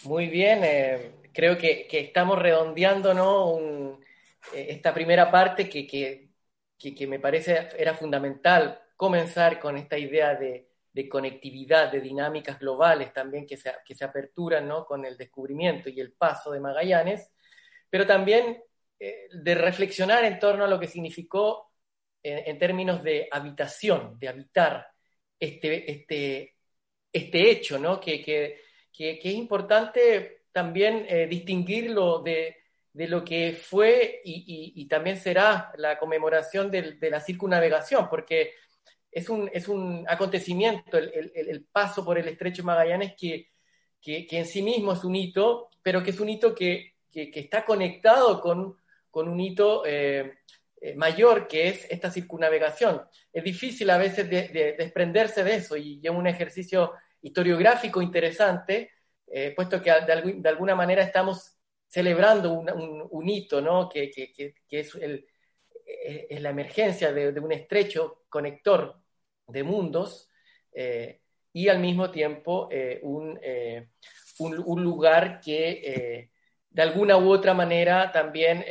Muy 0.05 0.29
bien, 0.29 0.61
eh, 0.63 1.15
creo 1.33 1.57
que, 1.57 1.87
estamos 1.91 2.39
redondeando 2.39 3.15
¿no? 3.15 3.99
Eh, 4.55 4.67
esta 4.71 4.93
primera 4.93 5.31
parte 5.31 5.69
que, 5.69 5.87
que, 5.87 6.31
que, 6.95 7.07
me 7.07 7.21
parece 7.21 7.69
era 7.79 7.95
fundamental 7.95 8.81
comenzar 8.97 9.61
con 9.61 9.77
esta 9.77 9.97
idea 9.97 10.35
de, 10.35 10.73
de 10.93 11.09
conectividad, 11.09 11.91
de 11.91 12.01
dinámicas 12.01 12.59
globales 12.59 13.13
también 13.13 13.47
que 13.47 13.57
se, 13.57 13.73
que 13.85 13.95
se 13.95 14.05
aperturan 14.05 14.69
¿no? 14.69 14.85
con 14.85 15.05
el 15.05 15.17
descubrimiento 15.17 15.89
y 15.89 16.01
el 16.01 16.13
paso 16.13 16.51
de 16.51 16.61
Magallanes, 16.61 17.31
pero 17.89 18.07
también 18.07 18.63
eh, 18.99 19.29
de 19.33 19.55
reflexionar 19.55 20.25
en 20.25 20.39
torno 20.39 20.65
a 20.65 20.69
lo 20.69 20.79
que 20.79 20.87
significó 20.87 21.72
en, 22.23 22.43
en 22.47 22.59
términos 22.59 23.03
de 23.03 23.29
habitación, 23.31 24.19
de 24.19 24.29
habitar 24.29 24.87
este, 25.39 25.91
este, 25.91 26.55
este 27.13 27.51
hecho, 27.51 27.79
¿no? 27.79 28.01
que, 28.01 28.23
que, 28.23 28.61
que, 28.93 29.19
es 29.23 29.35
importante 29.35 30.45
también 30.53 31.05
eh, 31.09 31.27
distinguirlo 31.27 32.21
de, 32.21 32.57
de, 32.93 33.09
lo 33.09 33.25
que 33.25 33.53
fue 33.53 34.21
y, 34.25 34.73
y, 34.77 34.87
también 34.87 35.17
será 35.17 35.73
la 35.77 35.99
conmemoración 35.99 36.71
de, 36.71 36.97
la 37.11 37.21
circunnavegación, 37.21 38.09
porque 38.09 38.55
es 39.11 39.29
un, 39.29 39.51
es 39.53 39.69
un 39.69 40.05
acontecimiento, 40.09 40.97
el, 40.97 41.33
el, 41.35 41.65
paso 41.65 42.05
por 42.05 42.19
el 42.19 42.29
estrecho 42.29 42.63
Magallanes, 42.63 43.15
que, 43.19 43.51
que, 44.01 44.27
que, 44.27 44.39
en 44.39 44.47
sí 44.47 44.63
mismo 44.63 44.93
es 44.93 45.05
un 45.05 45.17
hito, 45.17 45.71
pero 45.83 46.03
que 46.03 46.11
es 46.11 46.21
un 46.21 46.29
hito 46.29 46.55
que, 46.55 46.95
que 47.11 47.31
está 47.35 47.65
conectado 47.65 48.41
con, 48.41 48.77
con 49.11 49.29
un 49.29 49.41
hito 49.41 49.85
eh, 49.85 50.39
eh, 50.85 50.97
mayor 50.97 51.47
que 51.47 51.69
es 51.69 51.87
esta 51.91 52.11
circunnavegación. 52.11 53.03
Es 53.33 53.45
difícil 53.45 53.89
a 53.89 53.99
veces 53.99 54.29
de, 54.29 54.49
de, 54.49 54.73
desprenderse 54.73 55.45
de 55.45 55.55
eso 55.55 55.77
y 55.77 56.01
es 56.03 56.11
un 56.11 56.27
ejercicio 56.27 56.95
historiográfico 57.21 58.03
interesante, 58.03 58.91
eh, 59.29 59.53
puesto 59.55 59.81
que 59.81 59.93
de, 59.93 60.33
de, 60.39 60.49
alguna 60.49 60.75
manera 60.75 61.05
estamos 61.05 61.57
celebrando 61.87 62.53
un, 62.53 62.69
un, 62.69 63.07
un 63.09 63.29
hito, 63.29 63.61
¿no? 63.61 63.89
que, 63.89 64.11
que, 64.11 64.33
que, 64.33 64.81
es, 64.81 64.93
el, 64.97 65.25
es, 65.87 66.41
la 66.43 66.51
emergencia 66.51 67.13
de, 67.13 67.29
un 67.39 67.53
estrecho 67.53 68.25
conector 68.29 69.01
de 69.47 69.63
mundos 69.63 70.31
eh, 70.73 71.21
y 71.53 71.69
al 71.69 71.79
mismo 71.79 72.11
tiempo 72.11 72.67
eh, 72.73 72.99
un, 73.05 73.39
un, 74.41 74.83
lugar 74.83 75.41
que 75.41 76.29
de 76.71 76.83
alguna 76.83 77.19
u 77.19 77.31
otra 77.31 77.55
manera 77.55 78.11
también 78.11 78.65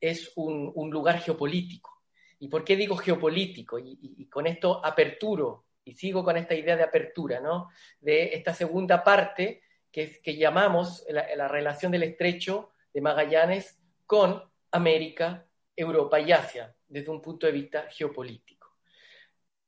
es 0.00 0.32
un, 0.36 0.72
un, 0.74 0.90
lugar 0.90 1.20
geopolítico. 1.20 2.02
¿Y 2.38 2.48
por 2.48 2.64
qué 2.64 2.76
digo 2.76 2.96
geopolítico? 2.96 3.78
Y, 3.78 4.26
con 4.30 4.46
esto 4.46 4.84
aperturo, 4.84 5.66
y 5.84 5.92
sigo 5.92 6.24
con 6.24 6.36
esta 6.36 6.54
idea 6.54 6.76
de 6.76 6.84
apertura, 6.84 7.40
¿no? 7.40 7.68
De 8.00 8.34
esta 8.34 8.54
segunda 8.54 9.04
parte 9.04 9.62
que, 9.90 10.20
que 10.22 10.36
llamamos 10.36 11.04
la, 11.08 11.26
la, 11.36 11.48
relación 11.48 11.92
del 11.92 12.04
estrecho 12.04 12.70
de 12.94 13.00
Magallanes 13.00 13.78
con 14.06 14.42
América, 14.70 15.46
Europa 15.76 16.20
y 16.20 16.32
Asia, 16.32 16.74
desde 16.88 17.10
un 17.10 17.20
punto 17.20 17.46
de 17.46 17.52
vista 17.52 17.86
geopolítico. 17.90 18.60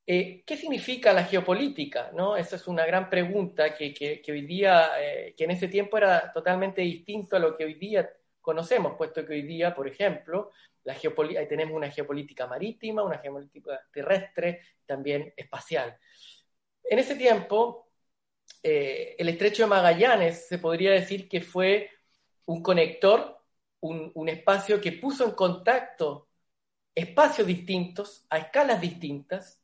Eh, 0.05 0.43
¿Qué 0.45 0.57
significa 0.57 1.13
la 1.13 1.25
geopolítica? 1.25 2.11
¿no? 2.13 2.37
Esa 2.37 2.57
es 2.57 2.67
una 2.67 2.85
gran 2.85 3.09
pregunta 3.09 3.73
que, 3.75 3.95
que, 3.95 4.21
que 4.21 4.33
hoy 4.33 4.43
día, 4.43 4.91
eh, 5.01 5.35
que 5.37 5.45
en 5.45 5.53
ese 5.53 5.69
tiempo 5.69 5.97
era 5.97 6.33
totalmente 6.33 6.83
distinto 6.83 7.37
a 7.37 7.39
lo 7.39 7.57
que 7.57 7.65
hoy 7.65 7.75
día 7.75 8.11
conocemos, 8.43 8.95
puesto 8.99 9.25
que 9.25 9.35
hoy 9.35 9.43
día, 9.43 9.75
por 9.75 9.89
ejemplo, 9.89 10.51
la 10.85 10.95
tenemos 11.49 11.75
una 11.75 11.91
geopolítica 11.91 12.47
marítima, 12.47 13.03
una 13.03 13.19
geopolítica 13.19 13.81
terrestre, 13.93 14.61
también 14.85 15.33
espacial. 15.37 15.97
en 16.85 16.99
ese 16.99 17.15
tiempo, 17.15 17.93
eh, 18.63 19.17
el 19.19 19.29
estrecho 19.29 19.63
de 19.63 19.69
Magallanes 19.69 20.47
se 20.49 20.59
podría 20.59 20.93
decir 20.93 21.29
que 21.29 21.41
fue 21.41 21.91
un 22.47 22.63
conector, 22.63 23.39
un, 23.81 24.29
espacio 24.29 24.81
que 24.81 24.93
puso 24.93 25.25
en 25.25 25.33
contacto 25.33 26.29
espacios 26.95 27.47
distintos, 27.47 28.27
a 28.31 28.39
escalas 28.39 28.81
distintas, 28.81 29.61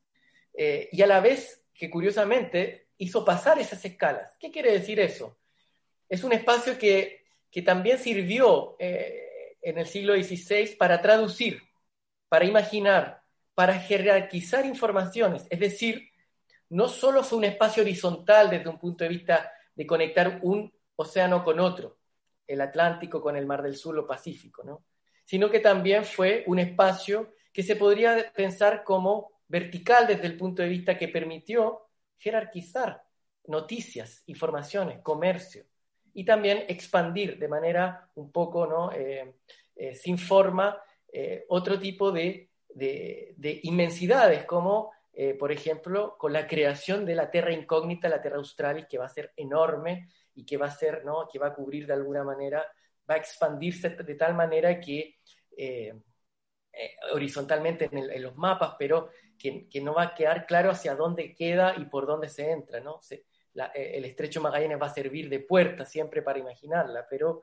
eh, 0.54 0.88
y 0.92 1.02
a 1.02 1.06
la 1.06 1.20
vez 1.20 1.64
que 1.74 1.90
curiosamente 1.90 2.88
hizo 2.98 3.24
pasar 3.24 3.58
esas 3.58 3.84
escalas. 3.84 4.36
¿Qué 4.40 4.50
quiere 4.50 4.72
decir 4.72 4.98
eso? 4.98 5.38
Es 6.08 6.24
un 6.24 6.32
espacio 6.32 6.78
que, 6.78 7.17
también 7.62 7.98
sirvió 7.98 8.76
eh, 8.78 9.56
en 9.62 9.78
el 9.78 9.86
siglo 9.86 10.14
XVI 10.14 10.76
para 10.78 11.00
traducir, 11.00 11.62
para 12.28 12.44
imaginar, 12.44 13.22
para 13.54 13.74
jerarquizar 13.74 14.64
informaciones, 14.66 15.46
es 15.50 15.58
decir, 15.58 16.10
no 16.70 16.88
solo 16.88 17.24
fue 17.24 17.38
un 17.38 17.44
espacio 17.44 17.82
horizontal 17.82 18.50
desde 18.50 18.68
un 18.68 18.78
punto 18.78 19.04
de 19.04 19.10
vista 19.10 19.52
de 19.74 19.86
conectar 19.86 20.40
un 20.42 20.72
océano 20.96 21.42
con 21.42 21.58
otro, 21.60 21.98
el 22.46 22.60
Atlántico 22.60 23.20
con 23.20 23.36
el 23.36 23.46
Mar 23.46 23.62
del 23.62 23.76
Sur 23.76 23.98
o 23.98 24.06
Pacífico, 24.06 24.62
¿no? 24.64 24.84
sino 25.24 25.50
que 25.50 25.60
también 25.60 26.04
fue 26.04 26.44
un 26.46 26.58
espacio 26.58 27.34
que 27.52 27.62
se 27.62 27.76
podría 27.76 28.32
pensar 28.34 28.82
como 28.84 29.32
vertical 29.46 30.06
desde 30.06 30.26
el 30.26 30.36
punto 30.36 30.62
de 30.62 30.68
vista 30.68 30.96
que 30.96 31.08
permitió 31.08 31.88
jerarquizar 32.18 33.04
noticias, 33.44 34.22
informaciones, 34.26 35.00
comercio, 35.02 35.64
y 36.18 36.24
también 36.24 36.64
expandir 36.68 37.38
de 37.38 37.48
manera 37.48 38.10
un 38.16 38.30
poco 38.32 38.66
¿no? 38.66 38.92
Eh, 38.92 39.34
eh, 39.76 39.94
sin 39.94 40.18
forma 40.18 40.80
eh, 41.12 41.44
otro 41.48 41.78
tipo 41.78 42.10
de, 42.12 42.50
de 42.74 43.60
inmensidades, 43.62 44.44
como 44.44 44.92
eh, 45.20 45.34
por 45.34 45.50
ejemplo, 45.50 46.16
con 46.16 46.32
la 46.32 46.46
creación 46.46 47.04
de 47.04 47.16
la 47.16 47.28
Terra 47.28 47.52
Incógnita, 47.52 48.08
la 48.08 48.22
Terra 48.22 48.36
Australis, 48.36 48.86
que 48.86 48.98
va 48.98 49.06
a 49.06 49.08
ser 49.08 49.32
enorme 49.34 50.08
y 50.36 50.46
que 50.46 50.56
va 50.56 50.66
a 50.66 50.70
ser, 50.70 51.04
¿no? 51.04 51.28
que 51.28 51.40
va 51.40 51.48
a 51.48 51.54
cubrir 51.54 51.88
de 51.88 51.94
alguna 51.94 52.22
manera, 52.22 52.64
va 53.10 53.14
a 53.14 53.18
expandirse 53.18 53.90
de 53.90 54.14
tal 54.14 54.34
manera 54.34 54.78
que 54.78 55.18
eh, 55.56 55.92
eh, 56.72 56.90
horizontalmente 57.12 57.88
en, 57.90 58.22
los 58.22 58.36
mapas, 58.36 58.76
pero 58.78 59.10
que, 59.36 59.66
no 59.82 59.92
va 59.92 60.04
a 60.04 60.14
quedar 60.14 60.46
claro 60.46 60.70
hacia 60.70 60.94
dónde 60.94 61.34
queda 61.34 61.74
y 61.76 61.86
por 61.86 62.06
dónde 62.06 62.28
se 62.28 62.52
entra, 62.52 62.78
¿no? 62.78 63.00
El 63.74 64.04
estrecho 64.04 64.40
Magallanes 64.40 64.80
va 64.80 64.86
a 64.86 64.94
servir 64.94 65.28
de 65.28 65.40
puerta 65.40 65.84
siempre 65.84 66.22
para 66.22 66.38
imaginarla, 66.38 67.06
pero 67.08 67.42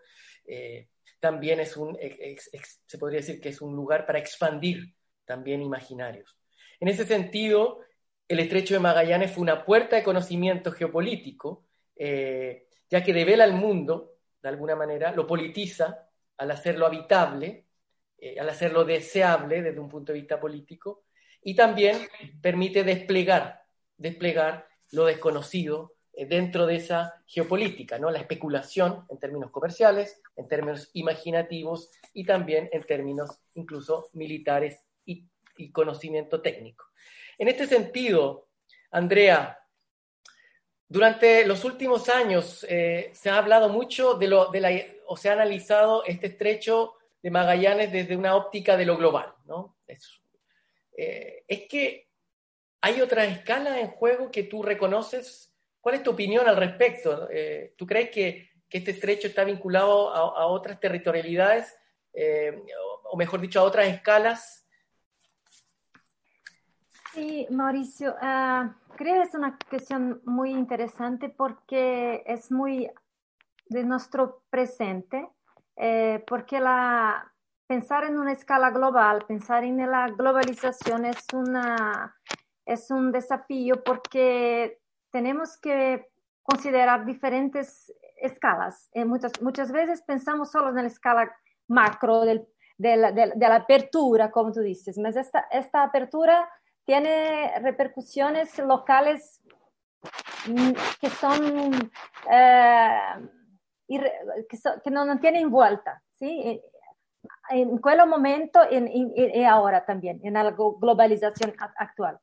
también 1.19 1.59
es 1.59 1.75
un, 1.75 1.97
se 1.97 2.97
podría 2.97 3.19
decir 3.19 3.41
que 3.41 3.49
es 3.49 3.61
un 3.61 3.75
lugar 3.75 4.05
para 4.05 4.19
expandir 4.19 4.95
también 5.25 5.61
imaginarios. 5.61 6.37
En 6.79 6.87
ese 6.87 7.05
sentido, 7.05 7.81
el 8.27 8.39
estrecho 8.39 8.73
de 8.73 8.79
Magallanes 8.79 9.31
fue 9.31 9.43
una 9.43 9.65
puerta 9.65 9.95
de 9.95 10.03
conocimiento 10.03 10.71
geopolítico, 10.71 11.65
eh, 11.95 12.67
ya 12.89 13.03
que 13.03 13.13
devela 13.13 13.45
el 13.45 13.53
mundo, 13.53 14.17
de 14.41 14.49
alguna 14.49 14.75
manera, 14.75 15.11
lo 15.11 15.27
politiza 15.27 16.07
al 16.37 16.51
hacerlo 16.51 16.85
habitable, 16.85 17.65
eh, 18.17 18.39
al 18.39 18.49
hacerlo 18.49 18.83
deseable 18.83 19.61
desde 19.61 19.79
un 19.79 19.89
punto 19.89 20.11
de 20.11 20.19
vista 20.19 20.39
político, 20.39 21.05
y 21.41 21.55
también 21.55 21.97
permite 22.41 22.83
desplegar, 22.83 23.63
desplegar 23.97 24.67
lo 24.91 25.05
desconocido 25.05 25.93
eh, 25.93 25.94
dentro 26.27 26.65
de 26.65 26.77
esa 26.77 27.21
geopolítica, 27.27 27.99
¿no? 27.99 28.09
la 28.09 28.19
especulación 28.19 29.05
en 29.09 29.19
términos 29.19 29.51
comerciales, 29.51 30.21
en 30.35 30.47
términos 30.47 30.89
imaginativos 30.93 31.91
y 32.13 32.25
también 32.25 32.69
en 32.71 32.83
términos 32.83 33.39
incluso 33.55 34.09
militares 34.13 34.79
y 35.05 35.71
conocimiento 35.71 36.41
técnico. 36.41 36.85
En 37.37 37.47
este 37.47 37.67
sentido, 37.67 38.47
Andrea, 38.91 39.59
durante 40.87 41.45
los 41.45 41.65
últimos 41.65 42.09
años 42.09 42.65
eh, 42.69 43.11
se 43.13 43.29
ha 43.29 43.37
hablado 43.37 43.69
mucho 43.69 44.13
de 44.13 44.27
lo, 44.27 44.51
de 44.51 44.59
la, 44.61 44.71
o 45.07 45.17
se 45.17 45.29
ha 45.29 45.33
analizado 45.33 46.03
este 46.05 46.27
estrecho 46.27 46.93
de 47.21 47.31
Magallanes 47.31 47.91
desde 47.91 48.15
una 48.15 48.35
óptica 48.35 48.77
de 48.77 48.85
lo 48.85 48.97
global, 48.97 49.33
¿no? 49.45 49.77
Es, 49.87 50.21
eh, 50.95 51.43
es 51.47 51.67
que 51.67 52.07
hay 52.81 53.01
otra 53.01 53.25
escala 53.25 53.79
en 53.79 53.87
juego 53.87 54.29
que 54.29 54.43
tú 54.43 54.61
reconoces. 54.61 55.51
¿Cuál 55.85 55.95
es 55.95 56.03
tu 56.03 56.09
opinión 56.09 56.47
al 56.47 56.57
respecto? 56.57 57.29
Eh, 57.29 57.75
¿Tú 57.77 57.85
crees 57.85 58.09
que, 58.09 58.49
que, 58.67 58.79
este 58.79 58.89
estrecho 58.89 59.27
está 59.27 59.43
vinculado 59.43 60.09
a, 60.09 60.41
a 60.41 60.47
otras 60.47 60.79
territorialidades, 60.79 61.77
o 63.11 63.17
mejor 63.17 63.39
dicho, 63.39 63.59
a 63.59 63.63
otras 63.63 63.87
escalas 63.89 64.65
Sí, 67.15 67.47
Mauricio, 67.49 68.13
uh, 68.21 68.73
creo 68.97 69.15
que 69.15 69.21
es 69.21 69.33
una 69.35 69.57
cuestión 69.69 70.21
muy 70.25 70.51
interesante 70.51 71.29
porque 71.29 72.21
es 72.25 72.51
muy 72.51 72.91
de 73.67 73.85
nuestro 73.85 74.43
presente, 74.49 75.29
eh, 75.77 76.21
porque 76.27 76.59
la, 76.59 77.33
pensar 77.67 78.03
en 78.03 78.19
una 78.19 78.33
escala 78.33 78.69
global, 78.69 79.23
pensar 79.25 79.63
en 79.63 79.77
la 79.89 80.09
globalización 80.09 81.05
es, 81.05 81.25
una, 81.31 82.17
es 82.65 82.91
un 82.91 83.13
desafío 83.13 83.81
porque 83.81 84.81
tenemos 85.15 85.57
que 85.61 86.09
considerar 86.43 87.05
diferentes 87.05 87.89
escalas. 88.17 88.89
Eh, 88.91 89.05
muchas, 89.05 89.71
veces 89.71 90.01
pensamos 90.01 90.51
solo 90.51 90.71
en 90.71 90.75
la 90.75 90.87
escala 90.87 91.33
macro 91.69 92.25
de, 92.25 92.45
la, 92.77 93.55
apertura, 93.55 94.29
como 94.29 94.51
tú 94.51 94.59
dices, 94.59 94.97
pero 94.97 95.21
esta, 95.51 95.83
apertura 95.83 96.49
tiene 96.83 97.57
repercusiones 97.61 98.59
locales 98.59 99.41
mm, 100.47 100.71
que 100.99 101.09
son, 101.09 101.91
eh, 102.29 102.99
que, 104.49 104.91
no, 104.91 105.17
tienen 105.21 105.49
vuelta, 105.49 106.03
¿sí? 106.15 106.61
En 107.51 107.77
aquel 107.77 108.05
momento 108.05 108.59
y 108.69 109.43
ahora 109.45 109.85
también, 109.85 110.19
en 110.23 110.33
la 110.33 110.51
globalización 110.51 111.53
actual. 111.77 112.19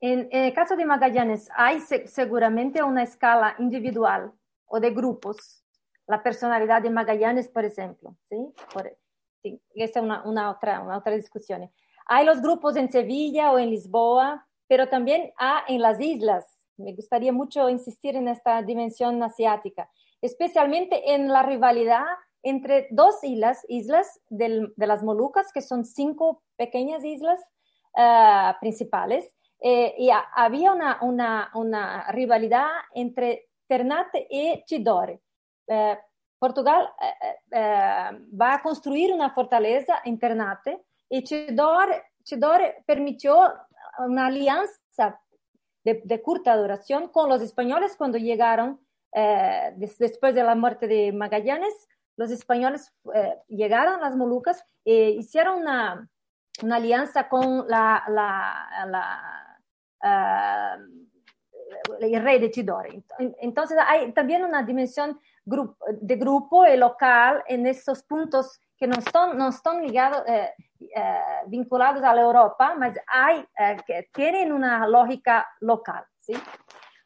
En, 0.00 0.28
el 0.30 0.52
caso 0.52 0.76
de 0.76 0.84
Magallanes, 0.84 1.48
hay 1.56 1.80
seguramente 1.80 2.82
una 2.82 3.02
escala 3.02 3.54
individual 3.58 4.32
o 4.66 4.80
de 4.80 4.90
grupos. 4.90 5.64
La 6.06 6.22
personalidad 6.22 6.82
de 6.82 6.90
Magallanes, 6.90 7.48
por 7.48 7.64
ejemplo, 7.64 8.16
¿sí? 8.28 8.52
sí 9.42 9.60
esa 9.74 10.00
es 10.00 10.04
una, 10.04 10.22
una, 10.24 10.50
otra, 10.50 10.80
una 10.80 10.98
otra 10.98 11.12
discusión. 11.14 11.70
Hay 12.06 12.24
los 12.24 12.40
grupos 12.40 12.76
en 12.76 12.90
Sevilla 12.90 13.50
o 13.50 13.58
en 13.58 13.70
Lisboa, 13.70 14.46
pero 14.68 14.88
también 14.88 15.32
hay 15.36 15.76
en 15.76 15.82
las 15.82 16.00
islas. 16.00 16.44
Me 16.76 16.94
gustaría 16.94 17.32
mucho 17.32 17.68
insistir 17.68 18.16
en 18.16 18.28
esta 18.28 18.62
dimensión 18.62 19.22
asiática, 19.22 19.90
especialmente 20.20 21.14
en 21.14 21.28
la 21.28 21.42
rivalidad 21.42 22.04
entre 22.42 22.86
dos 22.90 23.24
islas, 23.24 23.64
islas 23.68 24.20
de 24.28 24.70
las 24.76 25.02
Molucas, 25.02 25.52
que 25.52 25.62
son 25.62 25.84
cinco 25.84 26.44
pequeñas 26.56 27.04
islas 27.04 27.40
uh, 27.96 28.56
principales, 28.60 29.28
eh, 29.60 29.94
y 29.98 30.10
había 30.10 30.72
una, 30.72 30.98
una, 31.02 31.50
una, 31.54 32.12
rivalidad 32.12 32.68
entre 32.94 33.48
Ternate 33.66 34.26
y 34.30 34.64
Tidore. 34.66 35.20
Uh, 35.66 35.96
Portugal 36.38 36.88
uh, 37.00 38.38
va 38.40 38.54
a 38.54 38.62
construir 38.62 39.12
una 39.12 39.30
fortaleza 39.30 40.00
en 40.04 40.18
Ternate 40.18 40.84
y 41.08 41.22
Chidor, 41.22 41.88
permitió 42.84 43.52
una 43.98 44.26
alianza 44.26 45.20
de, 45.84 46.22
corta 46.22 46.56
duración 46.56 47.08
con 47.08 47.28
los 47.28 47.40
españoles 47.42 47.94
cuando 47.96 48.18
llegaron 48.18 48.80
eh, 49.12 49.72
después 49.76 50.34
de 50.34 50.42
la 50.42 50.56
muerte 50.56 50.88
de 50.88 51.12
Magallanes. 51.12 51.88
Los 52.16 52.30
españoles 52.30 52.92
eh, 53.14 53.36
llegaron 53.48 53.94
a 53.94 54.08
las 54.08 54.16
Molucas 54.16 54.64
e 54.84 55.10
hicieron 55.10 55.60
una, 55.60 56.10
una 56.62 56.76
alianza 56.76 57.28
con 57.28 57.66
la, 57.68 58.02
uh, 60.02 60.78
el 62.00 62.22
rey 62.22 62.38
de 62.38 62.50
Chidore. 62.50 63.02
Entonces 63.18 63.76
hay 63.86 64.12
también 64.12 64.44
una 64.44 64.62
dimensión 64.62 65.18
de 65.44 66.16
grupo 66.16 66.66
y 66.66 66.76
local 66.76 67.42
en 67.46 67.66
estos 67.66 68.02
puntos 68.02 68.60
que 68.76 68.86
no 68.86 68.96
están, 68.98 69.36
no 69.38 69.48
están 69.48 69.82
ligados, 69.82 70.22
eh, 70.26 70.52
eh, 70.80 71.20
vinculados 71.46 72.02
a 72.02 72.14
la 72.14 72.20
Europa, 72.20 72.74
mas 72.76 72.96
hay, 73.06 73.46
eh, 73.58 73.76
que 73.86 74.08
tienen 74.12 74.52
una 74.52 74.86
lógica 74.86 75.46
local. 75.60 76.04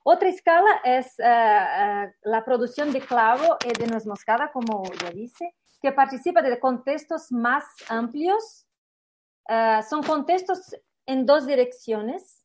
Otra 0.03 0.29
escala 0.29 0.81
es 0.83 1.15
la 1.19 2.43
producción 2.45 2.91
de 2.91 3.01
clavo 3.01 3.59
y 3.65 3.73
de 3.79 3.87
nuez 3.87 4.07
moscada, 4.07 4.51
como 4.51 4.83
ya 5.03 5.11
dice, 5.11 5.55
que 5.81 5.93
participa 5.93 6.41
de 6.41 6.59
contextos 6.59 7.31
más 7.31 7.65
amplios. 7.89 8.67
Son 9.47 10.03
contextos 10.03 10.77
en 11.07 11.27
dos 11.27 11.47
direcciones, 11.47 12.45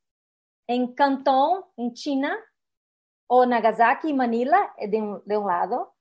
en 0.67 0.95
Cantón, 0.95 1.65
en 1.77 1.93
China, 1.93 2.37
o 3.27 3.45
Nagasaki 3.45 4.09
y 4.09 4.13
Manila, 4.13 4.73
de 4.77 5.01
un, 5.01 5.21
de 5.25 5.37
un 5.37 5.47
lado, 5.47 5.95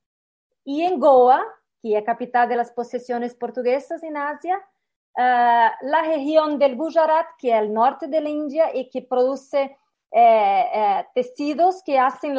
y 0.64 0.82
en 0.82 0.98
Goa, 0.98 1.44
que 1.82 1.98
es 1.98 2.04
capital 2.04 2.48
de 2.48 2.56
las 2.56 2.72
posesiones 2.72 3.34
portuguesas 3.34 4.02
en 4.02 4.16
Asia, 4.16 4.56
uh, 4.56 5.86
la 5.86 6.02
región 6.06 6.58
del 6.58 6.76
Gujarat, 6.76 7.26
que 7.38 7.50
es 7.50 7.62
el 7.62 7.72
norte 7.72 8.08
de 8.08 8.20
la 8.20 8.30
India 8.30 8.74
y 8.74 8.88
que 8.88 9.02
produce 9.02 9.76
eh, 10.10 11.06
tejidos 11.14 11.82
que 11.82 11.98
hacen 11.98 12.38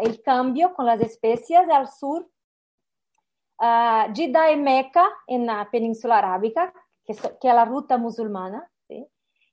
el 0.00 0.22
cambio 0.22 0.74
con 0.74 0.86
las 0.86 1.00
especias 1.00 1.68
al 1.70 1.88
sur. 1.88 2.28
Uh, 3.60 4.14
Jeddah 4.14 4.52
y 4.52 4.56
Meca 4.56 5.08
en 5.26 5.46
la 5.46 5.68
península 5.68 6.18
arábica, 6.18 6.72
que, 7.08 7.14
que 7.40 7.48
es 7.48 7.54
la 7.54 7.64
ruta 7.64 7.98
musulmana. 7.98 8.70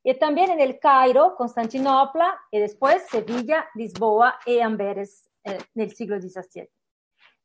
Y 0.08 0.14
también 0.20 0.52
en 0.52 0.60
el 0.60 0.80
Cairo, 0.80 1.36
Constantinopla, 1.36 2.40
y 2.52 2.60
después 2.60 3.08
Sevilla, 3.10 3.66
Lisboa 3.74 4.36
y 4.46 4.60
Amberes 4.60 5.32
en 5.44 5.58
el 5.74 5.96
siglo 5.96 6.22
XVII. 6.22 6.70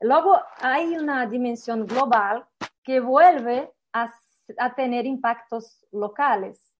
Luego 0.00 0.38
hay 0.60 0.96
una 0.98 1.26
dimensión 1.26 1.86
global 1.86 2.46
que 2.82 3.00
vuelve 3.00 3.72
a, 3.94 4.12
a 4.58 4.74
tener 4.74 5.06
impactos 5.06 5.86
locales. 5.92 6.70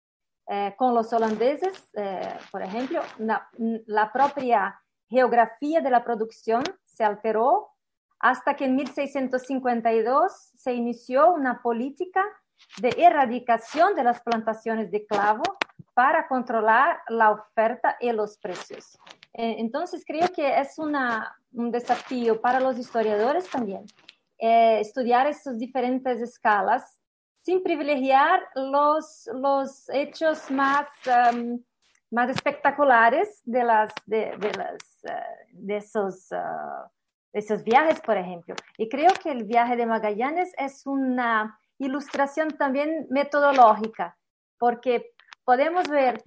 Eh, 0.53 0.75
con 0.77 0.95
los 0.95 1.13
holandeses, 1.13 1.89
eh, 1.95 2.37
por 2.51 2.61
ejemplo, 2.61 3.01
la, 3.19 4.11
propia 4.13 4.83
geografía 5.09 5.81
de 5.81 5.91
la 5.91 6.03
producción 6.03 6.65
se 6.85 7.05
alteró 7.05 7.69
hasta 8.19 8.57
que 8.57 8.65
en 8.65 8.75
1652 8.75 10.51
se 10.57 10.75
inició 10.75 11.33
una 11.33 11.63
política 11.63 12.25
de 12.79 12.95
erradicación 12.99 13.95
de 13.95 14.05
las 14.05 14.21
plantaciones 14.21 14.91
de 14.91 15.07
clavo 15.07 15.43
para 15.95 16.29
controlar 16.29 17.01
la 17.09 17.31
oferta 17.31 17.97
y 18.01 18.11
los 18.13 18.39
precios. 18.39 18.99
Eh, 19.35 19.57
entonces, 19.59 20.05
creo 20.07 20.29
que 20.29 20.59
es 20.59 20.79
una, 20.79 21.37
un 21.53 21.71
desafío 21.71 22.41
para 22.41 22.61
los 22.61 22.79
historiadores 22.79 23.49
también 23.49 23.85
eh, 24.41 24.81
estudiar 24.81 25.27
estas 25.27 25.59
diferentes 25.59 26.21
escalas 26.23 26.99
sin 27.43 27.63
privilegiar 27.63 28.41
los, 28.55 29.29
los 29.35 29.89
hechos 29.91 30.51
más, 30.51 30.87
um, 31.07 31.63
más 32.11 32.31
espectaculares 32.31 33.43
de, 33.45 33.65
las, 33.65 33.93
de, 34.07 34.35
de, 34.39 34.53
las, 34.53 34.79
uh, 35.05 35.11
de, 35.53 35.77
esos, 35.77 36.33
uh, 36.33 36.89
esos 37.35 37.63
viajes, 37.63 38.01
por 38.01 38.17
ejemplo. 38.17 38.55
Y 38.79 38.89
creo 38.89 39.13
que 39.23 39.31
el 39.31 39.45
viaje 39.45 39.77
de 39.77 39.85
Magallanes 39.85 40.53
es 40.57 40.87
una 40.87 41.61
ilustración 41.81 42.51
también 42.57 43.07
metodológica, 43.11 44.17
porque 44.59 45.13
podemos 45.45 45.89
ver 45.89 46.23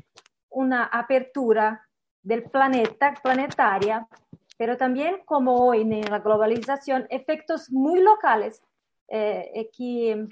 una 0.49 0.85
apertura 0.85 1.87
del 2.21 2.43
planeta, 2.43 3.13
planetaria, 3.21 4.07
pero 4.57 4.77
también 4.77 5.21
como 5.25 5.55
hoy 5.65 5.81
en 5.81 6.09
la 6.09 6.19
globalización, 6.19 7.05
efectos 7.09 7.71
muy 7.71 8.01
locales 8.01 8.61
eh, 9.07 9.69
que 9.77 10.27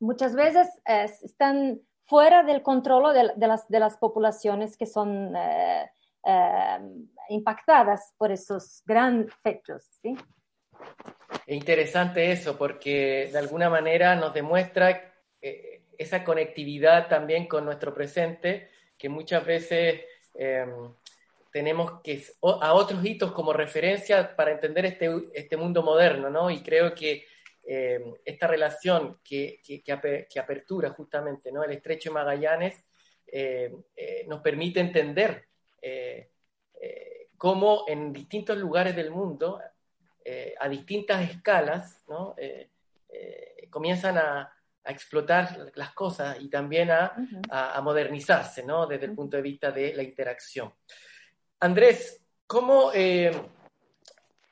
muchas 0.00 0.34
veces 0.34 0.68
eh, 0.86 1.10
están 1.22 1.80
fuera 2.06 2.42
del 2.42 2.62
control 2.62 3.12
de, 3.12 3.32
de, 3.36 3.46
las, 3.46 3.68
de 3.68 3.80
las 3.80 3.98
poblaciones 3.98 4.76
que 4.76 4.86
son 4.86 5.34
eh, 5.36 5.90
impactadas 7.28 8.14
por 8.16 8.32
esos 8.32 8.82
grandes 8.86 9.32
efectos. 9.34 9.84
¿sí? 10.00 10.16
Es 11.48 11.56
interesante 11.56 12.30
eso 12.30 12.58
porque 12.58 13.30
de 13.32 13.38
alguna 13.38 13.70
manera 13.70 14.14
nos 14.14 14.34
demuestra 14.34 15.14
esa 15.96 16.22
conectividad 16.22 17.08
también 17.08 17.46
con 17.46 17.64
nuestro 17.64 17.94
presente 17.94 18.68
que 18.98 19.08
muchas 19.08 19.46
veces 19.46 20.02
tenemos 21.50 22.02
que 22.02 22.22
a 22.42 22.74
otros 22.74 23.02
hitos 23.02 23.32
como 23.32 23.54
referencia 23.54 24.36
para 24.36 24.52
entender 24.52 24.84
este, 24.84 25.10
este 25.32 25.56
mundo 25.56 25.82
moderno, 25.82 26.28
¿no? 26.28 26.50
Y 26.50 26.62
creo 26.62 26.94
que 26.94 27.24
eh, 27.70 28.00
esta 28.24 28.46
relación 28.46 29.20
que, 29.22 29.60
que, 29.62 30.40
apertura 30.40 30.88
justamente 30.88 31.52
¿no? 31.52 31.62
el 31.62 31.72
estrecho 31.72 32.08
de 32.08 32.14
Magallanes 32.14 32.82
eh, 33.26 33.74
eh, 33.94 34.24
nos 34.26 34.40
permite 34.40 34.80
entender 34.80 35.46
cómo 37.36 37.84
en 37.86 38.10
distintos 38.10 38.56
lugares 38.56 38.96
del 38.96 39.10
mundo, 39.10 39.60
a 40.60 40.68
distintas 40.68 41.28
escalas, 41.30 42.00
¿no? 42.08 42.34
comienzan 43.70 44.18
a, 44.18 44.52
a, 44.84 44.90
explotar 44.90 45.70
las 45.74 45.92
cosas 45.92 46.36
y 46.40 46.48
también 46.48 46.90
a, 46.90 47.14
a, 47.50 47.76
a 47.76 47.80
modernizarse 47.82 48.64
¿no? 48.64 48.86
desde 48.86 49.06
el 49.06 49.14
punto 49.14 49.36
de 49.36 49.42
vista 49.42 49.70
de 49.70 49.94
la 49.94 50.02
interacción. 50.02 50.72
Andrés, 51.60 52.24
¿cómo 52.46 52.92
eh, 52.94 53.32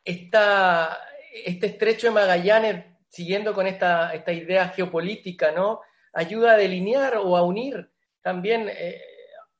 está 0.04 0.98
este 1.44 1.68
estrecho 1.68 2.08
de 2.08 2.12
Magallanes, 2.12 2.84
siguiendo 3.08 3.54
con 3.54 3.66
esta, 3.66 4.12
esta 4.12 4.32
idea 4.32 4.68
geopolítica, 4.68 5.52
¿no? 5.52 5.80
ayuda 6.12 6.52
a 6.52 6.56
delinear 6.56 7.18
o 7.18 7.36
a 7.36 7.42
unir 7.42 7.90
también 8.22 8.68
eh, 8.68 9.00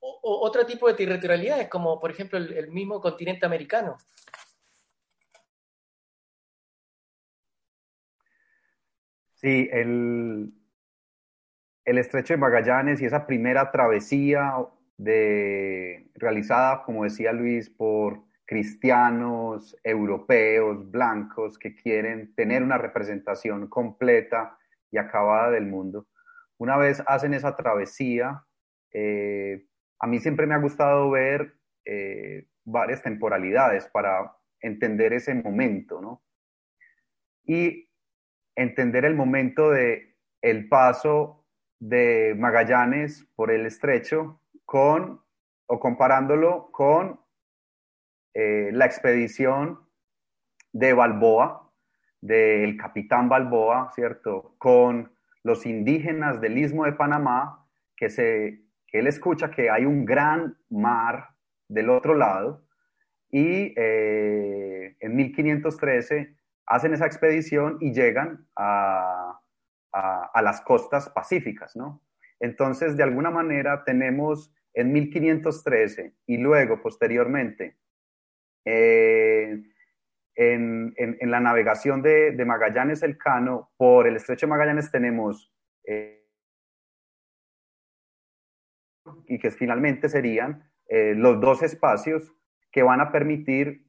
otro 0.00 0.66
tipo 0.66 0.88
de 0.88 0.94
territorialidades, 0.94 1.68
como 1.68 2.00
por 2.00 2.10
ejemplo 2.10 2.38
el, 2.38 2.68
mismo 2.68 3.00
continente 3.00 3.46
americano? 3.46 3.96
Sí, 9.37 9.68
el, 9.70 10.55
estrecho 11.84 12.34
de 12.34 12.39
Magallanes 12.39 13.03
y 13.03 13.05
esa 13.05 13.26
primera 13.26 13.70
travesía 13.70 14.55
realizada, 16.14 16.82
como 16.84 17.05
decía 17.05 17.32
Luis, 17.32 17.68
por 17.68 18.24
cristianos, 18.47 19.76
europeos, 19.84 20.91
blancos, 20.91 21.59
que 21.59 21.74
quieren 21.74 22.34
tener 22.34 22.62
una 22.62 22.78
representación 22.78 23.68
completa 23.68 24.57
y 24.91 24.97
acabada 24.97 25.51
del 25.51 25.66
mundo. 25.66 26.07
Una 26.57 26.78
vez 26.78 27.03
hacen 27.07 27.34
esa 27.34 27.55
travesía, 27.57 28.43
eh, 28.91 29.66
a 29.99 30.07
mí 30.07 30.18
siempre 30.18 30.47
me 30.47 30.55
ha 30.55 30.59
gustado 30.59 31.11
ver 31.11 31.59
eh, 31.84 32.47
varias 32.64 33.03
temporalidades 33.03 33.87
para 33.89 34.34
entender 34.61 35.12
ese 35.12 35.34
momento, 35.34 36.01
¿no? 36.01 36.22
Y 37.45 37.86
entender 38.57 39.04
el 39.04 39.14
momento 39.14 39.70
de 39.70 40.16
el 40.42 40.68
paso 40.68 41.44
de 41.78 42.34
Magallanes 42.38 43.26
por 43.34 43.50
el 43.50 43.66
estrecho 43.66 44.40
con, 44.64 45.20
o 45.66 45.78
comparándolo 45.78 46.70
con 46.72 47.20
eh, 48.34 48.70
la 48.72 48.86
expedición 48.86 49.80
de 50.72 50.92
Balboa, 50.92 51.72
del 52.20 52.76
capitán 52.76 53.28
Balboa, 53.28 53.90
¿cierto? 53.94 54.57
Con 54.59 55.12
los 55.42 55.64
indígenas 55.64 56.40
del 56.40 56.59
istmo 56.59 56.84
de 56.84 56.92
Panamá, 56.92 57.66
que, 57.96 58.11
se, 58.11 58.62
que 58.86 58.98
él 58.98 59.07
escucha 59.07 59.50
que 59.50 59.70
hay 59.70 59.84
un 59.84 60.04
gran 60.04 60.59
mar 60.68 61.30
del 61.68 61.90
otro 61.90 62.14
lado, 62.14 62.66
y 63.30 63.74
eh, 63.76 64.96
en 65.00 65.16
1513 65.16 66.36
hacen 66.66 66.94
esa 66.94 67.06
expedición 67.06 67.78
y 67.80 67.92
llegan 67.92 68.46
a, 68.56 69.40
a, 69.92 70.42
las 70.42 70.60
costas 70.60 71.08
pacíficas, 71.10 71.76
¿no? 71.76 72.02
Entonces, 72.40 72.96
de 72.96 73.02
alguna 73.02 73.30
manera 73.30 73.84
tenemos 73.84 74.52
en 74.74 74.92
1513 74.92 76.14
y 76.26 76.36
luego, 76.36 76.82
posteriormente, 76.82 77.78
eh, 78.64 79.62
en, 80.34 80.94
en, 80.98 81.30
la 81.30 81.40
navegación 81.40 82.02
de, 82.02 82.32
de 82.32 82.44
Magallanes 82.44 83.02
Elcano, 83.02 83.70
por 83.78 84.06
el 84.06 84.16
estrecho 84.16 84.44
de 84.44 84.50
Magallanes 84.50 84.90
tenemos, 84.90 85.50
eh, 85.84 86.26
y 89.26 89.38
que 89.38 89.50
finalmente 89.50 90.10
serían 90.10 90.70
eh, 90.88 91.14
los 91.16 91.40
dos 91.40 91.62
espacios 91.62 92.34
que 92.70 92.82
van 92.82 93.00
a 93.00 93.10
permitir 93.10 93.86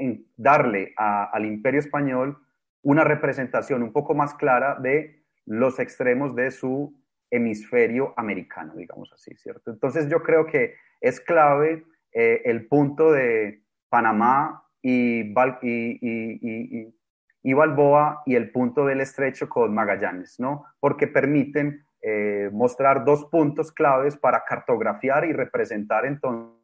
en 0.00 0.26
darle 0.36 0.92
a, 0.96 1.24
al 1.24 1.44
imperio 1.46 1.80
español 1.80 2.38
una 2.82 3.04
representación 3.04 3.82
un 3.82 3.92
poco 3.92 4.14
más 4.14 4.34
clara 4.34 4.76
de 4.80 5.24
los 5.46 5.78
extremos 5.78 6.34
de 6.34 6.50
su 6.50 6.94
hemisferio 7.30 8.12
americano, 8.16 8.74
digamos 8.74 9.12
así, 9.12 9.34
¿cierto? 9.36 9.70
Entonces 9.70 10.08
yo 10.08 10.22
creo 10.22 10.46
que 10.46 10.74
es 11.00 11.20
clave 11.20 11.84
eh, 12.12 12.42
el 12.44 12.66
punto 12.66 13.12
de 13.12 13.62
Panamá 13.88 14.64
y, 14.82 15.20
y, 15.62 16.94
y, 17.42 17.52
Balboa 17.52 18.22
y 18.26 18.34
el 18.34 18.50
punto 18.50 18.84
del 18.84 19.00
estrecho 19.00 19.48
con 19.48 19.72
Magallanes, 19.74 20.40
¿no? 20.40 20.64
Porque 20.80 21.06
permiten 21.06 21.84
eh, 22.02 22.50
mostrar 22.52 23.04
dos 23.04 23.26
puntos 23.26 23.72
claves 23.72 24.16
para 24.16 24.44
cartografiar 24.44 25.24
y 25.24 25.32
representar 25.32 26.06
entonces. 26.06 26.59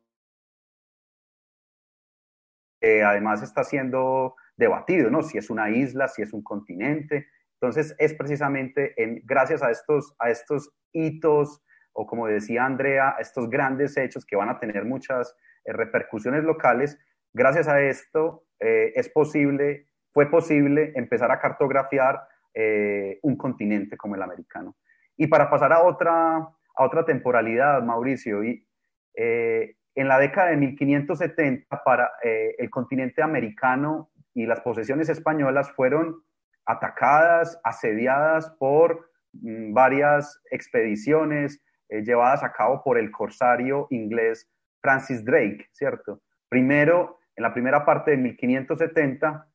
Además 2.80 3.42
está 3.42 3.64
siendo 3.64 4.36
debatido, 4.56 5.10
¿no? 5.10 5.22
Si 5.22 5.38
es 5.38 5.50
una 5.50 5.70
isla, 5.70 6.08
si 6.08 6.22
es 6.22 6.32
un 6.32 6.42
continente, 6.42 7.26
entonces, 7.60 7.94
es 7.98 8.14
precisamente 8.14 8.92
en, 9.02 9.22
gracias 9.24 9.62
a 9.62 9.70
estos, 9.70 10.14
a 10.18 10.30
estos 10.30 10.70
hitos, 10.92 11.62
o 11.92 12.06
como 12.06 12.26
decía 12.26 12.66
Andrea, 12.66 13.16
estos 13.18 13.48
grandes 13.48 13.96
hechos 13.96 14.26
que 14.26 14.36
van 14.36 14.50
a 14.50 14.60
tener 14.60 14.84
muchas 14.84 15.34
eh, 15.64 15.72
repercusiones 15.72 16.44
locales, 16.44 16.98
gracias 17.32 17.66
a 17.68 17.80
esto 17.80 18.44
eh, 18.60 18.92
es 18.94 19.08
posible, 19.08 19.88
fue 20.12 20.30
posible 20.30 20.92
empezar 20.96 21.30
a 21.30 21.40
cartografiar 21.40 22.20
eh, 22.52 23.18
un 23.22 23.36
continente 23.36 23.96
como 23.96 24.14
el 24.14 24.22
americano. 24.22 24.76
Y 25.16 25.26
para 25.28 25.48
pasar 25.48 25.72
a 25.72 25.82
otra, 25.82 26.36
a 26.36 26.84
otra 26.84 27.06
temporalidad, 27.06 27.82
Mauricio, 27.82 28.44
y 28.44 28.66
eh, 29.14 29.76
en 29.96 30.08
la 30.08 30.18
década 30.18 30.50
de 30.50 30.58
1570 30.58 31.82
para 31.82 32.12
eh, 32.22 32.54
el 32.58 32.70
continente 32.70 33.22
americano 33.22 34.10
y 34.34 34.44
las 34.46 34.60
posesiones 34.60 35.08
españolas 35.08 35.72
fueron 35.72 36.22
atacadas, 36.66 37.58
asediadas 37.64 38.50
por 38.58 39.10
mm, 39.32 39.72
varias 39.72 40.40
expediciones 40.50 41.62
eh, 41.88 42.02
llevadas 42.02 42.44
a 42.44 42.52
cabo 42.52 42.82
por 42.84 42.98
el 42.98 43.10
corsario 43.10 43.86
inglés 43.90 44.48
Francis 44.82 45.24
Drake, 45.24 45.66
¿cierto? 45.72 46.20
Primero, 46.48 47.18
en 47.34 47.42
la 47.42 47.54
primera 47.54 47.84
parte 47.84 48.10
de 48.10 48.18
1570, 48.18 49.48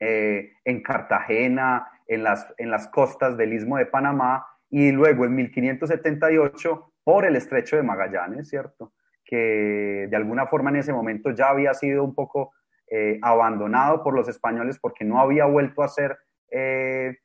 eh, 0.00 0.52
en 0.64 0.82
Cartagena, 0.82 1.88
en 2.06 2.24
las, 2.24 2.52
en 2.58 2.70
las 2.70 2.88
costas 2.88 3.36
del 3.36 3.52
Istmo 3.52 3.76
de 3.76 3.86
Panamá, 3.86 4.46
y 4.70 4.90
luego 4.90 5.24
en 5.24 5.34
1578 5.36 6.92
por 7.04 7.24
el 7.24 7.36
Estrecho 7.36 7.76
de 7.76 7.82
Magallanes, 7.82 8.48
¿cierto? 8.48 8.92
Que 9.28 10.06
de 10.08 10.16
alguna 10.16 10.46
forma 10.46 10.70
en 10.70 10.76
ese 10.76 10.92
momento 10.92 11.30
ya 11.32 11.50
había 11.50 11.74
sido 11.74 12.02
un 12.02 12.14
poco 12.14 12.54
eh, 12.90 13.18
abandonado 13.20 14.02
por 14.02 14.14
los 14.14 14.28
españoles 14.28 14.78
porque 14.80 15.04
no 15.04 15.20
había 15.20 15.44
vuelto 15.44 15.82
a 15.82 15.88
ser 15.88 16.16
eh, 16.50 17.18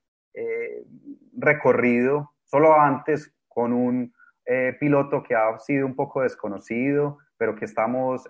recorrido, 1.38 2.32
solo 2.44 2.78
antes 2.80 3.34
con 3.48 3.72
un 3.72 4.14
piloto 4.80 5.24
que 5.24 5.36
ha 5.36 5.58
sido 5.60 5.86
un 5.86 5.96
poco 5.96 6.22
desconocido, 6.22 7.20
pero 7.38 7.56
que 7.56 7.64
estamos 7.64 8.28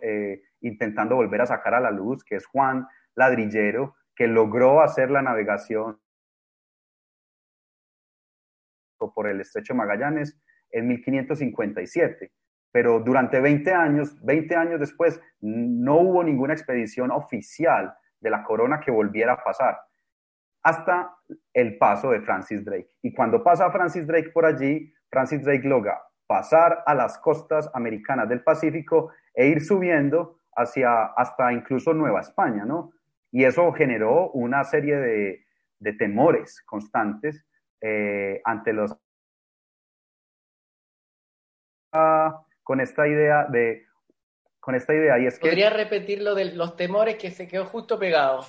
intentando 0.61 1.15
volver 1.15 1.41
a 1.41 1.47
sacar 1.47 1.73
a 1.73 1.79
la 1.79 1.89
luz, 1.89 2.23
que 2.23 2.35
es 2.35 2.45
Juan 2.45 2.85
Ladrillero, 3.15 3.95
que 4.15 4.27
logró 4.27 4.81
hacer 4.81 5.09
la 5.09 5.23
navegación 5.23 5.97
por 9.11 9.27
el 9.27 9.41
estrecho 9.41 9.75
Magallanes 9.75 10.39
en 10.71 10.87
1557. 10.87 12.31
Pero 12.73 12.99
durante 12.99 13.39
20 13.39 13.71
años, 13.71 14.19
20 14.25 14.55
años 14.55 14.79
después, 14.79 15.21
no 15.39 15.99
hubo 15.99 16.23
ninguna 16.23 16.53
expedición 16.53 17.11
oficial 17.11 17.95
de 18.19 18.29
la 18.31 18.43
corona 18.43 18.79
que 18.79 18.89
volviera 18.89 19.33
a 19.33 19.43
pasar, 19.43 19.79
hasta 20.63 21.15
el 21.53 21.77
paso 21.77 22.09
de 22.09 22.21
Francis 22.21 22.65
Drake. 22.65 22.89
Y 23.03 23.13
cuando 23.13 23.43
pasa 23.43 23.71
Francis 23.71 24.07
Drake 24.07 24.31
por 24.31 24.45
allí, 24.45 24.91
Francis 25.09 25.43
Drake 25.43 25.67
logra 25.67 26.01
pasar 26.25 26.83
a 26.87 26.95
las 26.95 27.19
costas 27.19 27.69
americanas 27.75 28.27
del 28.27 28.41
Pacífico 28.41 29.11
e 29.35 29.47
ir 29.47 29.61
subiendo 29.61 30.39
hacia 30.55 31.05
hasta 31.15 31.53
incluso 31.53 31.93
Nueva 31.93 32.21
España, 32.21 32.65
¿no? 32.65 32.91
Y 33.31 33.43
eso 33.43 33.71
generó 33.73 34.31
una 34.31 34.63
serie 34.63 34.95
de, 34.95 35.45
de 35.79 35.93
temores 35.93 36.63
constantes 36.65 37.45
eh, 37.81 38.41
ante 38.45 38.73
los... 38.73 38.97
con 42.63 42.81
esta 42.81 43.07
idea 43.07 43.45
de... 43.45 43.85
Con 44.59 44.75
esta 44.75 44.93
idea, 44.93 45.19
y 45.19 45.25
es 45.25 45.39
que... 45.39 45.49
¿Podría 45.49 45.69
repetir 45.69 46.21
lo 46.21 46.35
de 46.35 46.55
los 46.55 46.77
temores 46.77 47.17
que 47.17 47.31
se 47.31 47.49
quedó 47.49 47.65
justo 47.65 47.99
pegado? 47.99 48.45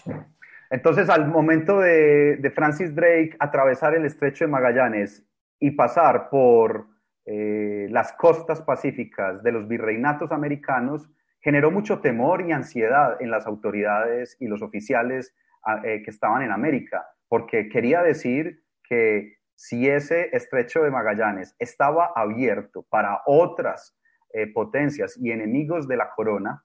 Entonces, 0.71 1.09
al 1.09 1.27
momento 1.27 1.81
de, 1.81 2.37
de 2.37 2.51
Francis 2.51 2.95
Drake 2.95 3.37
atravesar 3.41 3.95
el 3.97 4.05
estrecho 4.05 4.45
de 4.45 4.51
Magallanes 4.51 5.27
y 5.59 5.73
pasar 5.73 6.31
por 6.31 6.87
eh, 7.27 7.87
las 7.91 8.13
costas 8.13 8.61
pacíficas 8.61 9.43
de 9.43 9.51
los 9.51 9.67
virreinatos 9.67 10.31
americanos, 10.31 11.09
generó 11.41 11.71
mucho 11.71 12.01
temor 12.01 12.43
y 12.43 12.53
ansiedad 12.53 13.17
en 13.21 13.31
las 13.31 13.47
autoridades 13.47 14.37
y 14.41 14.47
los 14.47 14.61
oficiales 14.61 15.35
ah, 15.65 15.81
eh, 15.85 16.03
que 16.03 16.11
estaban 16.11 16.43
en 16.43 16.53
América, 16.53 17.07
porque 17.29 17.71
quería 17.71 18.03
decir 18.03 18.63
que 18.87 19.39
si 19.55 19.89
ese 19.89 20.37
estrecho 20.37 20.83
de 20.83 20.91
Magallanes 20.91 21.57
estaba 21.59 22.13
abierto 22.15 22.85
para 22.91 23.23
otras 23.25 23.97
eh, 24.35 24.47
potencias 24.53 25.17
y 25.17 25.31
enemigos 25.31 25.87
de 25.87 25.97
la 25.97 26.11
corona, 26.15 26.65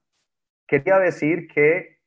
quería 0.68 0.98
decir 0.98 1.48
que 1.48 2.00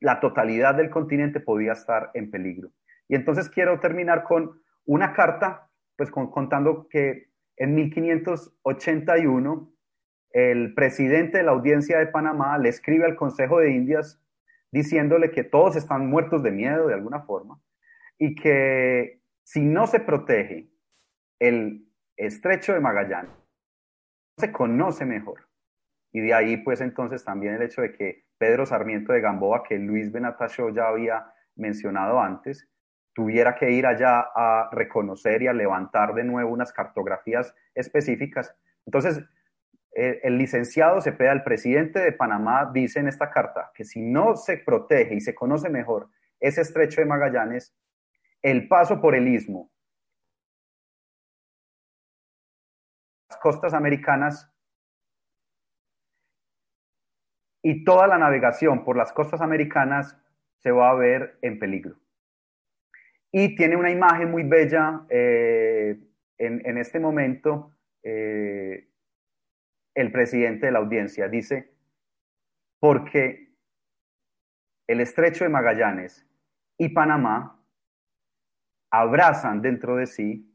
la 0.00 0.18
totalidad 0.18 0.74
del 0.74 0.90
continente 0.90 1.38
podía 1.38 1.72
estar 1.72 2.10
en 2.14 2.30
peligro. 2.32 2.72
Y 3.08 3.14
entonces 3.14 3.48
quiero 3.48 3.78
terminar 3.78 4.24
con 4.24 4.60
una 4.84 5.12
carta, 5.12 5.70
pues 5.96 6.10
contando 6.10 6.88
que 6.88 7.30
en 7.56 7.76
1581 7.76 9.72
el 10.30 10.74
presidente 10.74 11.38
de 11.38 11.44
la 11.44 11.52
audiencia 11.52 11.98
de 11.98 12.08
Panamá 12.08 12.58
le 12.58 12.68
escribe 12.68 13.04
al 13.04 13.14
Consejo 13.14 13.60
de 13.60 13.70
Indias 13.70 14.20
diciéndole 14.72 15.30
que 15.30 15.44
todos 15.44 15.76
están 15.76 16.08
muertos 16.08 16.42
de 16.42 16.50
miedo 16.50 16.88
de 16.88 16.94
alguna 16.94 17.20
forma 17.20 17.60
y 18.18 18.34
que 18.34 19.22
si 19.44 19.60
no 19.60 19.86
se 19.86 20.00
protege 20.00 20.68
el 21.38 21.86
estrecho 22.16 22.72
de 22.72 22.80
Magallanes, 22.80 23.43
se 24.36 24.52
conoce 24.52 25.04
mejor. 25.04 25.48
Y 26.12 26.20
de 26.20 26.34
ahí 26.34 26.56
pues 26.58 26.80
entonces 26.80 27.24
también 27.24 27.54
el 27.54 27.62
hecho 27.62 27.82
de 27.82 27.92
que 27.92 28.24
Pedro 28.38 28.66
Sarmiento 28.66 29.12
de 29.12 29.20
Gamboa, 29.20 29.62
que 29.62 29.78
Luis 29.78 30.12
Benatacho 30.12 30.70
ya 30.70 30.88
había 30.88 31.26
mencionado 31.56 32.20
antes, 32.20 32.68
tuviera 33.12 33.54
que 33.54 33.70
ir 33.70 33.86
allá 33.86 34.26
a 34.34 34.68
reconocer 34.72 35.42
y 35.42 35.46
a 35.46 35.52
levantar 35.52 36.14
de 36.14 36.24
nuevo 36.24 36.50
unas 36.50 36.72
cartografías 36.72 37.54
específicas. 37.74 38.54
Entonces, 38.86 39.22
eh, 39.96 40.20
el 40.24 40.36
licenciado 40.36 41.00
Cepeda, 41.00 41.32
el 41.32 41.44
presidente 41.44 42.00
de 42.00 42.12
Panamá, 42.12 42.70
dice 42.72 42.98
en 42.98 43.06
esta 43.06 43.30
carta 43.30 43.70
que 43.74 43.84
si 43.84 44.02
no 44.02 44.36
se 44.36 44.58
protege 44.58 45.14
y 45.14 45.20
se 45.20 45.34
conoce 45.34 45.70
mejor 45.70 46.08
ese 46.40 46.62
estrecho 46.62 47.00
de 47.00 47.06
Magallanes, 47.06 47.74
el 48.42 48.66
paso 48.66 49.00
por 49.00 49.14
el 49.14 49.28
istmo, 49.28 49.70
costas 53.44 53.74
americanas 53.74 54.50
y 57.62 57.84
toda 57.84 58.06
la 58.06 58.16
navegación 58.16 58.84
por 58.84 58.96
las 58.96 59.12
costas 59.12 59.42
americanas 59.42 60.18
se 60.60 60.70
va 60.70 60.88
a 60.88 60.94
ver 60.94 61.38
en 61.42 61.58
peligro. 61.58 61.96
Y 63.30 63.54
tiene 63.54 63.76
una 63.76 63.90
imagen 63.90 64.30
muy 64.30 64.44
bella 64.44 65.04
eh, 65.10 65.98
en, 66.38 66.78
este 66.78 67.00
momento. 67.00 67.74
Eh, 68.02 68.88
el 69.94 70.10
presidente 70.10 70.66
de 70.66 70.72
la 70.72 70.78
audiencia. 70.78 71.28
Dice, 71.28 71.72
porque 72.80 73.54
el 74.88 75.00
estrecho 75.00 75.44
de 75.44 75.50
Magallanes 75.50 76.26
y 76.78 76.88
Panamá 76.88 77.62
abrazan 78.90 79.62
dentro 79.62 79.96
de 79.96 80.06
sí 80.06 80.50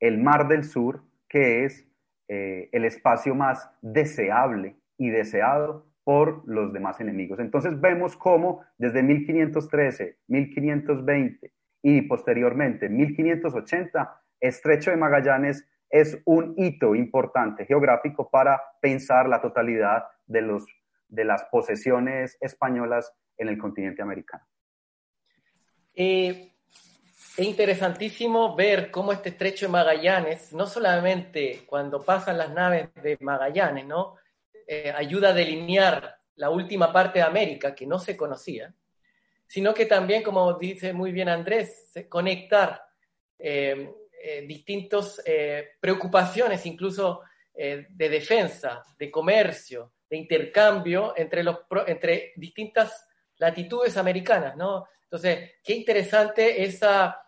el 0.00 0.18
mar 0.18 0.48
del 0.48 0.64
sur, 0.64 1.04
que 1.32 1.64
es 1.64 1.88
eh, 2.28 2.68
el 2.72 2.84
espacio 2.84 3.34
más 3.34 3.70
deseable 3.80 4.76
y 4.98 5.08
deseado 5.08 5.86
por 6.04 6.46
los 6.46 6.74
demás 6.74 7.00
enemigos. 7.00 7.38
Entonces 7.38 7.80
vemos 7.80 8.18
cómo 8.18 8.60
desde 8.76 9.02
1513, 9.02 10.18
1520 10.26 11.52
y 11.82 12.02
posteriormente 12.02 12.90
1580, 12.90 14.20
Estrecho 14.40 14.90
de 14.90 14.98
Magallanes 14.98 15.66
es 15.88 16.20
un 16.26 16.52
hito 16.58 16.94
importante 16.94 17.64
geográfico 17.64 18.28
para 18.28 18.60
pensar 18.82 19.26
la 19.26 19.40
totalidad 19.40 20.04
de, 20.26 20.42
los, 20.42 20.66
de 21.08 21.24
las 21.24 21.44
posesiones 21.44 22.36
españolas 22.42 23.10
en 23.38 23.48
el 23.48 23.56
continente 23.56 24.02
americano. 24.02 24.44
Eh, 25.94 26.51
es 27.36 27.46
interesantísimo 27.46 28.54
ver 28.54 28.90
cómo 28.90 29.12
este 29.12 29.30
estrecho 29.30 29.66
de 29.66 29.72
Magallanes, 29.72 30.52
no 30.52 30.66
solamente 30.66 31.64
cuando 31.66 32.02
pasan 32.02 32.38
las 32.38 32.50
naves 32.50 32.88
de 33.02 33.16
Magallanes, 33.20 33.86
¿no? 33.86 34.16
Eh, 34.66 34.92
ayuda 34.94 35.30
a 35.30 35.34
delinear 35.34 36.18
la 36.36 36.50
última 36.50 36.92
parte 36.92 37.18
de 37.18 37.24
América 37.24 37.74
que 37.74 37.86
no 37.86 37.98
se 37.98 38.16
conocía, 38.16 38.74
sino 39.46 39.74
que 39.74 39.86
también, 39.86 40.22
como 40.22 40.54
dice 40.54 40.92
muy 40.92 41.12
bien 41.12 41.28
Andrés, 41.28 41.92
conectar 42.08 42.84
eh, 43.38 43.92
eh, 44.24 44.46
distintas 44.46 45.20
eh, 45.26 45.70
preocupaciones, 45.80 46.64
incluso 46.64 47.22
eh, 47.52 47.88
de 47.90 48.08
defensa, 48.08 48.84
de 48.96 49.10
comercio, 49.10 49.94
de 50.08 50.16
intercambio 50.16 51.12
entre, 51.16 51.42
los, 51.42 51.58
entre 51.88 52.32
distintas 52.36 53.08
latitudes 53.38 53.96
americanas, 53.96 54.56
¿no? 54.56 54.86
Entonces, 55.12 55.50
qué 55.62 55.74
interesante 55.74 56.64
esa, 56.64 57.18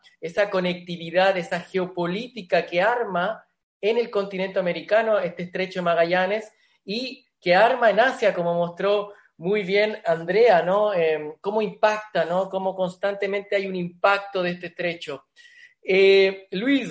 conectividad, 0.51 1.37
esa 1.37 1.61
geopolítica 1.61 2.65
que 2.65 2.81
arma 2.81 3.47
en 3.79 3.99
el 3.99 4.09
continente 4.09 4.59
americano 4.59 5.19
este 5.19 5.43
estrecho 5.43 5.81
de 5.81 5.85
Magallanes 5.85 6.51
y 6.83 7.27
que 7.39 7.55
arma 7.55 7.91
en 7.91 8.01
Asia, 8.01 8.33
como 8.33 8.55
mostró 8.55 9.13
muy 9.37 9.65
bien 9.65 9.99
Andrea, 10.07 10.63
¿no? 10.63 10.93
cómo 11.43 11.61
impacta, 11.61 12.25
¿no? 12.25 12.49
Cómo 12.49 12.75
constantemente 12.75 13.55
hay 13.55 13.67
un 13.67 13.77
impacto 13.77 14.43
de 14.43 14.53
este 14.53 14.69
estrecho. 14.69 15.27
Eh, 15.83 16.49
Luis, 16.53 16.91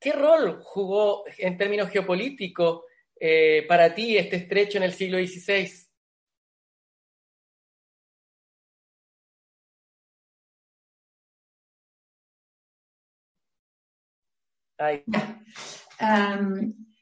¿qué 0.00 0.12
rol 0.12 0.62
jugó 0.62 1.24
en 1.36 1.58
términos 1.58 1.90
geopolíticos 1.90 2.84
eh, 3.20 3.66
para 3.68 3.94
ti 3.94 4.16
este 4.16 4.36
estrecho 4.36 4.78
en 4.78 4.84
el 4.84 4.94
siglo 4.94 5.18
XVI? 5.18 5.87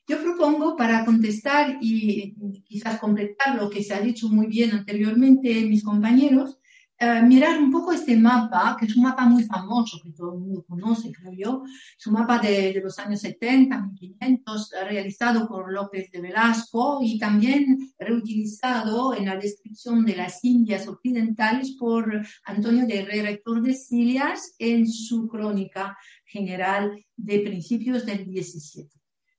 Yo 0.09 0.23
propongo 0.23 0.77
para 0.77 1.05
contestar 1.05 1.79
y 1.81 2.35
quizás 2.65 2.99
completar 2.99 3.57
lo 3.57 3.69
que 3.71 3.83
se 3.83 3.95
ha 3.95 4.01
dicho 4.01 4.29
muy 4.29 4.47
bien 4.47 4.73
anteriormente 4.73 5.65
mis 5.67 5.83
compañeros, 5.83 6.59
eh, 6.99 7.21
mirar 7.23 7.59
un 7.59 7.71
poco 7.71 7.93
este 7.93 8.17
mapa, 8.17 8.75
que 8.79 8.87
es 8.87 8.97
un 8.97 9.03
mapa 9.03 9.27
muy 9.27 9.45
famoso, 9.45 10.01
que 10.03 10.13
todo 10.13 10.33
el 10.33 10.41
mundo 10.41 10.65
conoce, 10.67 11.13
creo 11.13 11.33
yo. 11.35 11.63
Es 11.99 12.07
un 12.07 12.15
mapa 12.15 12.39
de, 12.39 12.81
los 12.83 12.99
años 12.99 13.21
70, 13.21 13.79
1500, 13.79 14.71
realizado 14.89 15.47
por 15.47 15.71
López 15.71 16.11
de 16.11 16.23
Velasco 16.23 17.01
y 17.03 17.19
también 17.19 17.93
reutilizado 17.99 19.15
en 19.15 19.27
la 19.27 19.37
descripción 19.37 20.07
de 20.07 20.17
las 20.17 20.43
Indias 20.43 20.89
occidentales 20.89 21.73
por 21.73 22.27
Antonio 22.45 22.87
de 22.87 23.01
Herrera 23.01 23.31
y 23.31 23.43
Tordesillas 23.43 24.55
en 24.59 24.89
su 24.89 25.29
crónica 25.29 25.99
general 26.25 27.05
de 27.15 27.41
principios 27.41 28.07
del 28.07 28.25
17. 28.25 28.89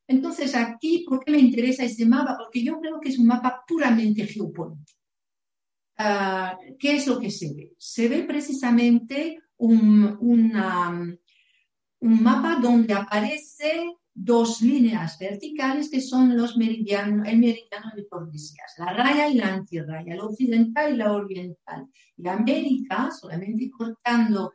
Entonces, 0.07 0.53
aquí, 0.53 1.05
¿por 1.07 1.23
qué 1.23 1.31
me 1.31 1.39
interesa 1.39 1.83
este 1.83 2.05
mapa? 2.05 2.37
Porque 2.37 2.63
yo 2.63 2.79
creo 2.79 2.99
que 3.01 3.09
es 3.09 3.17
un 3.17 3.25
mapa 3.25 3.63
puramente 3.67 4.27
geopolítico. 4.27 4.96
Ah, 5.97 6.57
¿qué 6.79 6.95
es 6.95 7.07
lo 7.07 7.19
que 7.19 7.31
se 7.31 7.53
ve? 7.53 7.73
Se 7.77 8.07
ve 8.07 8.23
precisamente 8.23 9.39
un, 9.57 10.17
un 10.19 11.19
mapa 11.99 12.59
donde 12.61 12.93
aparece 12.93 13.97
dos 14.13 14.61
líneas 14.61 15.17
verticales 15.19 15.89
que 15.89 16.01
son 16.01 16.35
los 16.35 16.57
meridianos, 16.57 17.27
el 17.27 17.37
meridiano 17.37 17.91
de 17.95 18.03
Tordesillas, 18.03 18.73
la 18.77 18.93
raya 18.93 19.29
y 19.29 19.35
la 19.35 19.53
antirraya, 19.53 20.15
la 20.15 20.25
occidental 20.25 20.93
y 20.93 20.97
la 20.97 21.13
oriental. 21.13 21.87
Y 22.15 22.27
América, 22.27 23.11
solamente 23.11 23.69
cortando 23.69 24.53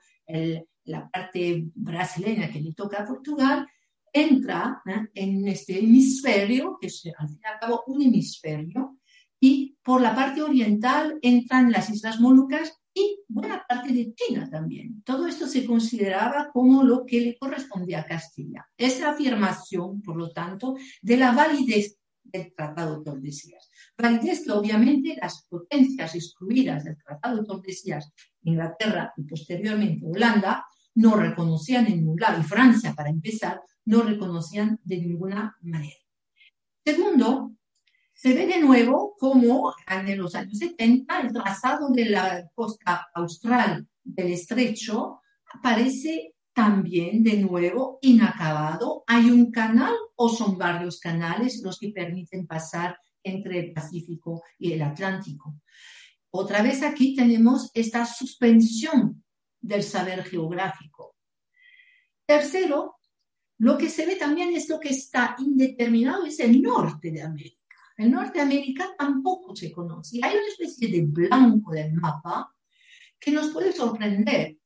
la 0.84 1.09
parte 1.09 1.64
brasileña 1.74 2.51
que 2.51 2.61
le 2.61 2.72
toca 2.72 3.03
a 3.03 3.07
Portugal, 3.07 3.66
entra 4.12 4.82
¿eh? 4.86 5.09
en 5.14 5.47
este 5.49 5.78
hemisferio, 5.78 6.76
que 6.80 6.88
es 6.88 7.03
al 7.16 7.28
fin 7.28 7.40
y 7.43 7.47
al 7.47 7.59
cabo 7.61 7.84
un 7.86 8.03
hemisferio, 8.03 8.99
y 9.45 9.76
por 9.82 10.01
la 10.01 10.14
parte 10.14 10.40
oriental 10.40 11.18
entran 11.20 11.72
las 11.72 11.90
Islas 11.90 12.20
Molucas 12.20 12.78
y 12.95 13.18
buena 13.26 13.64
parte 13.68 13.93
de 13.93 14.14
China 14.14 14.49
también. 14.49 15.03
Todo 15.05 15.26
esto 15.26 15.49
se 15.49 15.66
consideraba 15.66 16.51
como 16.53 16.84
lo 16.84 17.05
que 17.05 17.20
le 17.20 17.36
correspondía 17.36 18.03
a 18.03 18.07
Castilla. 18.07 18.64
Es 18.76 19.01
la 19.01 19.11
afirmación, 19.11 20.01
por 20.01 20.16
lo 20.16 20.30
tanto, 20.30 20.76
de 21.01 21.16
la 21.16 21.32
validez 21.32 21.99
del 22.22 22.55
Tratado 22.55 22.99
de 22.99 23.05
Tordesillas. 23.05 23.68
Validez 23.99 24.45
que 24.45 24.53
obviamente 24.53 25.18
las 25.20 25.45
potencias 25.49 26.14
excluidas 26.14 26.84
del 26.84 26.97
Tratado 27.03 27.38
de 27.38 27.45
Tordesillas, 27.45 28.12
Inglaterra 28.45 29.12
y 29.16 29.24
posteriormente 29.24 30.07
Holanda, 30.07 30.64
no 30.95 31.16
reconocían 31.16 31.86
en 31.86 31.97
ningún 31.97 32.20
lado, 32.20 32.40
y 32.40 32.45
Francia, 32.45 32.95
para 32.95 33.11
empezar, 33.11 33.61
no 33.86 34.03
reconocían 34.03 34.78
de 34.84 34.99
ninguna 34.99 35.57
manera. 35.62 35.97
Segundo, 36.84 37.57
se 38.22 38.34
ve 38.34 38.46
de 38.46 38.60
nuevo 38.60 39.16
como 39.18 39.74
en 39.88 40.16
los 40.16 40.36
años 40.36 40.58
70 40.58 41.22
el 41.22 41.32
trazado 41.32 41.88
de 41.88 42.04
la 42.04 42.48
costa 42.54 43.08
austral 43.16 43.88
del 44.04 44.30
estrecho 44.30 45.22
aparece 45.52 46.36
también 46.52 47.24
de 47.24 47.38
nuevo 47.38 47.98
inacabado. 48.00 49.02
¿Hay 49.08 49.28
un 49.28 49.50
canal 49.50 49.92
o 50.14 50.28
son 50.28 50.56
varios 50.56 51.00
canales 51.00 51.62
los 51.64 51.80
que 51.80 51.88
permiten 51.88 52.46
pasar 52.46 52.96
entre 53.24 53.58
el 53.58 53.72
Pacífico 53.72 54.44
y 54.56 54.70
el 54.70 54.82
Atlántico? 54.82 55.56
Otra 56.30 56.62
vez 56.62 56.84
aquí 56.84 57.16
tenemos 57.16 57.72
esta 57.74 58.06
suspensión 58.06 59.24
del 59.60 59.82
saber 59.82 60.22
geográfico. 60.22 61.16
Tercero, 62.24 62.98
lo 63.58 63.76
que 63.76 63.90
se 63.90 64.06
ve 64.06 64.14
también 64.14 64.54
es 64.54 64.68
lo 64.68 64.78
que 64.78 64.90
está 64.90 65.34
indeterminado, 65.40 66.24
es 66.24 66.38
el 66.38 66.62
norte 66.62 67.10
de 67.10 67.22
América. 67.22 67.61
El 67.97 68.11
Norteamérica 68.11 68.95
tampoco 68.99 69.55
se 69.55 69.70
conoce. 69.70 70.18
Hay 70.22 70.36
una 70.36 70.47
especie 70.47 70.88
de 70.88 71.03
blanco 71.03 71.72
del 71.72 71.93
mapa 71.95 72.55
que 73.18 73.30
nos 73.30 73.49
puede 73.49 73.72
sorprender. 73.72 74.57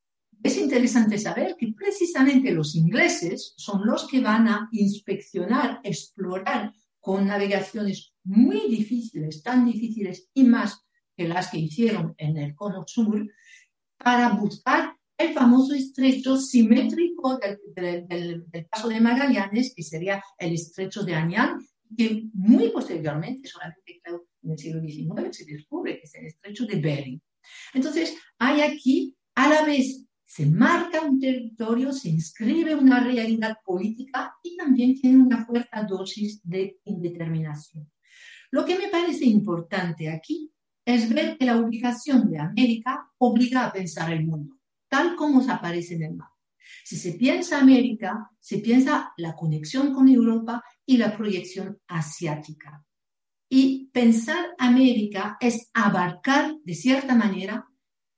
Es 0.42 0.56
interesante 0.58 1.18
saber 1.18 1.56
que 1.58 1.72
precisamente 1.76 2.52
los 2.52 2.74
ingleses 2.74 3.54
son 3.56 3.86
los 3.86 4.06
que 4.06 4.20
van 4.20 4.48
a 4.48 4.68
inspeccionar, 4.72 5.80
explorar 5.82 6.72
con 7.00 7.26
navegaciones 7.26 8.12
muy 8.24 8.68
difíciles, 8.68 9.42
tan 9.42 9.64
difíciles 9.64 10.28
y 10.34 10.44
más 10.44 10.80
que 11.16 11.28
las 11.28 11.50
que 11.50 11.58
hicieron 11.58 12.14
en 12.18 12.36
el 12.36 12.54
cono 12.54 12.84
sur, 12.86 13.26
para 13.96 14.30
buscar 14.30 14.96
el 15.18 15.32
famoso 15.32 15.74
estrecho 15.74 16.36
simétrico 16.36 17.38
del, 17.74 18.46
paso 18.70 18.88
de 18.88 19.00
Magallanes, 19.00 19.72
que 19.74 19.82
sería 19.82 20.22
el 20.38 20.52
estrecho 20.52 21.04
de 21.04 21.14
Anián, 21.14 21.58
que 21.96 22.28
muy 22.32 22.70
posteriormente, 22.70 23.48
solamente 23.48 24.00
creo 24.02 24.26
en 24.42 24.50
el 24.52 24.58
siglo 24.58 24.80
XIX, 24.80 25.36
se 25.36 25.44
descubre 25.44 25.96
que 25.98 26.04
es 26.04 26.14
el 26.14 26.26
estrecho 26.26 26.66
de 26.66 26.80
Bering. 26.80 27.22
Entonces, 27.74 28.16
hay 28.38 28.60
aquí, 28.60 29.16
a 29.34 29.48
la 29.48 29.64
vez, 29.64 30.06
se 30.24 30.46
marca 30.46 31.00
un 31.02 31.20
territorio, 31.20 31.92
se 31.92 32.08
inscribe 32.08 32.74
una 32.74 33.02
realidad 33.02 33.58
política 33.64 34.34
y 34.42 34.56
también 34.56 34.94
tiene 34.94 35.18
una 35.18 35.44
fuerte 35.44 35.78
dosis 35.88 36.40
de 36.42 36.78
indeterminación. 36.84 37.90
Lo 38.50 38.64
que 38.64 38.78
me 38.78 38.88
parece 38.88 39.24
importante 39.24 40.08
aquí 40.08 40.52
es 40.84 41.12
ver 41.12 41.36
que 41.36 41.46
la 41.46 41.56
ubicación 41.56 42.30
de 42.30 42.38
América 42.38 43.10
obliga 43.18 43.66
a 43.66 43.72
pensar 43.72 44.12
el 44.12 44.24
mundo, 44.24 44.56
tal 44.88 45.16
como 45.16 45.42
se 45.42 45.50
aparece 45.50 45.94
en 45.94 46.02
el 46.04 46.14
mapa. 46.14 46.35
Si 46.84 46.96
se 46.96 47.12
piensa 47.12 47.58
América, 47.58 48.30
se 48.38 48.58
piensa 48.58 49.12
la 49.16 49.34
conexión 49.34 49.92
con 49.92 50.08
Europa 50.08 50.62
y 50.84 50.96
la 50.96 51.16
proyección 51.16 51.78
asiática. 51.88 52.84
Y 53.48 53.88
pensar 53.92 54.54
América 54.58 55.36
es 55.40 55.70
abarcar, 55.74 56.54
de 56.64 56.74
cierta 56.74 57.14
manera, 57.14 57.66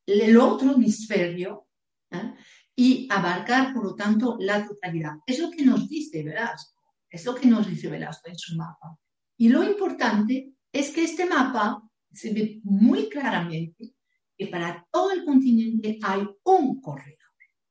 el 0.07 0.37
otro 0.39 0.73
hemisferio 0.73 1.67
¿eh? 2.11 2.35
y 2.75 3.07
abarcar, 3.11 3.75
por 3.75 3.85
lo 3.85 3.95
tanto, 3.95 4.37
la 4.41 4.67
totalidad. 4.67 5.13
Es 5.27 5.39
lo 5.39 5.51
que 5.51 5.65
nos 5.65 5.89
dice 5.89 6.23
Velasco, 6.23 6.83
es 7.11 7.25
lo 7.27 7.35
que 7.35 7.47
nos 7.47 7.69
dice 7.69 7.89
Velasco 7.89 8.29
en 8.29 8.39
su 8.39 8.57
mapa. 8.57 8.99
Y 9.37 9.49
lo 9.51 9.63
importante 9.63 10.55
es 10.73 10.91
que 10.91 11.05
este 11.05 11.27
mapa 11.27 11.83
se 12.11 12.33
ve 12.33 12.61
muy 12.65 13.09
claramente 13.09 13.95
que 14.37 14.47
para 14.47 14.87
todo 14.91 15.11
el 15.13 15.25
continente 15.25 15.99
hay 16.03 16.27
un 16.45 16.81
corredor 16.81 17.18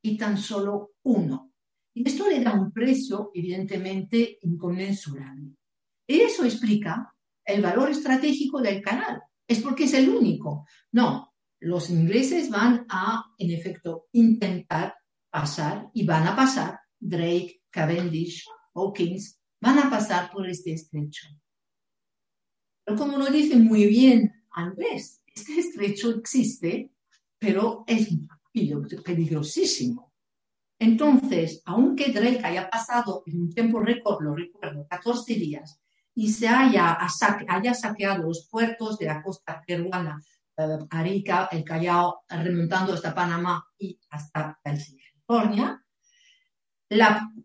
y 0.08 0.16
tan 0.16 0.38
solo 0.38 0.92
uno. 1.04 1.52
Y 1.94 2.08
esto 2.08 2.28
le 2.28 2.40
da 2.40 2.54
un 2.54 2.72
precio, 2.72 3.30
evidentemente, 3.34 4.38
inconmensurable. 4.42 5.56
Y 6.06 6.20
eso 6.20 6.44
explica 6.44 7.14
el 7.44 7.60
valor 7.60 7.90
estratégico 7.90 8.60
del 8.60 8.80
canal. 8.80 9.20
Es 9.46 9.60
porque 9.60 9.84
es 9.84 9.94
el 9.94 10.08
único. 10.08 10.66
No, 10.92 11.34
los 11.60 11.90
ingleses 11.90 12.50
van 12.50 12.86
a, 12.88 13.24
en 13.38 13.50
efecto, 13.50 14.06
intentar 14.12 14.94
pasar 15.30 15.90
y 15.92 16.04
van 16.04 16.26
a 16.26 16.36
pasar. 16.36 16.80
Drake, 16.98 17.62
Cavendish, 17.70 18.44
Hawkins, 18.74 19.40
van 19.60 19.78
a 19.78 19.90
pasar 19.90 20.30
por 20.30 20.48
este 20.48 20.72
estrecho. 20.72 21.28
Pero 22.84 22.96
como 22.96 23.18
lo 23.18 23.26
dice 23.26 23.56
muy 23.56 23.86
bien 23.86 24.32
Andrés, 24.50 25.22
este 25.26 25.58
estrecho 25.58 26.10
existe, 26.10 26.90
pero 27.38 27.84
es 27.86 28.08
peligrosísimo. 28.52 30.12
Entonces, 30.78 31.62
aunque 31.64 32.12
Drake 32.12 32.40
haya 32.44 32.70
pasado 32.70 33.22
en 33.26 33.40
un 33.42 33.52
tiempo 33.52 33.80
récord, 33.80 34.22
lo 34.22 34.34
recuerdo, 34.34 34.86
14 34.88 35.34
días, 35.34 35.80
y 36.14 36.32
se 36.32 36.48
haya, 36.48 36.98
haya 37.48 37.74
saqueado 37.74 38.24
los 38.24 38.48
puertos 38.48 38.98
de 38.98 39.06
la 39.06 39.22
costa 39.22 39.62
peruana, 39.66 40.22
eh, 40.56 40.78
Arica, 40.90 41.48
el 41.52 41.64
Callao, 41.64 42.22
remontando 42.28 42.92
hasta 42.92 43.14
Panamá 43.14 43.64
y 43.78 43.98
hasta 44.10 44.58
California, 44.62 45.82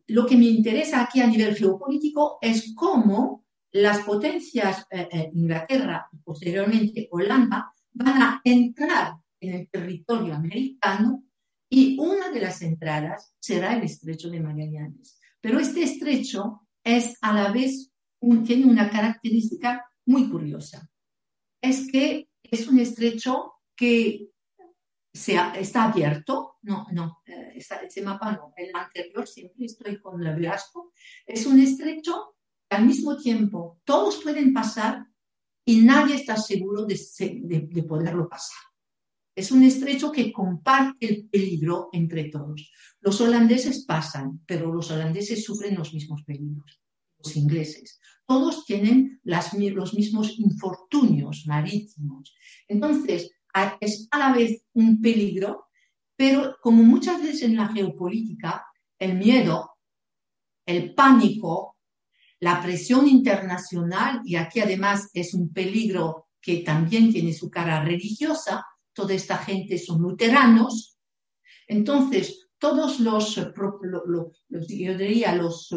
lo 0.08 0.26
que 0.26 0.38
me 0.38 0.45
interesa 0.45 1.01
aquí 1.01 1.20
a 1.22 1.28
nivel 1.28 1.56
geopolítico 1.56 2.38
es 2.41 2.74
cómo 2.76 3.45
las 3.72 3.99
potencias 3.99 4.86
eh, 4.89 5.08
eh, 5.12 5.32
Inglaterra 5.34 6.08
y 6.12 6.18
posteriormente 6.18 7.08
Holanda 7.12 7.74
van 7.91 8.22
a 8.22 8.41
entrar 8.43 9.14
en 9.44 9.56
el 9.56 9.70
territorio 9.70 10.34
americano 10.34 11.24
y 11.70 11.98
una 12.00 12.30
de 12.30 12.39
las 12.39 12.62
entradas 12.62 13.36
será 13.39 13.76
el 13.76 13.84
estrecho 13.84 14.30
de 14.30 14.39
Magallanes. 14.39 15.20
Pero 15.41 15.60
este 15.60 15.84
estrecho 15.84 16.68
es 16.84 17.18
a 17.22 17.34
la 17.34 17.52
vez, 17.52 17.91
tiene 18.46 18.66
una 18.66 18.89
característica 18.89 19.84
muy 20.06 20.30
curiosa. 20.30 20.88
Es 21.62 21.89
que 21.91 22.30
es 22.44 22.68
un 22.68 22.80
estrecho 22.80 23.54
que 23.76 24.30
se, 25.14 25.36
está 25.56 25.86
abierto, 25.86 26.58
no, 26.62 26.88
no, 26.91 27.22
eh, 27.26 27.54
ese 27.56 28.02
mapa 28.02 28.32
no, 28.32 28.54
el 28.56 28.70
anterior, 28.74 29.28
siempre 29.28 29.66
estoy 29.66 30.00
con 30.00 30.24
el 30.26 30.36
Velasco, 30.36 30.91
es 31.26 31.46
un 31.46 31.60
estrecho 31.60 32.36
que 32.70 32.78
al 32.78 32.86
mismo 32.86 33.18
tiempo 33.18 33.80
todos 33.84 34.22
pueden 34.24 34.54
pasar 34.54 35.06
y 35.66 35.82
nadie 35.82 36.16
está 36.16 36.36
seguro 36.38 36.86
de, 36.86 37.00
de 37.39 37.84
poderlo 37.84 38.28
pasar. 38.28 38.72
Es 39.36 39.51
un 39.51 39.63
estrecho 39.63 40.11
que 40.11 40.31
comparte 40.31 41.07
el 41.07 41.27
peligro 41.27 41.89
entre 41.91 42.25
todos. 42.25 42.71
Los 43.01 43.19
holandeses 43.19 43.86
pasan, 43.86 44.41
pero 44.45 44.71
los 44.73 44.91
holandeses 44.91 45.43
sufren 45.43 45.75
los 45.75 45.93
mismos 45.93 46.23
peligros. 46.23 46.79
los 47.17 47.36
ingleses. 47.38 47.99
Todos 48.25 48.65
tienen 48.65 49.21
los 49.23 49.93
mismos 49.93 50.38
infortunios 50.39 51.45
marítimos. 51.47 52.36
Entonces, 52.67 53.31
es 53.79 54.07
a 54.11 54.19
la 54.19 54.34
vez 54.34 54.63
un 54.73 55.01
peligro, 55.01 55.67
pero 56.15 56.57
como 56.61 56.84
muchas 56.84 57.21
veces 57.21 57.43
en 57.43 57.55
la 57.55 57.67
geopolítica, 57.69 58.65
el 58.99 59.17
miedo, 59.17 59.77
el 60.65 60.93
pánico, 60.93 61.77
la 62.39 62.61
presión 62.61 63.07
internacional, 63.07 64.21
y 64.25 64.36
aquí 64.36 64.59
además 64.59 65.09
es 65.13 65.34
un 65.34 65.53
peligro 65.53 66.27
que 66.41 66.57
también 66.57 67.11
tiene 67.11 67.34
su 67.34 67.49
cara 67.49 67.84
religiosa, 67.84 68.65
toda 68.94 69.14
esta 69.14 69.38
gente 69.38 69.78
son 69.78 70.02
luteranos, 70.02 70.98
entonces 71.68 72.50
todos 72.58 73.00
los, 73.00 73.36
yo 73.36 74.98
diría, 74.98 75.36
los, 75.36 75.70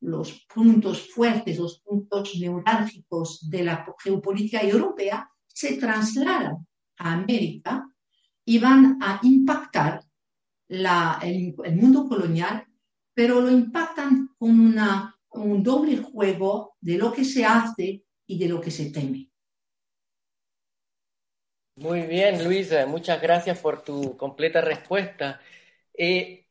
los 0.00 0.46
puntos 0.52 1.08
fuertes, 1.10 1.58
los 1.58 1.80
puntos 1.80 2.34
neurálgicos 2.36 3.48
de 3.48 3.64
la 3.64 3.86
geopolítica 4.02 4.60
europea 4.62 5.30
se 5.46 5.76
trasladan 5.76 6.66
a 6.98 7.12
América 7.12 7.88
y 8.44 8.58
van 8.58 8.98
a 9.00 9.20
impactar 9.22 10.04
el, 10.68 11.54
mundo 11.76 12.08
colonial, 12.08 12.66
pero 13.14 13.40
lo 13.40 13.50
impactan 13.50 14.30
con, 14.36 14.58
una, 14.58 15.16
un 15.30 15.62
doble 15.62 15.98
juego 15.98 16.76
de 16.80 16.98
lo 16.98 17.12
que 17.12 17.24
se 17.24 17.44
hace 17.44 18.04
y 18.26 18.38
de 18.38 18.48
lo 18.48 18.60
que 18.60 18.70
se 18.70 18.90
teme. 18.90 19.30
Muy 21.76 22.02
bien, 22.02 22.44
Luisa, 22.44 22.86
muchas 22.86 23.20
gracias 23.20 23.58
por 23.58 23.82
tu 23.82 24.16
completa 24.16 24.60
respuesta. 24.60 25.40
Eh, 25.92 26.46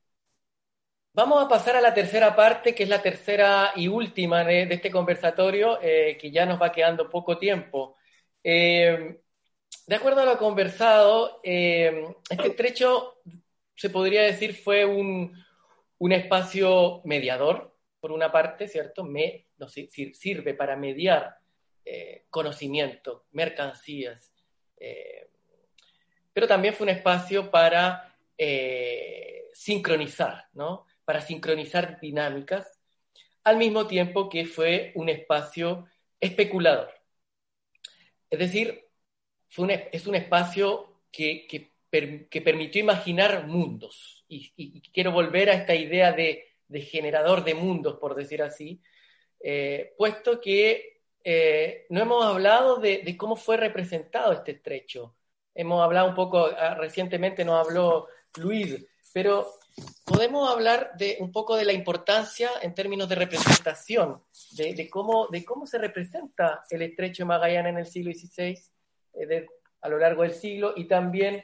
vamos 1.13 1.43
a 1.43 1.47
pasar 1.47 1.75
a 1.75 1.81
la 1.81 1.93
tercera 1.93 2.35
parte, 2.35 2.75
que 2.75 2.83
es 2.83 2.89
la 2.89 3.01
tercera 3.01 3.71
y 3.75 3.87
última 3.87 4.43
de, 4.43 4.63
este 4.63 4.91
conversatorio, 4.91 5.79
eh, 5.81 6.17
que 6.19 6.31
ya 6.31 6.45
nos 6.45 6.61
va 6.61 6.71
quedando 6.71 7.09
poco 7.09 7.37
tiempo. 7.37 7.95
Eh, 8.43 9.21
de 9.87 9.95
acuerdo 9.95 10.21
a 10.21 10.25
lo 10.25 10.37
conversado, 10.37 11.39
este 11.43 12.47
estrecho 12.47 13.21
se 13.75 13.89
podría 13.89 14.23
decir 14.23 14.55
fue 14.55 14.85
un, 14.85 15.41
espacio 16.11 17.01
mediador, 17.05 17.77
por 18.01 18.11
una 18.11 18.31
parte, 18.31 18.67
¿cierto? 18.67 19.03
Me, 19.05 19.47
sirve 20.13 20.53
para 20.53 20.75
mediar 20.75 21.37
conocimiento, 22.29 23.25
mercancías, 23.31 24.32
eh, 24.83 25.29
pero 26.33 26.47
también 26.47 26.73
fue 26.73 26.85
un 26.85 26.89
espacio 26.89 27.49
para 27.49 28.09
sincronizar, 29.53 30.49
¿no? 30.53 30.85
Para 31.05 31.21
sincronizar 31.21 31.99
dinámicas, 32.01 32.79
al 33.43 33.57
mismo 33.57 33.87
tiempo 33.87 34.27
que 34.27 34.45
fue 34.45 34.91
un 34.95 35.07
espacio 35.09 35.87
especulador. 36.19 36.89
Es 38.29 38.39
decir, 38.39 38.89
es 39.91 40.07
un 40.07 40.15
espacio 40.15 41.01
que, 41.11 41.69
permitió 41.91 42.81
imaginar 42.81 43.47
mundos. 43.47 44.25
Y, 44.27 44.81
quiero 44.91 45.11
volver 45.11 45.49
a 45.49 45.53
esta 45.53 45.75
idea 45.75 46.11
de, 46.11 46.49
generador 46.91 47.43
de 47.43 47.53
mundos, 47.53 47.99
por 47.99 48.15
decir 48.15 48.41
así, 48.41 48.81
eh, 49.39 49.93
puesto 49.97 50.41
que 50.41 50.92
eh, 51.23 51.85
no 51.89 52.01
hemos 52.01 52.25
hablado 52.25 52.77
de, 52.77 53.15
cómo 53.17 53.35
fue 53.35 53.57
representado 53.57 54.33
este 54.33 54.51
estrecho. 54.51 55.15
Hemos 55.55 55.81
hablado 55.83 56.09
un 56.09 56.15
poco, 56.15 56.49
ah, 56.57 56.75
recientemente 56.75 57.45
nos 57.45 57.65
habló 57.65 58.07
Luis, 58.37 58.85
pero 59.13 59.47
podemos 60.05 60.49
hablar 60.49 60.91
de 60.97 61.17
un 61.19 61.31
poco 61.31 61.55
de 61.55 61.65
la 61.65 61.73
importancia 61.73 62.49
en 62.61 62.73
términos 62.73 63.07
de 63.07 63.15
representación, 63.15 64.21
de, 64.57 64.89
cómo, 64.89 65.27
de 65.27 65.45
cómo 65.45 65.65
se 65.65 65.77
representa 65.77 66.63
el 66.69 66.81
estrecho 66.81 67.23
de 67.23 67.27
Magallanes 67.27 67.71
en 67.71 67.77
el 67.79 67.85
siglo 67.85 68.11
XVI 68.11 68.59
eh, 69.13 69.47
a 69.81 69.89
lo 69.89 69.97
largo 69.97 70.23
del 70.23 70.33
siglo 70.33 70.73
y 70.75 70.85
también, 70.85 71.43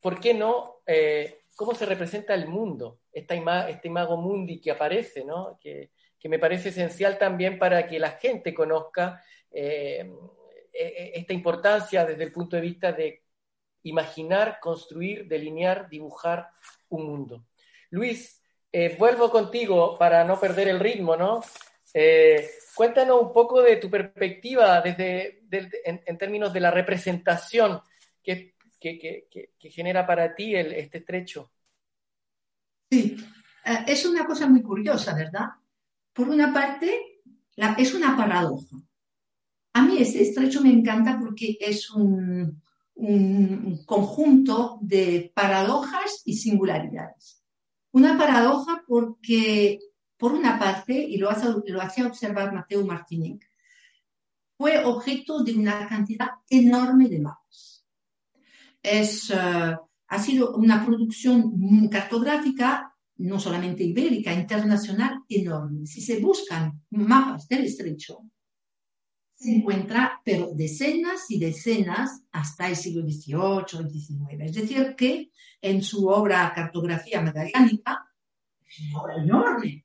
¿por 0.00 0.20
qué 0.20 0.34
no? 0.34 0.80
Eh, 0.86 1.42
¿Cómo 1.54 1.74
se 1.74 1.86
representa 1.86 2.34
el 2.34 2.48
mundo? 2.48 3.00
Esta 3.12 3.34
este 3.68 3.88
imago 3.88 4.16
mundi 4.16 4.60
que 4.60 4.70
aparece, 4.70 5.24
¿no? 5.24 5.58
Que, 5.60 5.90
me 6.28 6.38
parece 6.38 6.70
esencial 6.70 7.18
también 7.18 7.58
para 7.58 7.86
que 7.86 7.98
la 7.98 8.12
gente 8.12 8.54
conozca 8.54 9.22
eh, 9.50 10.10
esta 10.72 11.32
importancia 11.32 12.04
desde 12.04 12.24
el 12.24 12.32
punto 12.32 12.56
de 12.56 12.62
vista 12.62 12.92
de 12.92 13.22
imaginar, 13.82 14.58
construir, 14.60 15.26
delinear, 15.26 15.88
dibujar 15.88 16.48
un 16.88 17.06
mundo. 17.06 17.46
Luis, 17.90 18.42
vuelvo 18.98 19.30
contigo 19.30 19.96
para 19.96 20.22
no 20.24 20.38
perder 20.38 20.68
el 20.68 20.80
ritmo, 20.80 21.16
¿no? 21.16 21.42
Cuéntanos 22.76 23.22
un 23.22 23.32
poco 23.32 23.62
de 23.62 23.76
tu 23.76 23.88
perspectiva 23.88 24.82
desde, 24.82 25.44
en, 25.82 26.18
términos 26.18 26.52
de 26.52 26.60
la 26.60 26.70
representación 26.70 27.80
que, 28.22 28.54
genera 29.58 30.06
para 30.06 30.34
ti 30.34 30.54
este 30.54 30.98
estrecho. 30.98 31.50
Sí, 32.90 33.16
eh, 33.64 33.84
es 33.86 34.04
una 34.04 34.26
cosa 34.26 34.46
muy 34.46 34.62
curiosa, 34.62 35.14
¿verdad? 35.14 35.46
Por 36.16 36.28
una 36.30 36.52
parte, 36.52 37.20
es 37.78 37.94
una 37.94 38.16
paradoja. 38.16 38.76
A 39.74 39.82
mí 39.82 39.98
este 39.98 40.22
estrecho 40.22 40.62
me 40.62 40.72
encanta 40.72 41.18
porque 41.18 41.58
es 41.60 41.90
un, 41.90 42.62
un 42.94 43.84
conjunto 43.84 44.78
de 44.80 45.30
paradojas 45.34 46.22
y 46.24 46.34
singularidades. 46.34 47.42
Una 47.92 48.16
paradoja 48.16 48.82
porque 48.86 49.78
por 50.16 50.32
una 50.32 50.58
parte, 50.58 50.94
y 50.94 51.18
lo, 51.18 51.30
hacía 51.30 52.06
observar 52.06 52.52
Mateo 52.52 52.84
Martínez, 52.86 53.40
fue 54.56 54.84
objeto 54.84 55.44
de 55.44 55.54
una 55.54 55.86
cantidad 55.86 56.28
enorme 56.48 57.08
de 57.08 57.20
mapas. 57.20 57.86
Es, 58.82 59.30
eh, 59.30 59.76
ha 60.08 60.18
sido 60.18 60.56
una 60.56 60.84
producción 60.84 61.88
cartográfica, 61.88 62.95
no 63.18 63.40
solamente 63.40 63.82
ibérica, 63.84 64.32
internacional, 64.32 65.20
enorme. 65.28 65.86
Si 65.86 66.00
se 66.00 66.20
buscan 66.20 66.82
mapas 66.90 67.48
del 67.48 67.64
estrecho, 67.64 68.24
se 69.34 69.54
encuentra, 69.54 70.20
pero 70.24 70.52
decenas 70.54 71.30
y 71.30 71.38
decenas 71.38 72.22
hasta 72.32 72.68
el 72.68 72.76
siglo 72.76 73.02
XVIII 73.02 73.90
XIX. 73.90 74.40
Es 74.40 74.54
decir, 74.54 74.94
que 74.96 75.30
en 75.60 75.82
su 75.82 76.08
obra 76.08 76.52
Cartografía 76.54 77.20
Magallánica, 77.20 78.06
es 78.66 78.80
una 78.80 79.02
obra 79.02 79.22
enorme, 79.22 79.84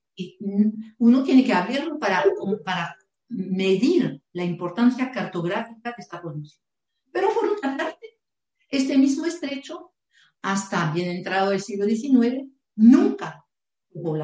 uno 0.97 1.23
tiene 1.23 1.43
que 1.43 1.53
abrirlo 1.53 1.99
para, 1.99 2.23
para 2.63 2.95
medir 3.29 4.21
la 4.33 4.43
importancia 4.43 5.11
cartográfica 5.11 5.89
de 5.89 5.95
esta 5.97 6.21
producción. 6.21 6.63
Pero 7.11 7.29
por 7.33 7.49
otra 7.49 7.75
parte, 7.75 8.19
este 8.69 8.97
mismo 8.97 9.25
estrecho, 9.25 9.93
hasta 10.41 10.91
bien 10.93 11.09
entrado 11.09 11.51
el 11.51 11.61
siglo 11.61 11.85
XIX, 11.85 12.49
nunca 12.75 13.45
fue 13.93 14.19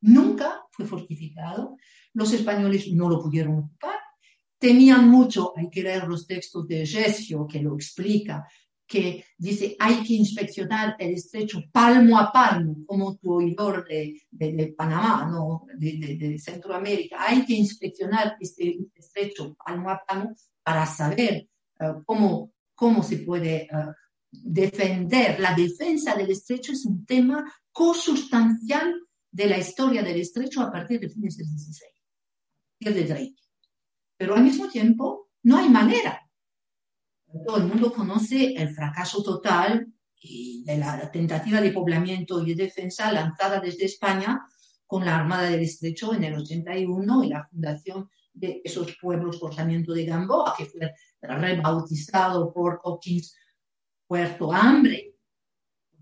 nunca 0.00 0.62
fue 0.70 0.86
fortificado. 0.86 1.76
Los 2.12 2.32
españoles 2.32 2.92
no 2.92 3.08
lo 3.08 3.22
pudieron 3.22 3.58
ocupar. 3.58 3.98
Temían 4.58 5.08
mucho, 5.08 5.52
hay 5.56 5.68
que 5.68 5.82
leer 5.82 6.04
los 6.06 6.26
textos 6.26 6.66
de 6.68 6.86
Gesio 6.86 7.46
que 7.46 7.60
lo 7.60 7.74
explica, 7.74 8.46
que 8.86 9.24
dice 9.36 9.76
hay 9.78 10.02
que 10.04 10.14
inspeccionar 10.14 10.96
el 10.98 11.14
estrecho 11.14 11.62
palmo 11.72 12.18
a 12.18 12.30
palmo, 12.30 12.76
como 12.86 13.16
tu 13.16 13.34
oidor 13.34 13.86
de, 13.86 14.20
de, 14.30 14.74
Panamá, 14.76 15.28
¿no? 15.30 15.66
de, 15.76 16.38
Centroamérica. 16.38 17.16
Hay 17.26 17.44
que 17.44 17.54
inspeccionar 17.54 18.36
este 18.40 18.78
estrecho 18.94 19.54
palmo 19.54 19.90
a 19.90 20.02
palmo 20.06 20.34
para 20.62 20.86
saber 20.86 21.48
eh, 21.80 21.92
cómo, 22.04 22.52
cómo 22.74 23.02
se 23.02 23.18
puede 23.18 23.68
uh, 23.72 23.92
defender. 24.30 25.40
La 25.40 25.54
defensa 25.54 26.14
del 26.14 26.30
estrecho 26.30 26.72
es 26.72 26.84
un 26.84 27.04
tema 27.04 27.44
consustancial 27.74 28.94
de 29.30 29.46
la 29.46 29.58
historia 29.58 30.02
del 30.02 30.18
estrecho 30.20 30.62
a 30.62 30.72
partir 30.72 30.98
de 30.98 31.10
fines 31.10 31.36
del 31.36 31.46
XVI, 31.46 32.94
de 32.94 33.04
Drake. 33.04 33.36
Pero 34.16 34.36
al 34.36 34.44
mismo 34.44 34.68
tiempo 34.68 35.28
no 35.42 35.58
hay 35.58 35.68
manera 35.68 36.24
todo 37.42 37.56
el 37.56 37.64
mundo 37.64 37.92
conoce 37.92 38.54
el 38.54 38.74
fracaso 38.74 39.22
total 39.22 39.86
de 40.22 40.78
la 40.78 41.10
tentativa 41.10 41.60
de 41.60 41.72
poblamiento 41.72 42.40
y 42.40 42.54
de 42.54 42.64
defensa 42.64 43.12
lanzada 43.12 43.60
desde 43.60 43.86
España 43.86 44.40
con 44.86 45.04
la 45.04 45.16
Armada 45.16 45.50
del 45.50 45.60
Estrecho 45.60 46.14
en 46.14 46.24
el 46.24 46.34
81 46.34 47.24
y 47.24 47.28
la 47.28 47.46
fundación 47.46 48.08
de 48.32 48.60
esos 48.64 48.96
pueblos 49.00 49.38
Forzamiento 49.38 49.92
de 49.92 50.06
Gamboa, 50.06 50.54
que 50.56 50.66
fue 50.66 50.92
rebautizado 51.20 52.52
por 52.52 52.80
Hawkins 52.84 53.36
Puerto 54.06 54.52
Hambre, 54.52 55.13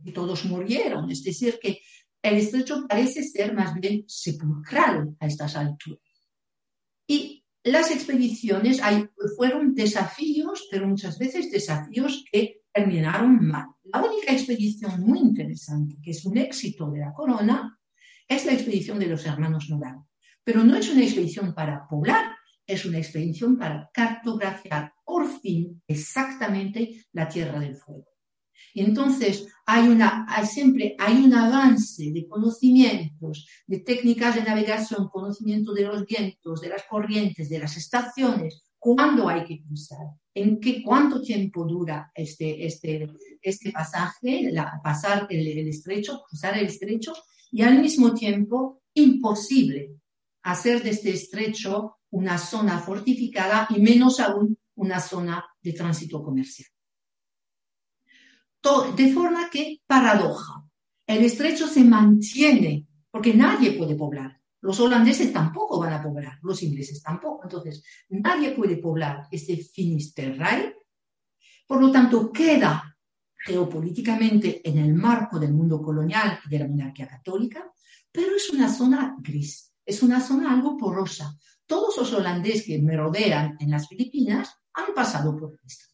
y 0.04 0.12
todos 0.12 0.44
murieron. 0.44 1.10
Es 1.10 1.22
decir, 1.22 1.58
que 1.60 1.80
el 2.22 2.36
estrecho 2.36 2.86
parece 2.88 3.22
ser 3.22 3.54
más 3.54 3.74
bien 3.74 4.04
sepulcral 4.06 5.16
a 5.18 5.26
estas 5.26 5.56
alturas. 5.56 6.02
Y 7.06 7.44
las 7.64 7.90
expediciones 7.90 8.80
fueron 9.36 9.74
desafíos, 9.74 10.66
pero 10.70 10.88
muchas 10.88 11.18
veces 11.18 11.50
desafíos 11.50 12.24
que 12.30 12.62
terminaron 12.72 13.46
mal. 13.46 13.66
La 13.84 14.02
única 14.02 14.32
expedición 14.32 15.00
muy 15.00 15.18
interesante, 15.18 15.96
que 16.02 16.12
es 16.12 16.24
un 16.24 16.38
éxito 16.38 16.90
de 16.90 17.00
la 17.00 17.12
corona, 17.12 17.78
es 18.26 18.46
la 18.46 18.52
expedición 18.52 18.98
de 18.98 19.06
los 19.06 19.26
hermanos 19.26 19.68
Nolan. 19.68 20.04
Pero 20.44 20.64
no 20.64 20.76
es 20.76 20.90
una 20.90 21.02
expedición 21.02 21.54
para 21.54 21.86
poblar, 21.86 22.34
es 22.66 22.84
una 22.84 22.98
expedición 22.98 23.58
para 23.58 23.90
cartografiar 23.92 24.92
por 25.04 25.28
fin 25.40 25.82
exactamente 25.86 27.04
la 27.12 27.28
Tierra 27.28 27.60
del 27.60 27.76
Fuego. 27.76 28.11
Entonces 28.74 29.46
hay, 29.66 29.88
una, 29.88 30.26
hay 30.28 30.46
siempre 30.46 30.96
hay 30.98 31.24
un 31.24 31.34
avance 31.34 32.10
de 32.12 32.26
conocimientos, 32.26 33.46
de 33.66 33.78
técnicas 33.80 34.34
de 34.34 34.42
navegación, 34.42 35.08
conocimiento 35.08 35.72
de 35.72 35.82
los 35.82 36.04
vientos, 36.06 36.60
de 36.60 36.68
las 36.68 36.84
corrientes, 36.88 37.48
de 37.48 37.58
las 37.58 37.76
estaciones, 37.76 38.62
cuándo 38.78 39.28
hay 39.28 39.44
que 39.44 39.62
cruzar, 39.62 40.06
en 40.34 40.58
qué, 40.58 40.82
cuánto 40.82 41.20
tiempo 41.20 41.64
dura 41.64 42.10
este, 42.14 42.66
este, 42.66 43.08
este 43.40 43.70
pasaje, 43.70 44.52
pasar 44.82 45.26
el, 45.30 45.46
el 45.46 45.68
estrecho, 45.68 46.22
cruzar 46.28 46.58
el 46.58 46.66
estrecho, 46.66 47.12
y 47.52 47.62
al 47.62 47.80
mismo 47.80 48.14
tiempo 48.14 48.82
imposible 48.94 49.94
hacer 50.42 50.82
de 50.82 50.90
este 50.90 51.10
estrecho 51.10 51.98
una 52.10 52.38
zona 52.38 52.78
fortificada 52.78 53.68
y 53.70 53.80
menos 53.80 54.20
aún 54.20 54.58
una 54.74 55.00
zona 55.00 55.44
de 55.62 55.72
tránsito 55.72 56.22
comercial. 56.22 56.71
De 58.62 59.12
forma 59.12 59.50
que, 59.50 59.80
paradoja, 59.86 60.64
el 61.04 61.24
estrecho 61.24 61.66
se 61.66 61.82
mantiene 61.82 62.86
porque 63.10 63.34
nadie 63.34 63.72
puede 63.72 63.96
poblar. 63.96 64.40
Los 64.60 64.78
holandeses 64.78 65.32
tampoco 65.32 65.80
van 65.80 65.94
a 65.94 66.02
poblar, 66.02 66.38
los 66.42 66.62
ingleses 66.62 67.02
tampoco. 67.02 67.42
Entonces, 67.42 67.84
nadie 68.10 68.52
puede 68.52 68.76
poblar 68.76 69.26
este 69.32 69.56
Finisterrae. 69.56 70.76
Por 71.66 71.80
lo 71.80 71.90
tanto, 71.90 72.30
queda 72.30 72.96
geopolíticamente 73.44 74.66
en 74.68 74.78
el 74.78 74.94
marco 74.94 75.40
del 75.40 75.52
mundo 75.52 75.82
colonial 75.82 76.38
y 76.46 76.48
de 76.48 76.58
la 76.60 76.68
monarquía 76.68 77.08
católica, 77.08 77.68
pero 78.12 78.36
es 78.36 78.48
una 78.50 78.72
zona 78.72 79.16
gris, 79.18 79.72
es 79.84 80.04
una 80.04 80.20
zona 80.20 80.52
algo 80.52 80.76
porosa. 80.76 81.36
Todos 81.66 81.96
los 81.96 82.12
holandeses 82.12 82.64
que 82.64 82.80
me 82.80 82.96
rodean 82.96 83.56
en 83.58 83.70
las 83.70 83.88
Filipinas 83.88 84.54
han 84.74 84.94
pasado 84.94 85.36
por 85.36 85.58
estrecho. 85.66 85.91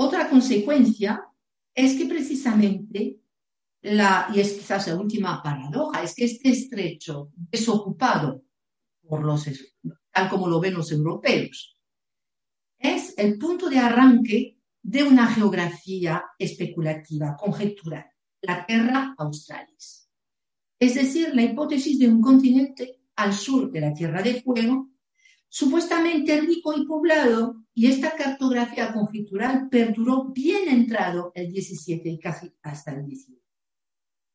Otra 0.00 0.30
consecuencia 0.30 1.24
es 1.74 1.96
que 1.96 2.06
precisamente, 2.06 3.20
la, 3.82 4.30
y 4.32 4.40
es 4.40 4.52
quizás 4.52 4.86
la 4.86 4.96
última 4.96 5.42
paradoja, 5.42 6.02
es 6.04 6.14
que 6.14 6.24
este 6.24 6.50
estrecho 6.50 7.30
desocupado 7.34 8.44
por 9.02 9.24
los, 9.24 9.48
tal 10.12 10.28
como 10.28 10.46
lo 10.48 10.60
ven 10.60 10.74
los 10.74 10.92
europeos, 10.92 11.76
es 12.78 13.14
el 13.18 13.38
punto 13.38 13.68
de 13.68 13.78
arranque 13.78 14.58
de 14.80 15.02
una 15.02 15.26
geografía 15.26 16.24
especulativa, 16.38 17.36
conjetural, 17.36 18.06
la 18.42 18.64
Terra 18.64 19.16
Australis. 19.18 20.08
Es 20.78 20.94
decir, 20.94 21.34
la 21.34 21.42
hipótesis 21.42 21.98
de 21.98 22.06
un 22.06 22.20
continente 22.20 23.00
al 23.16 23.34
sur 23.34 23.72
de 23.72 23.80
la 23.80 23.92
Tierra 23.92 24.22
de 24.22 24.40
Fuego 24.40 24.90
supuestamente 25.48 26.40
rico 26.40 26.72
y 26.72 26.86
poblado, 26.86 27.57
y 27.78 27.86
esta 27.86 28.16
cartografía 28.16 28.92
conjetural 28.92 29.68
perduró 29.70 30.32
bien 30.32 30.68
entrado 30.68 31.30
el 31.32 31.52
17 31.52 32.08
y 32.08 32.18
casi 32.18 32.52
hasta 32.60 32.90
el 32.90 33.06
18. 33.06 33.40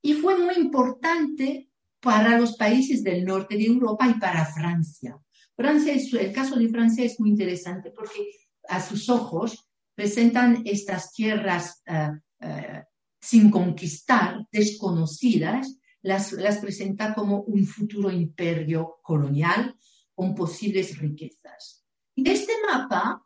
Y 0.02 0.14
fue 0.14 0.38
muy 0.38 0.56
importante 0.56 1.70
para 2.00 2.40
los 2.40 2.56
países 2.56 3.04
del 3.04 3.26
norte 3.26 3.58
de 3.58 3.66
Europa 3.66 4.08
y 4.08 4.14
para 4.18 4.46
Francia. 4.46 5.20
Francia 5.58 5.94
el 5.94 6.32
caso 6.32 6.56
de 6.56 6.70
Francia 6.70 7.04
es 7.04 7.20
muy 7.20 7.32
interesante 7.32 7.92
porque 7.92 8.30
a 8.70 8.80
sus 8.82 9.10
ojos 9.10 9.70
presentan 9.94 10.62
estas 10.64 11.12
tierras 11.12 11.84
uh, 11.86 12.48
uh, 12.48 12.82
sin 13.20 13.52
conquistar, 13.52 14.48
desconocidas, 14.54 15.82
las, 16.02 16.32
las 16.32 16.60
presenta 16.60 17.14
como 17.14 17.42
un 17.42 17.66
futuro 17.66 18.10
imperio 18.10 19.00
colonial 19.02 19.76
con 20.16 20.34
posibles 20.34 20.98
riquezas. 20.98 21.84
Y 22.16 22.30
este 22.30 22.54
mapa, 22.66 23.22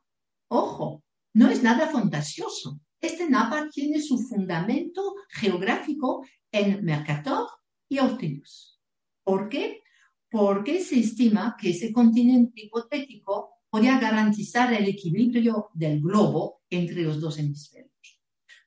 ojo, 0.49 1.03
no 1.33 1.49
es 1.49 1.63
nada 1.63 1.87
fantasioso. 1.87 2.79
Este 2.99 3.29
mapa 3.29 3.69
tiene 3.71 4.01
su 4.01 4.17
fundamento 4.17 5.15
geográfico 5.29 6.25
en 6.51 6.83
Mercator 6.83 7.47
y 7.87 7.99
Ortelius. 7.99 8.81
¿Por 9.23 9.49
qué? 9.49 9.81
Porque 10.29 10.81
se 10.83 10.99
estima 10.99 11.55
que 11.59 11.69
ese 11.69 11.93
continente 11.93 12.61
hipotético 12.61 13.51
podía 13.69 13.99
garantizar 13.99 14.73
el 14.73 14.87
equilibrio 14.87 15.69
del 15.73 16.01
globo 16.01 16.61
entre 16.69 17.03
los 17.03 17.19
dos 17.19 17.37
hemisferios. 17.37 17.91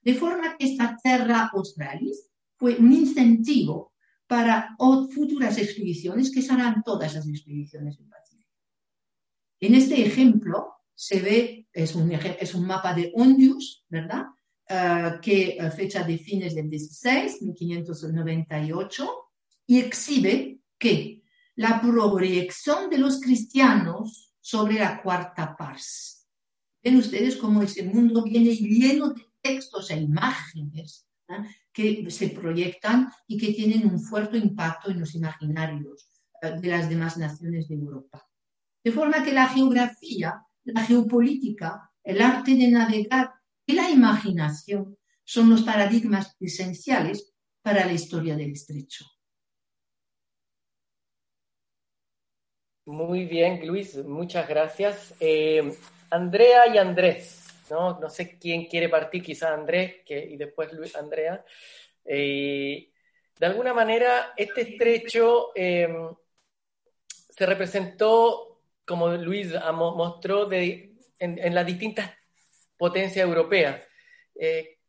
De 0.02 0.14
forma 0.14 0.56
que 0.56 0.66
esta 0.66 0.96
Terra 1.02 1.50
Australis 1.52 2.30
fue 2.56 2.76
un 2.76 2.92
incentivo 2.92 3.92
para 4.26 4.76
futuras 5.12 5.58
expediciones 5.58 6.30
que 6.30 6.42
serán 6.42 6.82
todas 6.84 7.14
las 7.14 7.26
expediciones 7.26 7.98
del 7.98 8.06
Pacífico. 8.06 8.52
En 9.58 9.74
este 9.74 10.06
ejemplo 10.06 10.79
se 11.00 11.18
ve, 11.18 11.66
es 11.72 11.94
un, 11.94 12.12
es 12.12 12.54
un 12.54 12.66
mapa 12.66 12.92
de 12.92 13.10
Ondius, 13.14 13.86
¿verdad? 13.88 14.26
Uh, 14.68 15.18
que 15.18 15.56
uh, 15.58 15.70
fecha 15.74 16.04
de 16.04 16.18
fines 16.18 16.54
del 16.54 16.68
16, 16.68 17.40
1598, 17.40 19.10
y 19.66 19.78
exhibe 19.78 20.60
que 20.78 21.22
la 21.56 21.80
proyección 21.80 22.90
de 22.90 22.98
los 22.98 23.18
cristianos 23.18 24.34
sobre 24.42 24.74
la 24.74 25.00
cuarta 25.00 25.56
pars. 25.56 26.28
Ven 26.82 26.96
ustedes 26.98 27.36
cómo 27.36 27.62
ese 27.62 27.82
mundo 27.82 28.22
viene 28.22 28.54
lleno 28.54 29.14
de 29.14 29.24
textos 29.40 29.90
e 29.90 29.96
imágenes 29.96 31.06
¿eh? 31.30 31.46
que 31.72 32.10
se 32.10 32.28
proyectan 32.28 33.10
y 33.26 33.38
que 33.38 33.54
tienen 33.54 33.88
un 33.88 33.98
fuerte 33.98 34.36
impacto 34.36 34.90
en 34.90 35.00
los 35.00 35.14
imaginarios 35.14 36.10
eh, 36.42 36.60
de 36.60 36.68
las 36.68 36.90
demás 36.90 37.16
naciones 37.16 37.68
de 37.68 37.76
Europa. 37.76 38.28
De 38.84 38.92
forma 38.92 39.24
que 39.24 39.32
la 39.32 39.48
geografía, 39.48 40.44
la 40.64 40.84
geopolítica, 40.84 41.90
el 42.02 42.20
arte 42.20 42.54
de 42.54 42.68
navegar 42.68 43.32
y 43.66 43.74
la 43.74 43.90
imaginación 43.90 44.96
son 45.24 45.50
los 45.50 45.62
paradigmas 45.62 46.36
esenciales 46.40 47.32
para 47.62 47.84
la 47.84 47.92
historia 47.92 48.36
del 48.36 48.52
estrecho. 48.52 49.04
Muy 52.86 53.26
bien, 53.26 53.66
Luis, 53.66 53.96
muchas 54.04 54.48
gracias. 54.48 55.14
Eh, 55.20 55.76
Andrea 56.10 56.66
y 56.74 56.78
Andrés. 56.78 57.46
¿no? 57.70 58.10
sé 58.10 58.38
quién 58.38 58.66
quiere 58.66 58.88
partir, 58.88 59.22
quizás 59.22 59.52
Andrés 59.52 60.02
y 60.06 60.36
después 60.36 60.72
Luis, 60.72 60.96
Andrea. 60.96 61.44
Eh, 62.04 62.90
de 63.38 63.46
alguna 63.46 63.72
manera, 63.72 64.34
este 64.36 64.62
estrecho 64.62 65.52
em, 65.54 66.14
se 67.08 67.46
representó, 67.46 68.49
como 68.90 69.08
Luis 69.10 69.54
mostró, 69.72 70.46
de, 70.46 70.96
en, 71.20 71.54
las 71.54 71.64
distintas 71.64 72.10
potencias 72.76 73.24
europeas, 73.24 73.80
eh, 74.34 74.80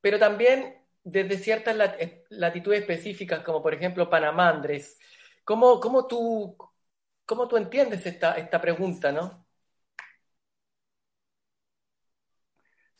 pero 0.00 0.20
también 0.20 0.86
desde 1.02 1.36
ciertas 1.36 1.76
latitudes 2.28 2.82
específicas, 2.82 3.40
como 3.40 3.60
por 3.60 3.74
ejemplo 3.74 4.08
Panamá, 4.08 4.50
Andrés. 4.50 5.00
¿Cómo, 5.42 5.80
cómo, 5.80 6.06
tú, 6.06 6.56
cómo 7.26 7.48
tú 7.48 7.56
entiendes 7.56 8.06
esta, 8.06 8.34
esta 8.38 8.60
pregunta, 8.60 9.10
no? 9.10 9.44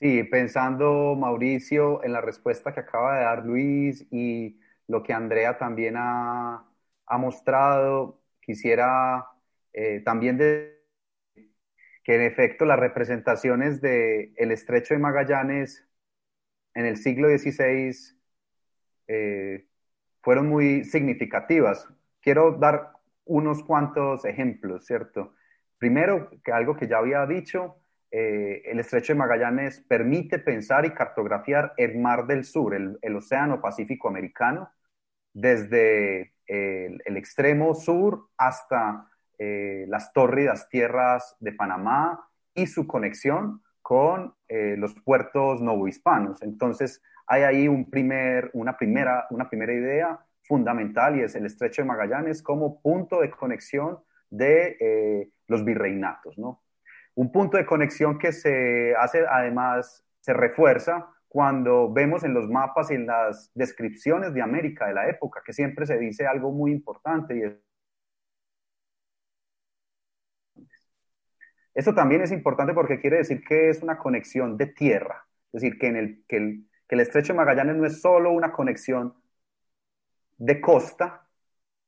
Sí, 0.01 0.25
pensando, 0.25 1.15
Mauricio, 1.15 2.03
en 2.03 2.13
la 2.13 2.21
respuesta 2.23 2.75
que 2.75 2.81
acaba 2.81 3.19
de 3.19 3.25
dar 3.25 3.45
Luis 3.47 4.05
y 4.11 4.59
lo 4.89 5.05
que 5.05 5.13
Andrea 5.13 5.59
también 5.59 5.95
ha, 5.97 6.67
mostrado, 7.19 8.21
quisiera 8.41 9.30
eh, 9.73 10.01
también 10.05 10.37
de, 10.37 10.81
que 12.05 12.15
en 12.15 12.23
efecto 12.23 12.65
las 12.65 12.79
representaciones 12.79 13.81
del 13.81 14.33
el 14.37 14.51
estrecho 14.51 14.95
de 14.95 15.01
Magallanes 15.01 15.87
en 16.75 16.87
el 16.87 16.97
siglo 16.97 17.29
XVI 17.29 17.97
eh, 19.09 19.67
fueron 20.23 20.49
muy 20.49 20.85
significativas. 20.85 21.89
Quiero 22.21 22.53
dar 22.53 22.93
unos 23.25 23.63
cuantos 23.65 24.25
ejemplos, 24.25 24.87
¿cierto? 24.87 25.35
Primero, 25.79 26.31
que 26.45 26.53
algo 26.53 26.77
que 26.77 26.89
ya 26.89 26.99
había 26.99 27.27
dicho, 27.27 27.77
eh, 28.11 28.63
el 28.67 28.81
estrecho 28.81 29.13
de 29.13 29.19
Magallanes 29.19 29.81
permite 29.81 30.39
pensar 30.39 30.85
y 30.85 30.91
cartografiar 30.91 31.75
el 31.77 31.99
Mar 31.99 32.27
del 32.27 32.45
Sur, 32.45 32.75
el, 32.75 33.17
Océano 33.17 33.61
Pacífico 33.61 34.09
Americano, 34.09 34.73
desde 35.33 36.35
el, 36.47 37.17
extremo 37.17 37.75
sur 37.75 38.29
hasta 38.37 39.10
eh, 39.41 39.87
las 39.89 40.13
tórridas 40.13 40.69
tierras 40.69 41.35
de 41.41 41.53
Panamá 41.53 42.29
y 42.55 42.67
su 42.67 42.87
conexión 42.87 43.63
con 43.81 44.35
eh, 44.49 44.77
los 44.77 44.95
puertos 45.03 45.63
novohispanos. 45.63 46.43
Entonces, 46.43 47.03
hay 47.27 47.43
ahí 47.43 47.67
un 47.67 47.89
primer, 47.89 48.51
una, 48.53 48.77
primera, 48.77 49.27
una 49.31 49.49
primera 49.49 49.73
idea 49.73 50.21
fundamental 50.43 51.19
y 51.19 51.23
es 51.23 51.35
el 51.35 51.47
estrecho 51.47 51.81
de 51.81 51.89
Magallanes 51.89 52.43
como 52.43 52.83
punto 52.83 53.23
de 53.23 53.31
conexión 53.31 54.01
de 54.29 55.33
los 55.47 55.65
virreinatos, 55.65 56.39
¿no? 56.39 56.63
Un 57.15 57.33
punto 57.33 57.57
de 57.57 57.65
conexión 57.65 58.19
que 58.19 58.33
se 58.33 58.95
hace, 58.97 59.25
además, 59.27 60.05
se 60.21 60.35
refuerza 60.35 61.09
cuando 61.31 61.93
vemos 61.93 62.25
en 62.25 62.35
los 62.35 62.49
mapas 62.49 62.91
y 62.91 62.95
en 62.95 63.07
las 63.07 63.53
descripciones 63.55 64.35
de 64.35 64.43
América 64.43 64.89
de 64.89 64.95
la 64.95 65.09
época, 65.09 65.41
que 65.47 65.53
siempre 65.53 65.87
se 65.87 65.97
dice 65.97 66.27
algo 66.27 66.51
muy 66.51 66.73
importante 66.73 67.37
y 67.37 67.43
es 67.43 67.53
Esto 71.75 71.95
también 71.95 72.23
es 72.23 72.33
importante 72.33 72.75
porque 72.75 73.01
quiere 73.01 73.19
decir 73.19 73.43
que 73.45 73.71
es 73.71 73.83
una 73.83 73.99
conexión 73.99 74.57
de 74.57 74.67
tierra, 74.67 75.27
es 75.53 75.63
decir, 75.63 75.79
que, 75.79 75.89
el, 76.37 76.67
estrecho 76.89 77.35
Magallanes 77.35 77.77
no 77.77 77.87
es 77.87 78.01
solo 78.01 78.33
una 78.33 78.53
conexión 78.53 79.15
de 80.39 80.61
costa 80.61 81.27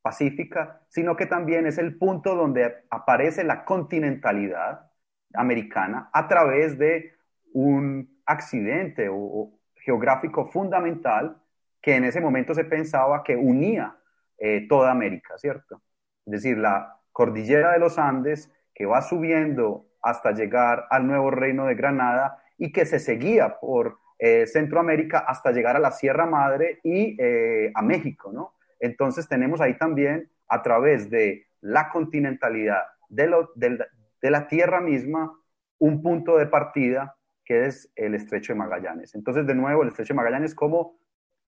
pacífica, 0.03 0.83
sino 0.89 1.17
que 1.17 1.27
también 1.27 1.67
es 1.67 1.79
el 1.79 1.97
punto 1.97 2.35
donde 2.37 2.85
aparece 2.91 3.45
la 3.45 3.65
continentalidad 3.65 4.91
americana 5.35 6.11
a 6.13 6.29
través 6.29 6.79
de 6.79 7.15
un 7.53 8.21
accidente 8.27 9.09
o, 9.11 9.59
geográfico 9.77 10.47
fundamental 10.47 11.43
que 11.81 11.97
en 11.97 12.05
ese 12.05 12.21
momento 12.21 12.55
se 12.55 12.65
pensaba 12.65 13.25
que 13.25 13.35
unía 13.35 13.97
eh, 14.39 14.67
toda 14.69 14.93
América, 14.93 15.37
¿cierto? 15.39 15.83
Es 16.25 16.33
decir, 16.33 16.59
la 16.59 16.97
cordillera 17.11 17.73
de 17.73 17.81
los 17.81 17.99
Andes 17.99 18.49
que 18.75 18.87
va 18.87 19.03
subiendo 19.03 19.87
hasta 20.01 20.33
llegar 20.33 20.87
al 20.91 21.07
nuevo 21.07 21.31
reino 21.31 21.67
de 21.67 21.75
Granada 21.75 22.43
y 22.59 22.73
que 22.73 22.87
se 22.87 22.99
seguía 22.99 23.59
por 23.61 23.99
eh, 24.19 24.47
Centroamérica 24.47 25.21
hasta 25.21 25.53
llegar 25.53 25.77
a 25.77 25.81
la 25.81 25.91
Sierra 25.91 26.27
Madre 26.27 26.81
y 26.83 27.17
eh, 27.21 27.73
a 27.75 27.83
México, 27.83 28.33
¿no? 28.33 28.55
Entonces 28.79 29.29
tenemos 29.29 29.61
ahí 29.61 29.77
también, 29.77 30.31
a 30.49 30.63
través 30.63 31.09
de 31.09 31.47
la 31.61 31.89
continentalidad 31.89 32.83
de, 33.09 34.31
la 34.31 34.49
Tierra 34.49 34.81
misma, 34.81 35.33
un 35.79 36.03
punto 36.03 36.37
de 36.37 36.47
partida 36.47 37.17
que 37.45 37.67
es 37.67 37.91
el 37.97 38.15
estrecho 38.15 38.53
de 38.53 38.59
Magallanes. 38.59 39.15
Entonces, 39.15 39.47
de 39.47 39.55
nuevo, 39.55 39.83
el 39.83 39.89
estrecho 39.89 40.15
de 40.15 40.19
Magallanes 40.19 40.55
como 40.55 40.99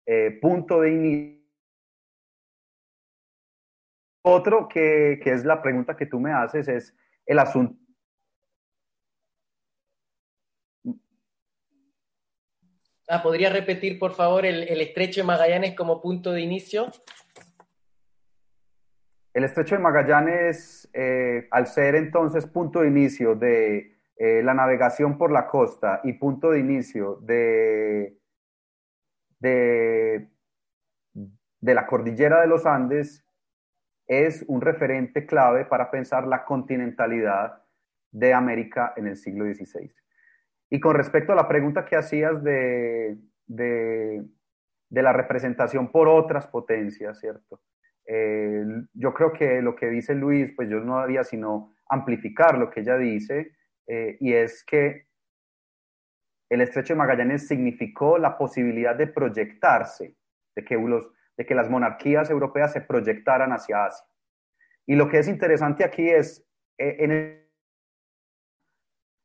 eh, 0.05 0.37
punto 0.41 0.81
de 0.81 0.91
inicio. 0.91 1.45
Otro 4.27 4.67
que, 4.67 5.19
es 5.23 5.45
la 5.45 5.61
pregunta 5.61 5.95
que 5.95 6.05
tú 6.05 6.19
me 6.19 6.33
haces 6.33 6.67
es 6.67 6.95
el 7.25 7.39
asunto. 7.39 7.75
Ah, 13.07 13.21
¿Podría 13.21 13.51
repetir, 13.51 13.99
por 13.99 14.13
favor, 14.13 14.45
el, 14.45 14.63
el 14.63 14.81
estrecho 14.81 15.21
de 15.21 15.27
Magallanes 15.27 15.75
como 15.75 16.01
punto 16.01 16.31
de 16.31 16.41
inicio? 16.41 16.91
El 19.35 19.43
estrecho 19.43 19.75
de 19.75 19.81
Magallanes, 19.81 20.89
eh, 20.93 21.49
al 21.51 21.67
ser 21.67 21.95
entonces 21.95 22.45
punto 22.45 22.79
de 22.79 22.87
inicio 22.87 23.35
de 23.35 23.97
eh, 24.15 24.41
la 24.41 24.53
navegación 24.53 25.17
por 25.17 25.29
la 25.29 25.45
costa 25.45 25.99
y 26.05 26.13
punto 26.13 26.51
de 26.51 26.59
inicio 26.59 27.17
de, 27.21 28.17
de, 29.39 30.29
la 31.61 31.85
cordillera 31.85 32.39
de 32.39 32.47
los 32.47 32.65
Andes, 32.65 33.24
es 34.07 34.43
un 34.47 34.61
referente 34.61 35.25
clave 35.25 35.65
para 35.65 35.89
pensar 35.89 36.27
la 36.27 36.45
continentalidad 36.45 37.63
de 38.11 38.33
América 38.33 38.93
en 38.95 39.07
el 39.07 39.17
siglo 39.17 39.45
XVI. 39.45 39.91
Y 40.69 40.79
con 40.79 40.95
respecto 40.95 41.33
a 41.33 41.35
la 41.35 41.47
pregunta 41.47 41.85
que 41.85 41.95
hacías 41.95 42.43
de, 42.43 43.17
de, 43.47 44.23
la 44.89 45.13
representación 45.13 45.91
por 45.91 46.07
otras 46.07 46.47
potencias, 46.47 47.19
¿cierto? 47.19 47.61
Eh, 48.07 48.63
yo 48.93 49.13
creo 49.13 49.33
que 49.33 49.61
lo 49.61 49.75
que 49.75 49.87
dice 49.89 50.15
Luis, 50.15 50.53
pues 50.55 50.69
yo 50.69 50.79
no 50.79 50.99
haría 50.99 51.23
sino 51.23 51.75
amplificar 51.89 52.57
lo 52.57 52.69
que 52.69 52.81
ella 52.81 52.97
dice 52.97 53.53
eh, 53.87 54.17
y 54.19 54.33
es 54.33 54.63
que 54.63 55.07
el 56.49 56.61
estrecho 56.61 56.93
de 56.93 56.99
Magallanes 56.99 57.47
significó 57.47 58.17
la 58.17 58.37
posibilidad 58.37 58.95
de 58.95 59.07
proyectarse, 59.07 60.15
de 60.55 60.63
que, 60.63 60.75
los, 60.75 61.09
de 61.37 61.45
que 61.45 61.55
las 61.55 61.69
monarquías 61.69 62.29
europeas 62.29 62.73
se 62.73 62.81
proyectaran 62.81 63.51
hacia 63.51 63.85
Asia. 63.85 64.05
Y 64.85 64.95
lo 64.95 65.09
que 65.09 65.19
es 65.19 65.27
interesante 65.27 65.83
aquí 65.83 66.09
es, 66.09 66.47
eh, 66.77 66.97
en 66.99 67.45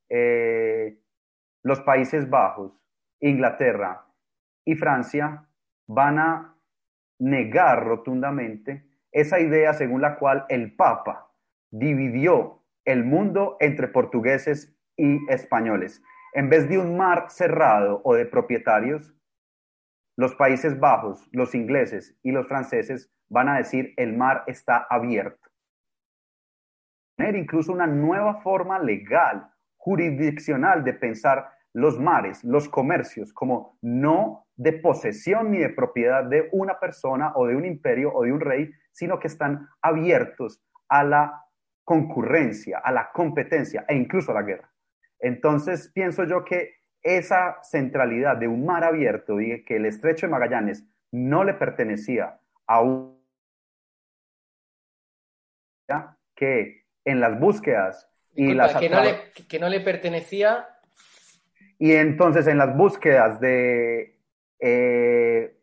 eh, 0.08 1.00
los 1.62 1.80
Países 1.80 2.28
Bajos, 2.28 2.72
Inglaterra 3.20 4.06
y 4.64 4.74
Francia 4.74 5.46
van 5.86 6.18
a 6.18 6.56
negar 7.18 7.84
rotundamente 7.84 8.86
esa 9.12 9.40
idea 9.40 9.74
según 9.74 10.00
la 10.00 10.16
cual 10.16 10.46
el 10.48 10.74
Papa 10.74 11.32
dividió 11.70 12.64
el 12.84 13.04
mundo 13.04 13.56
entre 13.60 13.88
portugueses 13.88 14.74
y 14.96 15.18
españoles. 15.30 16.02
En 16.32 16.48
vez 16.48 16.68
de 16.68 16.78
un 16.78 16.96
mar 16.96 17.26
cerrado 17.28 18.00
o 18.04 18.14
de 18.14 18.24
propietarios, 18.24 19.14
los 20.20 20.34
Países 20.34 20.78
Bajos, 20.78 21.26
los 21.32 21.54
ingleses 21.54 22.14
y 22.22 22.30
los 22.30 22.46
franceses 22.46 23.10
van 23.30 23.48
a 23.48 23.56
decir 23.56 23.94
el 23.96 24.14
mar 24.14 24.44
está 24.46 24.86
abierto. 24.90 25.48
Tener 27.16 27.36
incluso 27.36 27.72
una 27.72 27.86
nueva 27.86 28.42
forma 28.42 28.78
legal, 28.78 29.50
jurisdiccional 29.78 30.84
de 30.84 30.92
pensar 30.92 31.48
los 31.72 31.98
mares, 31.98 32.44
los 32.44 32.68
comercios, 32.68 33.32
como 33.32 33.78
no 33.80 34.46
de 34.56 34.74
posesión 34.74 35.52
ni 35.52 35.58
de 35.58 35.70
propiedad 35.70 36.22
de 36.24 36.50
una 36.52 36.78
persona 36.78 37.32
o 37.34 37.46
de 37.46 37.56
un 37.56 37.64
imperio 37.64 38.12
o 38.12 38.24
de 38.24 38.32
un 38.32 38.40
rey, 38.40 38.70
sino 38.92 39.18
que 39.18 39.28
están 39.28 39.68
abiertos 39.80 40.62
a 40.90 41.02
la 41.02 41.46
concurrencia, 41.82 42.78
a 42.84 42.92
la 42.92 43.10
competencia 43.10 43.86
e 43.88 43.96
incluso 43.96 44.32
a 44.32 44.34
la 44.34 44.42
guerra. 44.42 44.70
Entonces, 45.18 45.90
pienso 45.94 46.24
yo 46.24 46.44
que 46.44 46.79
esa 47.02 47.62
centralidad 47.62 48.36
de 48.36 48.48
un 48.48 48.66
mar 48.66 48.84
abierto 48.84 49.40
y 49.40 49.64
que 49.64 49.76
el 49.76 49.86
estrecho 49.86 50.26
de 50.26 50.32
Magallanes 50.32 50.84
no 51.10 51.44
le 51.44 51.54
pertenecía 51.54 52.38
a 52.66 52.82
un 52.82 53.20
que 56.34 56.86
en 57.04 57.20
las 57.20 57.38
búsquedas 57.38 58.08
y 58.34 58.54
las 58.54 58.76
que 58.76 58.88
no, 58.88 59.02
le, 59.02 59.32
que 59.48 59.58
no 59.58 59.68
le 59.68 59.80
pertenecía 59.80 60.68
y 61.78 61.92
entonces 61.92 62.46
en 62.46 62.58
las 62.58 62.74
búsquedas 62.76 63.40
de 63.40 64.18
eh, 64.60 65.56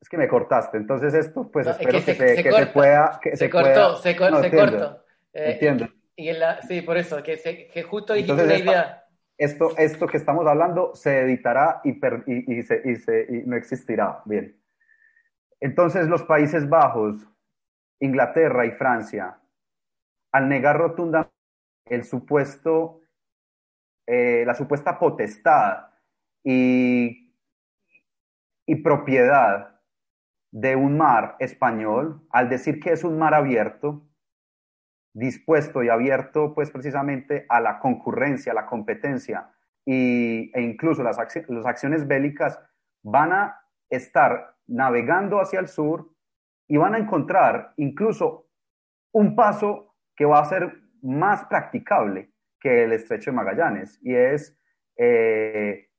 Es 0.00 0.08
que 0.10 0.18
me 0.18 0.28
cortaste, 0.28 0.76
entonces 0.76 1.14
esto, 1.14 1.50
pues 1.50 1.66
espero 1.66 1.92
que, 1.92 2.14
se, 2.14 2.14
que, 2.14 2.52
se, 2.52 2.66
pueda. 2.66 3.18
Que 3.22 3.38
se, 3.38 3.48
cortó, 3.48 3.96
se, 3.96 4.14
cortó. 4.14 5.02
Eh, 5.32 5.52
entiendo. 5.52 5.88
Y 6.16 6.28
en 6.28 6.40
la, 6.40 6.62
sí, 6.62 6.82
por 6.82 6.96
eso, 6.96 7.22
que, 7.22 7.36
que 7.72 7.82
justo 7.82 8.12
dijiste 8.12 8.32
entonces, 8.32 8.62
una 8.62 8.70
idea. 8.72 9.04
Esto, 9.36 9.76
esto 9.76 10.06
que 10.06 10.16
estamos 10.16 10.46
hablando 10.46 10.94
se 10.94 11.20
editará 11.22 11.80
y, 11.82 11.90
y, 11.90 12.58
y, 12.58 12.62
se, 12.62 12.82
y, 12.84 12.96
se, 12.96 13.26
y 13.28 13.42
no 13.46 13.56
existirá. 13.56 14.22
Bien. 14.24 14.60
Entonces, 15.60 16.06
los 16.06 16.22
Países 16.22 16.68
Bajos, 16.68 17.26
Inglaterra 18.00 18.66
y 18.66 18.70
Francia, 18.72 19.40
al 20.32 20.48
negar 20.48 20.78
rotundamente 20.78 21.32
el 21.86 22.04
supuesto, 22.04 23.00
eh, 24.06 24.44
la 24.46 24.54
supuesta 24.54 24.98
potestad 24.98 25.86
y, 26.44 27.34
y 28.66 28.76
propiedad 28.76 29.80
de 30.52 30.76
un 30.76 30.96
mar 30.96 31.36
español, 31.40 32.26
al 32.30 32.48
decir 32.48 32.78
que 32.78 32.92
es 32.92 33.02
un 33.02 33.18
mar 33.18 33.34
abierto, 33.34 34.06
dispuesto 35.14 35.82
y 35.82 35.88
abierto 35.88 36.52
pues 36.54 36.70
precisamente 36.70 37.46
a 37.48 37.60
la 37.60 37.78
concurrencia, 37.78 38.52
a 38.52 38.56
la 38.56 38.66
competencia. 38.66 39.50
Y, 39.86 40.50
e 40.54 40.62
incluso 40.62 41.02
las, 41.02 41.16
las 41.48 41.66
acciones 41.66 42.06
bélicas, 42.06 42.58
van 43.02 43.32
a 43.32 43.60
estar 43.88 44.56
navegando 44.66 45.40
hacia 45.40 45.60
el 45.60 45.68
sur 45.68 46.10
y 46.66 46.76
van 46.76 46.94
a 46.94 46.98
encontrar 46.98 47.72
incluso 47.76 48.48
un 49.12 49.36
paso 49.36 49.94
que 50.16 50.24
va 50.24 50.40
a 50.40 50.44
ser 50.44 50.82
más 51.02 51.44
practicable 51.44 52.32
que 52.58 52.84
el 52.84 52.92
estrecho 52.92 53.30
de 53.30 53.36
Magallanes 53.36 54.00
y 54.02 54.14
es 54.14 54.58
eh, 54.96 55.90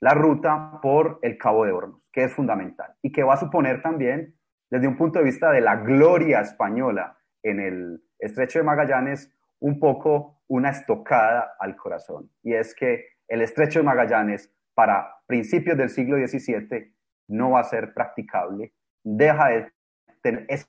la 0.00 0.14
ruta 0.14 0.80
por 0.80 1.18
el 1.22 1.36
Cabo 1.36 1.64
de 1.64 1.72
Hornos, 1.72 2.02
que 2.10 2.24
es 2.24 2.32
fundamental 2.32 2.94
y 3.02 3.12
que 3.12 3.22
va 3.22 3.34
a 3.34 3.38
suponer 3.38 3.82
también, 3.82 4.34
desde 4.70 4.88
un 4.88 4.96
punto 4.96 5.18
de 5.18 5.26
vista 5.26 5.52
de 5.52 5.60
la 5.60 5.76
gloria 5.76 6.40
española 6.40 7.18
en 7.42 7.60
el 7.60 8.05
estrecho 8.18 8.58
de 8.58 8.64
Magallanes, 8.64 9.32
un 9.60 9.78
poco 9.78 10.40
una 10.48 10.70
estocada 10.70 11.54
al 11.58 11.76
corazón. 11.76 12.30
Y 12.42 12.54
es 12.54 12.74
que 12.74 13.06
el 13.28 13.42
estrecho 13.42 13.80
de 13.80 13.84
Magallanes 13.84 14.52
para 14.74 15.16
principios 15.26 15.76
del 15.76 15.90
siglo 15.90 16.16
XVII 16.16 16.94
no 17.28 17.52
va 17.52 17.60
a 17.60 17.64
ser 17.64 17.92
practicable, 17.94 18.72
deja 19.02 19.48
de 19.48 19.72
tener 20.22 20.46
esa 20.48 20.66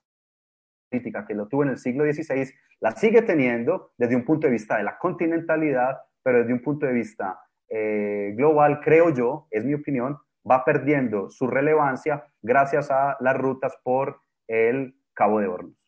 política 0.90 1.26
que 1.26 1.34
lo 1.34 1.46
tuvo 1.46 1.64
en 1.64 1.70
el 1.70 1.78
siglo 1.78 2.04
XVI, 2.04 2.50
la 2.80 2.92
sigue 2.92 3.22
teniendo 3.22 3.92
desde 3.98 4.16
un 4.16 4.24
punto 4.24 4.46
de 4.46 4.52
vista 4.52 4.76
de 4.78 4.84
la 4.84 4.98
continentalidad, 4.98 5.98
pero 6.22 6.38
desde 6.38 6.52
un 6.52 6.62
punto 6.62 6.86
de 6.86 6.92
vista 6.92 7.40
eh, 7.68 8.32
global, 8.36 8.80
creo 8.80 9.10
yo, 9.10 9.46
es 9.50 9.64
mi 9.64 9.74
opinión, 9.74 10.18
va 10.48 10.64
perdiendo 10.64 11.28
su 11.28 11.46
relevancia 11.46 12.24
gracias 12.40 12.90
a 12.90 13.16
las 13.20 13.36
rutas 13.36 13.76
por 13.82 14.20
el 14.46 14.94
Cabo 15.12 15.40
de 15.40 15.48
Hornos. 15.48 15.87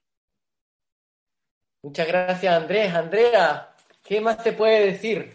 Muchas 1.83 2.09
gracias, 2.09 2.55
Andrés. 2.55 2.95
Andrea, 2.95 3.75
¿qué 4.03 4.21
más 4.21 4.43
te 4.43 4.53
puede 4.53 4.85
decir? 4.85 5.33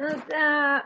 Uh, 0.00 0.80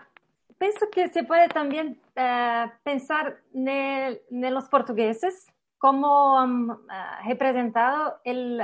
pienso 0.58 0.90
que 0.90 1.08
se 1.08 1.22
puede 1.22 1.46
también 1.48 2.00
uh, 2.16 2.68
pensar 2.82 3.40
en 3.54 4.54
los 4.54 4.68
portugueses 4.68 5.46
cómo 5.78 6.38
han 6.38 6.70
ah, 6.88 7.20
representado 7.26 8.20
el, 8.24 8.60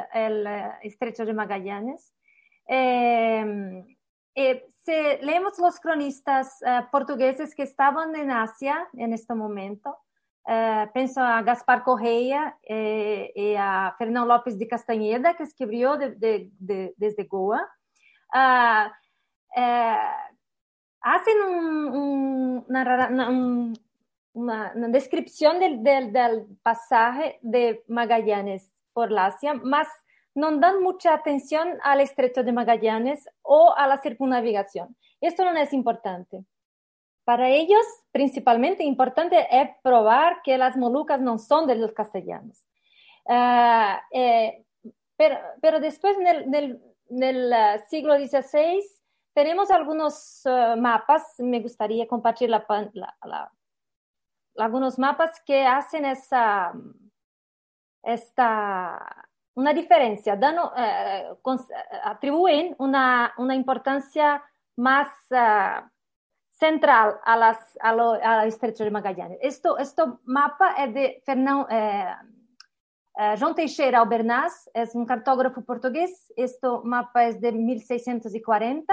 estrecho 0.83 1.25
de 1.25 1.35
Magallanes. 1.35 2.13
Eh, 2.69 3.95
si 4.35 4.93
leemos 5.23 5.59
los 5.59 5.81
cronistas 5.81 6.61
portugueses 6.93 7.57
que 7.57 7.65
estaban 7.65 8.15
en 8.15 8.31
Asia 8.31 8.87
en 8.95 9.13
este 9.13 9.35
momento, 9.35 9.99
pienso 10.93 11.21
a 11.21 11.43
Gaspar 11.43 11.83
Correia 11.83 12.57
y 12.67 13.55
a 13.55 13.95
Fernão 13.99 14.27
Lopes 14.27 14.59
de 14.59 14.67
Castañeda, 14.67 15.35
que 15.35 15.43
escribió 15.43 15.97
de, 15.97 16.11
de, 16.13 16.51
de, 16.59 16.95
desde 16.97 17.25
Goa. 17.25 17.61
Uh, 18.33 18.91
hacen 21.01 21.43
un, 21.43 21.87
un, 21.89 22.65
una, 22.69 23.29
un, 23.29 23.79
una, 24.33 24.73
una, 24.75 24.89
descripción 24.89 25.59
del, 25.59 25.83
del, 25.83 26.13
del, 26.13 26.47
pasaje 26.63 27.39
de 27.43 27.83
Magallanes 27.89 28.71
por 28.93 29.11
la 29.11 29.27
Asia, 29.27 29.55
más 29.55 29.89
no 30.35 30.57
dan 30.59 30.83
mucha 30.83 31.15
atención 31.15 31.79
al 31.83 32.01
estrecho 32.01 32.45
de 32.45 32.53
Magallanes 32.53 33.29
o 33.43 33.75
a 33.77 33.87
la 33.89 33.99
circunnavigación. 33.99 34.97
Esto 35.21 35.45
no 35.45 35.57
es 35.59 35.73
importante. 35.73 36.45
Para 37.29 37.51
ellos, 37.51 37.85
principalmente 38.11 38.83
importante 38.83 39.47
es 39.51 39.69
probar 39.83 40.41
que 40.43 40.57
las 40.57 40.79
Molucas 40.79 41.21
no 41.21 41.37
son 41.37 41.67
de 41.67 41.75
los 41.75 41.93
castellanos. 41.93 42.65
Uh, 43.27 43.99
eh, 44.13 44.65
pero, 45.15 45.79
después, 45.79 46.17
en 46.17 46.27
el, 46.27 47.53
uh, 47.53 47.87
siglo 47.87 48.15
XVI, 48.15 48.83
tenemos 49.35 49.71
algunos 49.71 50.41
uh, 50.47 50.75
mapas, 50.81 51.35
me 51.41 51.61
gustaría 51.61 52.09
compartir 52.09 52.51
algunos 54.57 54.99
mapas 54.99 55.43
que 55.45 55.67
hacen 55.67 56.07
esta, 56.07 56.73
una 59.55 59.75
diferencia, 59.75 60.35
dan, 60.35 60.59
uh, 60.61 61.37
con, 61.43 61.59
atribuyen 62.05 62.75
una, 62.79 63.35
una, 63.37 63.55
importancia 63.55 64.43
más 64.77 65.11
uh, 65.31 65.87
central 66.59 67.19
a 67.25 67.37
las, 67.37 67.79
a 67.81 67.93
lo, 67.93 68.13
al 68.13 68.49
estrecho 68.49 68.85
de 68.85 68.91
Magallanes. 68.91 69.39
Esto, 69.41 69.79
esto 69.79 70.21
mapa 70.25 70.75
es 70.79 70.95
de 70.95 71.23
Fernão, 71.25 71.67
eh, 71.71 72.15
eh, 73.19 73.37
João 73.37 73.55
Teixeira 73.55 73.99
Albernaz, 73.99 74.69
es 74.75 74.95
un 74.95 75.07
cartógrafo 75.07 75.63
portugués. 75.63 76.33
Este 76.37 76.69
mapa 76.85 77.25
es 77.25 77.41
de 77.41 77.53
1640 77.53 78.93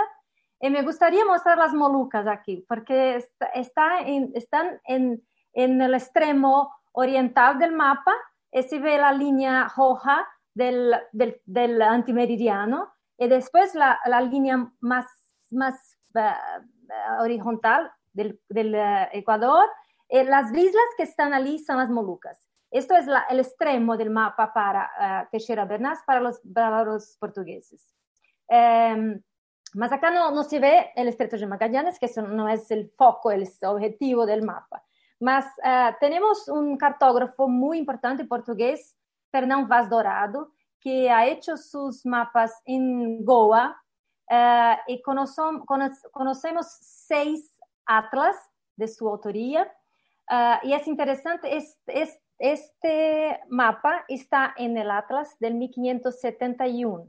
y 0.59 0.69
me 0.69 0.83
gustaría 0.83 1.25
mostrar 1.25 1.57
las 1.57 1.73
Molucas 1.73 2.27
aquí, 2.27 2.63
porque 2.67 3.17
está, 3.17 3.47
está 3.47 3.99
en, 3.99 4.31
están 4.35 4.79
en, 4.85 5.21
en, 5.53 5.81
el 5.81 5.93
extremo 5.93 6.73
oriental 6.93 7.59
del 7.59 7.73
mapa 7.73 8.13
y 8.51 8.63
se 8.63 8.79
ve 8.79 8.97
la 8.97 9.11
línea 9.11 9.67
roja 9.75 10.27
del, 10.53 10.95
del, 11.11 11.41
del 11.45 11.81
antimeridiano 11.81 12.93
y 13.17 13.27
después 13.27 13.75
la, 13.75 13.99
la 14.05 14.21
línea 14.21 14.71
más, 14.79 15.05
más 15.51 15.97
uh, 16.15 16.74
horizontal 17.19 17.91
del, 18.13 18.39
del 18.49 18.75
uh, 18.75 19.07
Ecuador. 19.11 19.67
Y 20.09 20.23
las 20.23 20.51
islas 20.53 20.85
que 20.97 21.03
están 21.03 21.33
allí 21.33 21.59
son 21.59 21.77
las 21.77 21.89
Molucas. 21.89 22.49
Esto 22.71 22.95
es 22.95 23.07
el 23.29 23.39
extremo 23.39 23.97
del 23.97 24.09
mapa 24.09 24.51
para 24.53 25.27
Teixeira 25.31 25.65
Bernás, 25.65 25.99
para 26.05 26.19
los, 26.19 26.41
para 26.53 26.83
los 26.83 27.17
portugueses. 27.17 27.93
Um, 28.47 29.21
Mas 29.75 29.91
acá 29.91 30.09
no, 30.09 30.41
se 30.43 30.59
ve 30.59 30.91
el 30.95 31.09
estrecho 31.09 31.37
de 31.37 31.47
Magallanes, 31.47 31.99
que 31.99 32.05
eso 32.05 32.21
no 32.21 32.47
es 32.47 32.71
el 32.71 32.89
foco, 32.97 33.29
el 33.29 33.45
objetivo 33.63 34.25
del 34.25 34.41
mapa. 34.41 34.81
Mas 35.19 35.45
tenemos 35.99 36.47
un 36.47 36.77
cartógrafo 36.77 37.49
muy 37.49 37.79
importante 37.79 38.23
portugués, 38.23 38.95
Fernão 39.33 39.67
Vaz 39.67 39.89
Dorado, 39.89 40.53
que 40.79 41.09
ha 41.11 41.25
hecho 41.25 41.57
sus 41.57 42.05
mapas 42.05 42.61
en 42.63 43.25
Goa 43.25 43.75
uh, 44.29 44.75
y 44.87 45.01
conocemos, 45.01 45.63
conocemos 46.11 46.67
seis 46.81 47.57
atlas 47.85 48.35
de 48.75 48.87
su 48.87 49.07
autoría. 49.07 49.71
Uh, 50.29 50.67
y 50.67 50.73
es 50.73 50.87
interesante, 50.87 51.55
es, 51.55 51.77
es, 51.85 52.19
este 52.39 53.39
mapa 53.49 54.05
está 54.07 54.53
en 54.57 54.77
el 54.77 54.91
atlas 54.91 55.37
del 55.39 55.55
1571. 55.55 57.07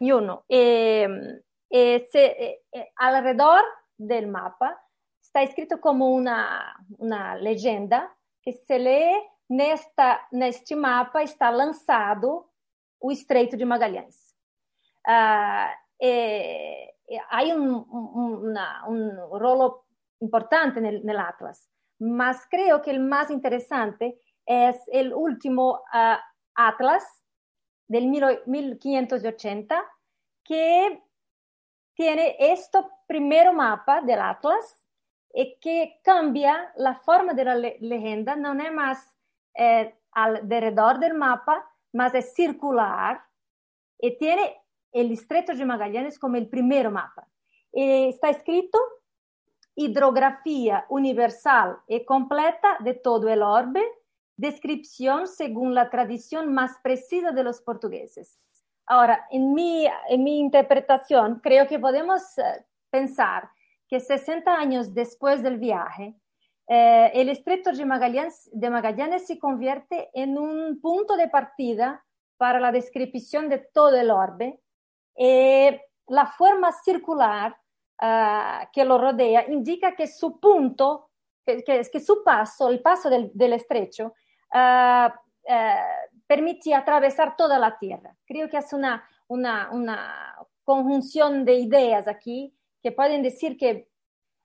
Y 0.00 0.12
uno, 0.12 0.44
eh, 0.48 1.08
eh, 1.70 2.08
se, 2.10 2.24
eh, 2.24 2.62
eh, 2.72 2.92
alrededor 2.96 3.62
del 3.96 4.26
mapa 4.28 4.80
está 5.20 5.42
escrito 5.42 5.80
como 5.80 6.10
una, 6.10 6.76
una 6.98 7.36
leyenda 7.36 8.14
que 8.42 8.52
se 8.52 8.78
lee 8.78 9.12
nesta, 9.48 10.26
neste 10.30 10.76
mapa 10.76 11.22
está 11.22 11.50
lançado 11.50 12.50
o 13.00 13.10
Estreito 13.10 13.56
de 13.56 13.64
Magalhães. 13.64 14.34
Uh, 15.06 15.70
eh, 15.98 16.94
hay 17.30 17.52
un, 17.52 17.86
un, 17.88 18.48
una, 18.48 18.84
un, 18.86 19.10
rolo 19.38 19.86
importante 20.20 20.78
en 20.78 20.86
el, 20.86 20.96
en 20.96 21.10
el, 21.10 21.18
Atlas, 21.18 21.70
mas 21.98 22.46
creo 22.50 22.82
que 22.82 22.90
el 22.90 23.00
más 23.00 23.30
interesante 23.30 24.18
es 24.44 24.76
el 24.88 25.12
último 25.12 25.82
uh, 25.92 26.16
Atlas 26.54 27.04
del 27.88 28.06
1580 28.08 29.84
que 30.44 31.02
tiene 31.94 32.36
este 32.38 32.78
primer 33.06 33.52
mapa 33.52 34.00
del 34.02 34.20
Atlas 34.20 34.84
y 35.32 35.58
que 35.60 36.00
cambia 36.02 36.72
la 36.76 36.94
forma 36.94 37.34
de 37.34 37.44
la 37.44 37.54
le 37.54 37.76
leyenda, 37.80 38.36
no 38.36 38.52
es 38.52 38.72
más 38.72 39.12
eh, 39.54 39.94
alrededor 40.12 40.98
del 40.98 41.14
mapa, 41.14 41.68
más 41.92 42.14
es 42.14 42.34
circular 42.34 43.22
y 43.98 44.16
tiene 44.18 44.62
el 45.00 45.12
Estrecho 45.12 45.54
de 45.54 45.64
Magallanes 45.64 46.18
como 46.18 46.36
el 46.36 46.48
primer 46.48 46.90
mapa. 46.90 47.28
Y 47.72 48.08
está 48.08 48.30
escrito 48.30 48.78
hidrografía 49.74 50.86
universal 50.88 51.78
y 51.86 52.04
completa 52.04 52.78
de 52.80 52.94
todo 52.94 53.28
el 53.28 53.42
orbe, 53.42 53.82
descripción 54.36 55.26
según 55.26 55.74
la 55.74 55.90
tradición 55.90 56.52
más 56.52 56.78
precisa 56.82 57.30
de 57.32 57.44
los 57.44 57.60
portugueses. 57.60 58.38
Ahora, 58.86 59.26
en 59.30 59.52
mi, 59.52 59.86
en 60.08 60.24
mi 60.24 60.38
interpretación, 60.38 61.40
creo 61.42 61.66
que 61.66 61.78
podemos 61.78 62.38
eh, 62.38 62.64
pensar 62.90 63.50
que 63.88 64.00
60 64.00 64.52
años 64.54 64.94
después 64.94 65.42
del 65.42 65.58
viaje, 65.58 66.14
eh, 66.68 67.10
el 67.14 67.28
estrecho 67.28 67.72
de 67.72 67.84
Magallanes, 67.84 68.48
de 68.52 68.70
Magallanes 68.70 69.26
se 69.26 69.38
convierte 69.38 70.08
en 70.14 70.38
un 70.38 70.80
punto 70.80 71.16
de 71.16 71.28
partida 71.28 72.04
para 72.36 72.60
la 72.60 72.72
descripción 72.72 73.48
de 73.48 73.58
todo 73.58 73.96
el 73.96 74.10
orbe. 74.10 74.60
Eh, 75.16 75.80
la 76.08 76.26
forma 76.26 76.72
circular 76.72 77.56
uh, 78.02 78.66
que 78.72 78.84
lo 78.84 78.98
rodea 78.98 79.46
indica 79.48 79.94
que 79.94 80.06
su 80.06 80.38
punto, 80.38 81.10
que, 81.44 81.64
que, 81.64 81.82
que 81.90 82.00
su 82.00 82.22
paso, 82.22 82.68
el 82.68 82.80
paso 82.80 83.10
del, 83.10 83.30
del 83.34 83.54
estrecho, 83.54 84.14
uh, 84.54 85.08
uh, 85.08 86.20
permitía 86.26 86.78
atravesar 86.78 87.36
toda 87.36 87.58
la 87.58 87.78
Tierra. 87.78 88.14
Creo 88.26 88.48
que 88.48 88.58
es 88.58 88.72
una, 88.72 89.08
una, 89.28 89.70
una 89.72 90.36
conjunción 90.64 91.44
de 91.44 91.54
ideas 91.54 92.08
aquí 92.08 92.54
que 92.82 92.92
pueden 92.92 93.22
decir 93.22 93.56
que 93.56 93.88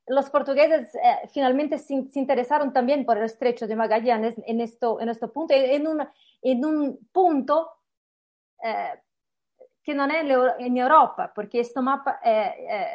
los 0.07 0.30
portugueses 0.30 0.93
eh, 0.95 1.27
finalmente 1.31 1.77
se, 1.77 2.10
se, 2.10 2.19
interesaron 2.19 2.73
también 2.73 3.06
por 3.06 3.18
el 3.18 3.23
estrecho 3.23 3.68
de 3.68 3.76
Magallanes 3.76 4.35
en, 4.45 4.61
esto, 4.61 4.99
en 4.99 5.10
este 5.10 5.27
punto, 5.27 5.53
en 5.53 5.88
un, 5.88 6.07
en 6.41 6.65
un 6.65 7.10
punto 7.11 7.69
eh, 8.64 8.99
que 9.91 9.97
no 9.97 10.05
es 10.05 10.55
en 10.59 10.77
Europa, 10.77 11.31
porque 11.34 11.59
este 11.59 11.81
mapa 11.81 12.19
eh, 12.23 12.53
eh 12.69 12.88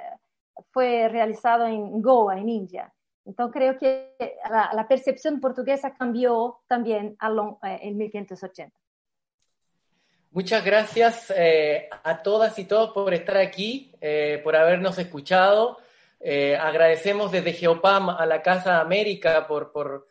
fue 0.73 1.09
realizado 1.09 1.67
en 1.67 2.01
Goa, 2.01 2.39
en 2.39 2.49
India. 2.49 2.93
Entonces 3.25 3.53
creo 3.53 3.79
que 3.79 4.15
la, 4.51 4.71
la 4.73 4.89
percepción 4.89 5.41
portuguesa 5.41 5.95
cambió 5.95 6.61
también 6.67 7.17
lo, 7.29 7.59
eh, 7.63 7.79
en 7.83 7.97
1580. 7.97 8.75
Muchas 10.31 10.65
gracias 10.65 11.33
eh, 11.35 11.89
a 12.05 12.23
todas 12.23 12.59
y 12.59 12.67
todos 12.67 12.91
por 12.91 13.15
estar 13.15 13.39
aquí, 13.39 13.93
eh, 14.01 14.41
por 14.45 14.55
habernos 14.55 14.99
escuchado. 14.99 15.79
Eh, 16.21 16.57
agradecemos 16.57 17.33
desde 17.33 17.53
Geopam 17.53 18.11
a 18.11 18.27
la 18.27 18.43
Casa 18.43 18.81
América 18.81 19.47
por, 19.47 19.73
por, 19.73 20.09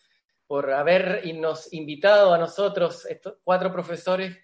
por 0.47 0.71
habernos 0.71 1.71
invitado 1.73 2.33
a 2.33 2.37
nosotros, 2.37 3.05
estos 3.05 3.35
cuatro 3.43 3.71
profesores, 3.71 4.37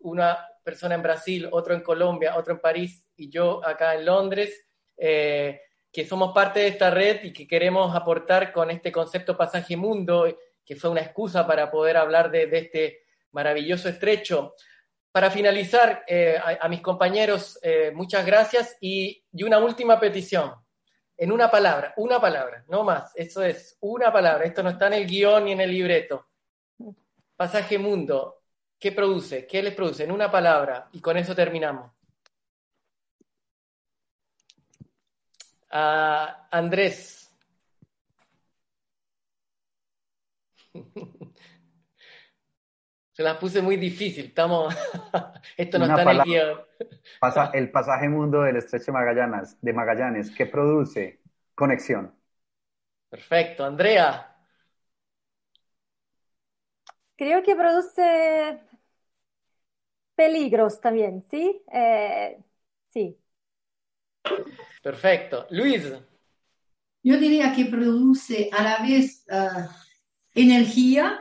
una 0.00 0.38
persona 0.62 0.94
en 0.94 1.02
Brasil, 1.02 1.48
otro 1.50 1.74
en 1.74 1.82
Colombia, 1.82 2.36
otro 2.36 2.54
en 2.54 2.60
París 2.60 3.06
y 3.16 3.30
yo 3.30 3.64
acá 3.64 3.94
en 3.94 4.04
Londres. 4.04 4.66
Eh, 4.96 5.60
que 5.92 6.04
somos 6.04 6.32
parte 6.34 6.60
de 6.60 6.68
esta 6.68 6.90
red 6.90 7.24
y 7.24 7.32
que 7.32 7.46
queremos 7.46 7.94
aportar 7.94 8.52
con 8.52 8.70
este 8.70 8.92
concepto 8.92 9.36
Pasaje 9.36 9.76
Mundo, 9.76 10.26
que 10.64 10.76
fue 10.76 10.90
una 10.90 11.00
excusa 11.00 11.46
para 11.46 11.70
poder 11.70 11.96
hablar 11.96 12.30
de, 12.30 12.48
este 12.52 13.00
maravilloso 13.32 13.88
estrecho. 13.88 14.54
Para 15.10 15.30
finalizar, 15.30 16.04
eh, 16.06 16.36
a, 16.36 16.66
a, 16.66 16.68
mis 16.68 16.82
compañeros, 16.82 17.58
eh, 17.62 17.90
muchas 17.94 18.26
gracias 18.26 18.76
y, 18.80 19.24
y, 19.32 19.42
una 19.42 19.58
última 19.58 19.98
petición. 19.98 20.54
En 21.16 21.32
una 21.32 21.50
palabra, 21.50 21.94
una 21.96 22.20
palabra, 22.20 22.64
no 22.68 22.84
más. 22.84 23.10
Eso 23.16 23.42
es, 23.42 23.76
una 23.80 24.12
palabra. 24.12 24.44
Esto 24.44 24.62
no 24.62 24.70
está 24.70 24.86
en 24.88 24.92
el 24.92 25.06
guion 25.06 25.46
ni 25.46 25.52
en 25.52 25.62
el 25.62 25.70
libreto. 25.70 26.28
Pasaje 27.34 27.78
Mundo, 27.78 28.37
¿qué 28.78 28.92
produce? 28.92 29.46
¿Qué 29.46 29.62
les 29.62 29.74
produce? 29.74 30.04
En 30.04 30.12
una 30.12 30.30
palabra, 30.30 30.88
y 30.92 31.00
con 31.00 31.16
eso 31.16 31.34
terminamos. 31.34 31.92
Ah, 35.70 36.48
Andrés. 36.50 37.36
Se 43.12 43.24
las 43.24 43.36
puse 43.36 43.60
muy 43.60 43.76
difícil, 43.76 44.26
estamos... 44.26 44.72
Esto 45.56 45.78
no 45.80 45.86
está 45.86 46.02
en 46.02 46.08
el 46.08 46.22
guion. 46.22 46.60
Pasa, 47.18 47.50
el 47.54 47.68
pasaje 47.72 48.08
mundo 48.08 48.42
del 48.42 48.56
estrecho 48.56 48.86
de 48.86 48.92
Magallanes, 48.92 49.56
de 49.60 49.72
Magallanes, 49.72 50.30
¿qué 50.30 50.46
produce? 50.46 51.20
Conexión. 51.52 52.14
Perfecto. 53.08 53.64
Andrea. 53.64 54.36
Creo 57.16 57.42
que 57.42 57.56
produce 57.56 58.67
peligros 60.18 60.80
también, 60.80 61.24
¿sí? 61.30 61.62
Eh, 61.72 62.36
sí. 62.92 63.16
Perfecto. 64.82 65.46
Luis. 65.50 65.92
Yo 67.04 67.16
diría 67.18 67.54
que 67.54 67.66
produce 67.66 68.50
a 68.52 68.64
la 68.64 68.78
vez 68.82 69.24
uh, 69.30 69.70
energía 70.34 71.20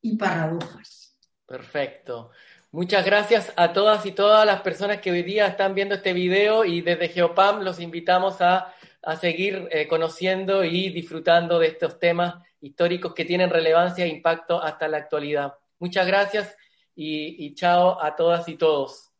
y 0.00 0.16
paradojas. 0.16 1.16
Perfecto. 1.46 2.32
Muchas 2.72 3.06
gracias 3.06 3.52
a 3.54 3.72
todas 3.72 4.04
y 4.06 4.10
todas 4.10 4.44
las 4.44 4.60
personas 4.62 5.00
que 5.00 5.12
hoy 5.12 5.22
día 5.22 5.46
están 5.46 5.76
viendo 5.76 5.94
este 5.94 6.12
video 6.12 6.64
y 6.64 6.80
desde 6.80 7.10
Geopam 7.10 7.62
los 7.62 7.78
invitamos 7.78 8.40
a, 8.40 8.74
a 9.02 9.16
seguir 9.16 9.68
eh, 9.70 9.86
conociendo 9.86 10.64
y 10.64 10.88
disfrutando 10.88 11.60
de 11.60 11.68
estos 11.68 12.00
temas 12.00 12.42
históricos 12.60 13.14
que 13.14 13.24
tienen 13.24 13.50
relevancia 13.50 14.04
e 14.04 14.08
impacto 14.08 14.60
hasta 14.60 14.88
la 14.88 14.96
actualidad. 14.96 15.54
Muchas 15.78 16.08
gracias 16.08 16.56
y, 16.94 17.46
y 17.46 17.54
chao 17.54 18.02
a 18.02 18.16
todas 18.16 18.48
y 18.48 18.56
todos. 18.56 19.11